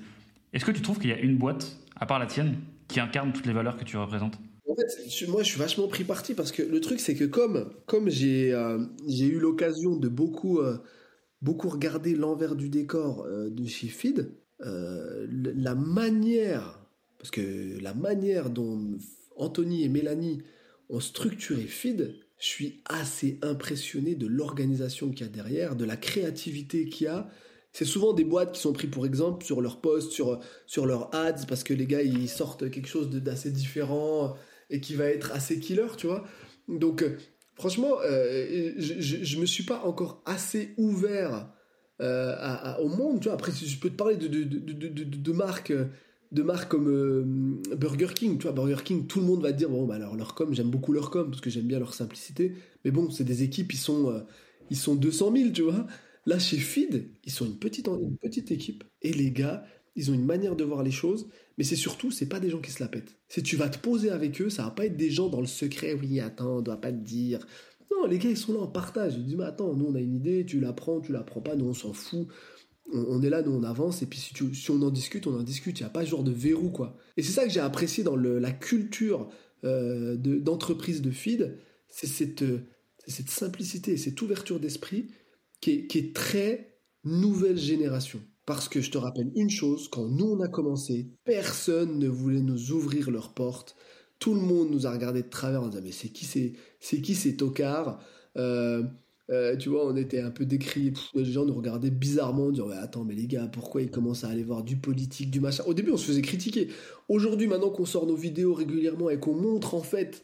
est-ce 0.53 0.63
que 0.63 0.71
tu 0.71 0.81
trouves 0.81 0.99
qu'il 0.99 1.09
y 1.09 1.13
a 1.13 1.19
une 1.19 1.37
boîte, 1.37 1.77
à 1.99 2.05
part 2.05 2.19
la 2.19 2.27
tienne, 2.27 2.57
qui 2.91 2.99
incarne 2.99 3.33
toutes 3.33 3.47
les 3.47 3.53
valeurs 3.53 3.77
que 3.77 3.83
tu 3.83 3.97
représentes 3.97 4.37
moi, 5.27 5.43
je 5.43 5.49
suis 5.49 5.59
vachement 5.59 5.87
pris 5.87 6.03
parti 6.03 6.33
parce 6.33 6.51
que 6.51 6.61
le 6.61 6.79
truc, 6.79 6.99
c'est 6.99 7.15
que 7.15 7.25
comme, 7.25 7.71
comme 7.87 8.09
j'ai 8.09 8.53
euh, 8.53 8.79
eu 9.07 9.39
l'occasion 9.39 9.95
de 9.95 10.07
beaucoup, 10.07 10.59
euh, 10.59 10.77
beaucoup 11.41 11.69
regarder 11.69 12.15
l'envers 12.15 12.55
du 12.55 12.69
décor 12.69 13.27
de 13.27 13.65
chez 13.65 13.87
Feed, 13.87 14.31
euh, 14.65 15.27
la 15.29 15.75
manière, 15.75 16.79
parce 17.17 17.31
que 17.31 17.81
la 17.81 17.93
manière 17.93 18.49
dont 18.49 18.97
Anthony 19.35 19.83
et 19.83 19.89
Mélanie 19.89 20.41
ont 20.89 20.99
structuré 20.99 21.63
Feed, 21.63 22.15
je 22.37 22.45
suis 22.45 22.81
assez 22.85 23.39
impressionné 23.41 24.15
de 24.15 24.27
l'organisation 24.27 25.11
qu'il 25.11 25.25
y 25.25 25.29
a 25.29 25.31
derrière, 25.31 25.75
de 25.75 25.85
la 25.85 25.97
créativité 25.97 26.89
qu'il 26.89 27.05
y 27.05 27.09
a. 27.09 27.29
C'est 27.73 27.85
souvent 27.85 28.13
des 28.13 28.25
boîtes 28.25 28.51
qui 28.53 28.59
sont 28.59 28.73
prises 28.73 28.89
pour 28.89 29.05
exemple 29.05 29.45
sur 29.45 29.61
leur 29.61 29.79
post, 29.79 30.11
sur, 30.11 30.39
sur 30.65 30.85
leurs 30.85 31.13
ads, 31.15 31.45
parce 31.47 31.63
que 31.63 31.73
les 31.73 31.85
gars 31.85 32.01
ils 32.01 32.29
sortent 32.29 32.69
quelque 32.69 32.87
chose 32.87 33.09
d'assez 33.09 33.51
différent 33.51 34.35
et 34.69 34.81
qui 34.81 34.95
va 34.95 35.05
être 35.05 35.31
assez 35.31 35.59
killer, 35.59 35.87
tu 35.97 36.07
vois. 36.07 36.25
Donc, 36.67 37.01
euh, 37.01 37.17
franchement, 37.55 37.97
euh, 38.03 38.73
je 38.77 39.35
ne 39.35 39.41
me 39.41 39.45
suis 39.45 39.63
pas 39.63 39.83
encore 39.85 40.21
assez 40.25 40.73
ouvert 40.77 41.49
euh, 42.01 42.75
au 42.79 42.87
monde. 42.87 43.19
Tu 43.19 43.25
vois, 43.25 43.33
après, 43.33 43.51
je 43.51 43.79
peux 43.79 43.89
te 43.89 43.95
parler 43.95 44.17
de, 44.17 44.27
de, 44.27 44.43
de, 44.43 45.03
de 45.03 45.31
marques 45.31 45.73
de 46.31 46.43
marques 46.43 46.71
comme 46.71 46.87
euh, 46.87 47.75
Burger 47.75 48.13
King, 48.15 48.37
tu 48.37 48.43
vois, 48.43 48.53
Burger 48.53 48.83
King, 48.83 49.05
tout 49.05 49.19
le 49.19 49.25
monde 49.25 49.41
va 49.41 49.51
te 49.51 49.57
dire, 49.57 49.69
bon, 49.69 49.85
bah 49.85 49.95
alors 49.95 50.15
leur 50.15 50.33
com, 50.33 50.53
j'aime 50.53 50.69
beaucoup 50.69 50.93
leur 50.93 51.11
com, 51.11 51.29
parce 51.29 51.41
que 51.41 51.49
j'aime 51.49 51.65
bien 51.65 51.77
leur 51.77 51.93
simplicité, 51.93 52.53
mais 52.85 52.91
bon, 52.91 53.09
c'est 53.09 53.25
des 53.25 53.43
équipes, 53.43 53.73
ils 53.73 53.77
sont, 53.77 54.23
ils 54.69 54.77
sont 54.77 54.95
200 54.95 55.33
000, 55.35 55.49
tu 55.51 55.63
vois. 55.63 55.85
Là, 56.25 56.37
chez 56.39 56.57
Feed, 56.57 57.09
ils 57.23 57.31
sont 57.31 57.45
une 57.45 57.57
petite, 57.57 57.87
petite 58.21 58.51
équipe, 58.51 58.83
et 59.01 59.11
les 59.11 59.31
gars, 59.31 59.63
ils 59.95 60.11
ont 60.11 60.13
une 60.13 60.25
manière 60.25 60.55
de 60.55 60.63
voir 60.63 60.83
les 60.83 60.91
choses, 60.91 61.27
mais 61.57 61.63
c'est 61.63 61.75
surtout, 61.75 62.11
c'est 62.11 62.29
pas 62.29 62.39
des 62.39 62.49
gens 62.49 62.61
qui 62.61 62.71
se 62.71 62.81
la 62.81 62.87
pètent. 62.87 63.17
Si 63.27 63.43
tu 63.43 63.55
vas 63.55 63.69
te 63.69 63.79
poser 63.79 64.09
avec 64.09 64.39
eux, 64.41 64.49
ça 64.49 64.63
va 64.63 64.71
pas 64.71 64.85
être 64.85 64.95
des 64.95 65.09
gens 65.09 65.29
dans 65.29 65.41
le 65.41 65.47
secret, 65.47 65.93
oui, 65.93 66.19
attends, 66.19 66.57
on 66.57 66.61
doit 66.61 66.79
pas 66.79 66.91
te 66.91 67.03
dire, 67.03 67.45
non, 67.91 68.07
les 68.07 68.17
gars, 68.19 68.29
ils 68.29 68.37
sont 68.37 68.53
là 68.53 68.59
en 68.59 68.67
partage. 68.67 69.15
Ils 69.15 69.25
disent, 69.25 69.35
mais 69.35 69.43
attends, 69.43 69.73
nous, 69.73 69.85
on 69.85 69.95
a 69.95 69.99
une 69.99 70.15
idée, 70.15 70.45
tu 70.45 70.59
la 70.59 70.73
prends, 70.73 71.01
tu 71.01 71.11
la 71.11 71.23
prends 71.23 71.41
pas, 71.41 71.55
nous, 71.55 71.65
on 71.65 71.73
s'en 71.73 71.93
fout. 71.93 72.27
On, 72.93 73.21
est 73.21 73.29
là, 73.29 73.41
nous, 73.41 73.51
on 73.51 73.63
avance, 73.63 74.01
et 74.01 74.05
puis 74.05 74.19
si, 74.19 74.33
si, 74.53 74.71
on 74.71 74.81
en 74.81 74.89
discute, 74.89 75.27
on 75.27 75.37
en 75.37 75.43
discute. 75.43 75.79
Il 75.79 75.83
n'y 75.83 75.87
a 75.87 75.89
pas 75.89 76.03
ce 76.03 76.09
genre 76.09 76.23
de 76.23 76.31
verrou, 76.31 76.71
quoi. 76.71 76.97
Et 77.15 77.23
c'est 77.23 77.31
ça 77.31 77.45
que 77.45 77.49
j'ai 77.49 77.59
apprécié 77.59 78.03
dans 78.03 78.15
la 78.15 78.51
culture 78.51 79.29
euh, 79.63 80.17
d'entreprise 80.17 81.01
de, 81.01 81.11
feed, 81.11 81.57
c'est 81.89 82.07
cette, 82.07 82.43
cette 83.07 83.29
simplicité, 83.29 83.95
cette 83.97 84.21
ouverture 84.21 84.59
d'esprit 84.59 85.07
qui 85.61 85.87
est, 85.93 86.15
très 86.15 86.77
nouvelle 87.03 87.57
génération. 87.57 88.19
Parce 88.45 88.67
que 88.67 88.81
je 88.81 88.91
te 88.91 88.97
rappelle 88.97 89.31
une 89.35 89.49
chose, 89.49 89.87
quand 89.87 90.07
nous 90.07 90.25
on 90.25 90.41
a 90.41 90.47
commencé, 90.47 91.11
personne 91.23 91.99
ne 91.99 92.07
voulait 92.07 92.41
nous 92.41 92.71
ouvrir 92.71 93.11
leurs 93.11 93.33
portes 93.33 93.75
tout 94.21 94.35
le 94.35 94.39
monde 94.39 94.69
nous 94.69 94.85
a 94.85 94.91
regardé 94.91 95.23
de 95.23 95.29
travers 95.29 95.63
en 95.63 95.67
disant 95.67 95.81
mais 95.83 95.91
c'est 95.91 96.09
qui 96.09 96.25
c'est 96.25 96.53
c'est 96.79 97.01
qui 97.01 97.15
ces 97.15 97.35
tocards? 97.35 97.99
Euh, 98.37 98.83
euh, 99.31 99.55
tu 99.55 99.69
vois, 99.69 99.87
on 99.87 99.95
était 99.95 100.19
un 100.19 100.29
peu 100.29 100.45
décriés. 100.45 100.93
Les 101.13 101.25
gens 101.25 101.45
nous 101.45 101.53
regardaient 101.53 101.89
bizarrement, 101.89 102.47
en 102.47 102.51
disant 102.51 102.67
ouais, 102.67 102.75
Attends, 102.75 103.05
mais 103.05 103.15
les 103.15 103.27
gars, 103.27 103.47
pourquoi 103.47 103.81
ils 103.81 103.89
commencent 103.89 104.23
à 104.23 104.29
aller 104.29 104.43
voir 104.43 104.63
du 104.63 104.75
politique, 104.75 105.31
du 105.31 105.39
machin? 105.39 105.63
Au 105.65 105.73
début, 105.73 105.91
on 105.91 105.97
se 105.97 106.05
faisait 106.05 106.21
critiquer. 106.21 106.67
Aujourd'hui, 107.07 107.47
maintenant 107.47 107.69
qu'on 107.69 107.85
sort 107.85 108.05
nos 108.05 108.15
vidéos 108.15 108.53
régulièrement 108.53 109.09
et 109.09 109.19
qu'on 109.19 109.33
montre 109.33 109.73
en 109.73 109.81
fait 109.81 110.23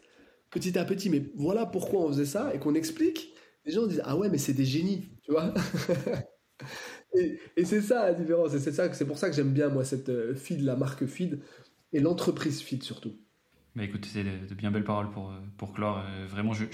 petit 0.52 0.78
à 0.78 0.86
petit, 0.86 1.10
mais 1.10 1.24
voilà 1.36 1.66
pourquoi 1.66 2.02
on 2.02 2.10
faisait 2.10 2.26
ça 2.26 2.54
et 2.54 2.60
qu'on 2.60 2.76
explique, 2.76 3.34
les 3.66 3.72
gens 3.72 3.88
disent 3.88 4.02
Ah 4.04 4.18
ouais, 4.18 4.30
mais 4.30 4.38
c'est 4.38 4.54
des 4.54 4.66
génies, 4.66 5.06
tu 5.28 5.34
vois 5.34 5.53
Et, 7.15 7.39
et 7.55 7.65
c'est 7.65 7.82
ça 7.82 8.05
la 8.05 8.13
différence. 8.13 8.53
Et 8.53 8.59
c'est, 8.59 8.71
ça, 8.71 8.91
c'est 8.93 9.05
pour 9.05 9.17
ça 9.17 9.30
que 9.30 9.36
j'aime 9.36 9.53
bien, 9.53 9.69
moi, 9.69 9.86
cette 9.86 10.09
euh, 10.09 10.36
feed, 10.36 10.61
la 10.61 10.75
marque 10.75 11.05
feed 11.05 11.39
et 11.93 11.99
l'entreprise 11.99 12.61
feed 12.61 12.84
surtout. 12.84 13.13
Bah 13.75 13.84
écoute, 13.84 14.07
c'est 14.11 14.23
de, 14.23 14.55
bien 14.55 14.71
belles 14.71 14.84
paroles 14.84 15.11
pour, 15.11 15.30
euh, 15.30 15.36
pour 15.57 15.71
clore. 15.71 15.99
Euh, 15.99 16.25
vraiment, 16.28 16.51
je, 16.53 16.65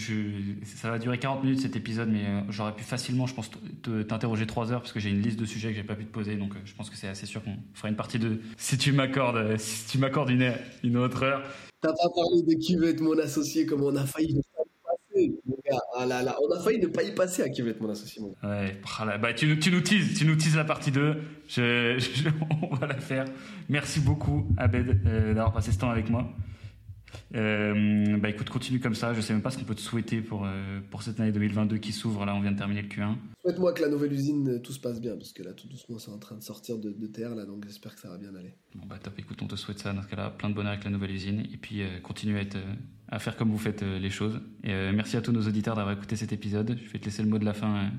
ça 0.64 0.90
va 0.90 1.00
durer 1.00 1.20
40 1.20 1.44
minutes 1.44 1.60
cet 1.60 1.76
épisode, 1.76 2.10
mais 2.10 2.26
j'aurais 2.50 2.74
pu 2.74 2.84
facilement, 2.84 3.28
je 3.28 3.36
pense, 3.36 3.52
t'interroger 4.08 4.48
3 4.48 4.72
heures 4.72 4.82
parce 4.82 4.94
que 4.94 5.02
j'ai 5.02 5.10
une 5.10 5.22
liste 5.22 5.38
de 5.38 5.46
sujets 5.46 5.70
que 5.70 5.76
j'ai 5.76 5.84
pas 5.84 5.96
pu 5.96 6.06
te 6.06 6.12
poser. 6.12 6.38
Donc 6.38 6.54
je 6.64 6.74
pense 6.74 6.90
que 6.90 6.96
c'est 6.96 7.10
assez 7.10 7.26
sûr 7.26 7.44
qu'on 7.44 7.58
fera 7.74 7.90
une 7.90 7.98
partie 7.98 8.20
de. 8.20 8.40
Si 8.58 8.78
tu 8.78 8.94
m'accordes, 8.94 9.58
si 9.58 9.86
tu 9.88 9.98
m'accordes 9.98 10.30
une, 10.30 10.54
une 10.84 10.98
autre 10.98 11.24
heure. 11.24 11.44
T'as 11.82 11.90
pas 11.90 12.10
parlé 12.16 12.44
de 12.44 12.54
qui 12.58 12.78
veut 12.78 12.88
être 12.88 13.02
mon 13.02 13.18
associé, 13.20 13.66
comme 13.66 13.84
on 13.84 13.94
a 13.98 14.06
failli 14.06 14.36
ne 14.36 14.42
Ah 15.72 16.06
on 16.42 16.52
a 16.52 16.60
failli 16.60 16.80
ne 16.80 16.88
pas 16.88 17.04
y 17.04 17.14
passer 17.14 17.42
à 17.42 17.50
qui 17.50 17.62
être 17.62 17.82
mon 17.82 17.90
associé. 17.90 18.22
Ouais, 18.22 18.78
ah 19.00 19.18
bah, 19.18 19.34
tu, 19.34 19.48
nous 19.48 19.82
teases, 19.82 20.14
tu 20.18 20.26
nous 20.26 20.36
teases 20.36 20.58
la 20.58 20.66
partie 20.66 20.92
2. 20.92 21.22
Je, 21.48 22.30
on 22.62 22.76
va 22.76 22.88
la 22.88 23.00
faire. 23.00 23.26
Merci 23.70 24.00
beaucoup, 24.00 24.48
Abed, 24.58 25.04
d'avoir 25.04 25.54
passé 25.54 25.72
ce 25.72 25.80
temps 25.80 25.90
avec 25.90 26.10
moi. 26.10 26.28
Euh, 27.36 28.18
bah 28.18 28.30
écoute, 28.30 28.50
continue 28.50 28.80
comme 28.80 28.96
ça. 28.96 29.14
Je 29.14 29.22
sais 29.22 29.34
même 29.34 29.42
pas 29.42 29.50
ce 29.50 29.58
qu'on 29.58 29.64
peut 29.64 29.76
te 29.76 29.82
souhaiter 29.82 30.22
pour, 30.22 30.46
euh, 30.46 30.80
pour 30.92 31.02
cette 31.02 31.20
année 31.20 31.32
2022 31.32 31.78
qui 31.78 31.92
s'ouvre. 31.92 32.26
Là, 32.26 32.36
on 32.36 32.42
vient 32.42 32.52
de 32.52 32.58
terminer 32.58 32.82
le 32.82 32.88
Q1. 32.88 33.16
Souhaite-moi 33.42 33.74
que 33.74 33.82
la 33.82 33.90
nouvelle 33.90 34.14
usine, 34.14 34.50
euh, 34.50 34.60
tout 34.60 34.72
se 34.72 34.80
passe 34.80 35.02
bien, 35.02 35.16
parce 35.16 35.34
que 35.34 35.44
là, 35.44 35.54
tout 35.54 35.68
doucement, 35.68 36.00
c'est 36.00 36.12
en 36.12 36.18
train 36.18 36.36
de 36.36 36.44
sortir 36.44 36.78
de, 36.78 36.92
terre, 37.08 37.36
là, 37.36 37.46
donc 37.46 37.66
j'espère 37.66 37.96
que 37.96 38.02
ça 38.02 38.10
va 38.10 38.18
bien 38.18 38.34
aller. 38.36 38.54
Bon, 38.76 38.86
bah 38.86 38.98
top, 39.02 39.14
écoute, 39.18 39.40
on 39.42 39.48
te 39.48 39.56
souhaite 39.56 39.80
ça. 39.80 39.94
Dans 39.94 40.02
ce 40.02 40.08
cas-là, 40.08 40.30
plein 40.30 40.50
de 40.50 40.56
bonheur 40.56 40.72
avec 40.72 40.84
la 40.84 40.92
nouvelle 40.92 41.12
usine. 41.12 41.42
Et 41.52 41.58
puis, 41.58 41.82
continue 42.02 42.38
à, 42.38 42.42
être, 42.42 42.58
à 43.10 43.20
faire 43.20 43.36
comme 43.36 43.50
vous 43.50 43.58
faites 43.58 43.82
les 43.82 44.10
choses. 44.10 44.40
Et 44.64 44.72
merci 44.92 45.18
à 45.18 45.22
tous 45.22 45.32
nos 45.32 45.46
auditeurs 45.48 45.76
d'avoir 45.76 45.96
écouté 45.96 46.16
cet 46.16 46.32
épisode. 46.34 46.78
Je 46.84 46.92
vais 46.92 47.00
te 47.00 47.06
laisser 47.06 47.24
le 47.24 47.30
mot 47.30 47.38
de 47.38 47.46
la 47.46 47.54
fin 47.54 47.92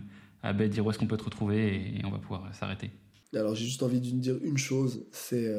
à 0.43 0.53
Beth, 0.53 0.71
dire 0.71 0.85
où 0.85 0.91
est-ce 0.91 0.99
qu'on 0.99 1.07
peut 1.07 1.17
te 1.17 1.25
retrouver 1.25 1.99
et, 1.99 2.05
on 2.05 2.11
va 2.11 2.19
pouvoir 2.19 2.55
s'arrêter. 2.55 2.91
Alors, 3.35 3.55
j'ai 3.55 3.65
juste 3.65 3.83
envie 3.83 4.01
de 4.01 4.19
dire 4.19 4.37
une 4.43 4.59
chose 4.59 5.07
c'est 5.13 5.53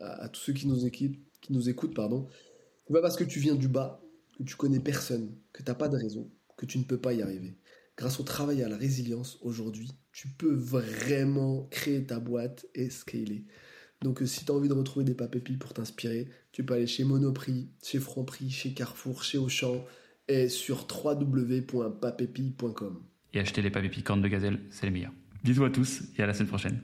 à, 0.00 0.28
tous 0.28 0.40
ceux 0.40 0.52
qui 0.52 0.66
nous, 0.66 0.86
équipent, 0.86 1.18
qui 1.44 1.52
nous 1.52 1.68
écoutent, 1.68 1.94
pardon 1.94 2.26
c'est 2.86 2.92
pas 2.92 3.00
parce 3.00 3.16
que 3.16 3.24
tu 3.24 3.40
viens 3.40 3.54
du 3.54 3.68
bas, 3.68 4.02
que 4.36 4.42
tu 4.42 4.56
connais 4.56 4.80
personne, 4.80 5.34
que 5.52 5.62
tu 5.62 5.70
n'as 5.70 5.74
pas 5.74 5.88
de 5.88 5.96
réseau, 5.96 6.30
que 6.56 6.66
tu 6.66 6.76
ne 6.78 6.84
peux 6.84 6.98
pas 6.98 7.14
y 7.14 7.22
arriver. 7.22 7.56
Grâce 7.96 8.18
au 8.20 8.24
travail 8.24 8.60
et 8.60 8.64
à 8.64 8.68
la 8.68 8.76
résilience, 8.76 9.38
aujourd'hui, 9.42 9.92
tu 10.12 10.28
peux 10.28 10.54
vraiment 10.54 11.66
créer 11.70 12.04
ta 12.04 12.18
boîte 12.18 12.66
et 12.74 12.90
scaler. 12.90 13.46
Donc 14.02 14.20
euh, 14.20 14.26
si 14.26 14.44
tu 14.44 14.52
as 14.52 14.54
envie 14.54 14.68
de 14.68 14.74
retrouver 14.74 15.04
des 15.04 15.14
papépis 15.14 15.56
pour 15.56 15.72
t'inspirer, 15.72 16.28
tu 16.52 16.62
peux 16.64 16.74
aller 16.74 16.86
chez 16.86 17.04
Monoprix, 17.04 17.70
chez 17.82 18.00
Franprix, 18.00 18.50
chez 18.50 18.74
Carrefour, 18.74 19.22
chez 19.22 19.38
Auchan 19.38 19.82
et 20.28 20.50
sur 20.50 20.86
www.papépi.com. 20.92 23.02
Et 23.32 23.40
acheter 23.40 23.62
les 23.62 23.70
papépis 23.70 24.02
cornes 24.02 24.20
de 24.22 24.28
gazelle, 24.28 24.60
c'est 24.70 24.84
les 24.86 24.92
meilleurs. 24.92 25.14
Bisous 25.42 25.64
à 25.64 25.70
tous 25.70 26.02
et 26.18 26.22
à 26.22 26.26
la 26.26 26.34
semaine 26.34 26.48
prochaine. 26.48 26.82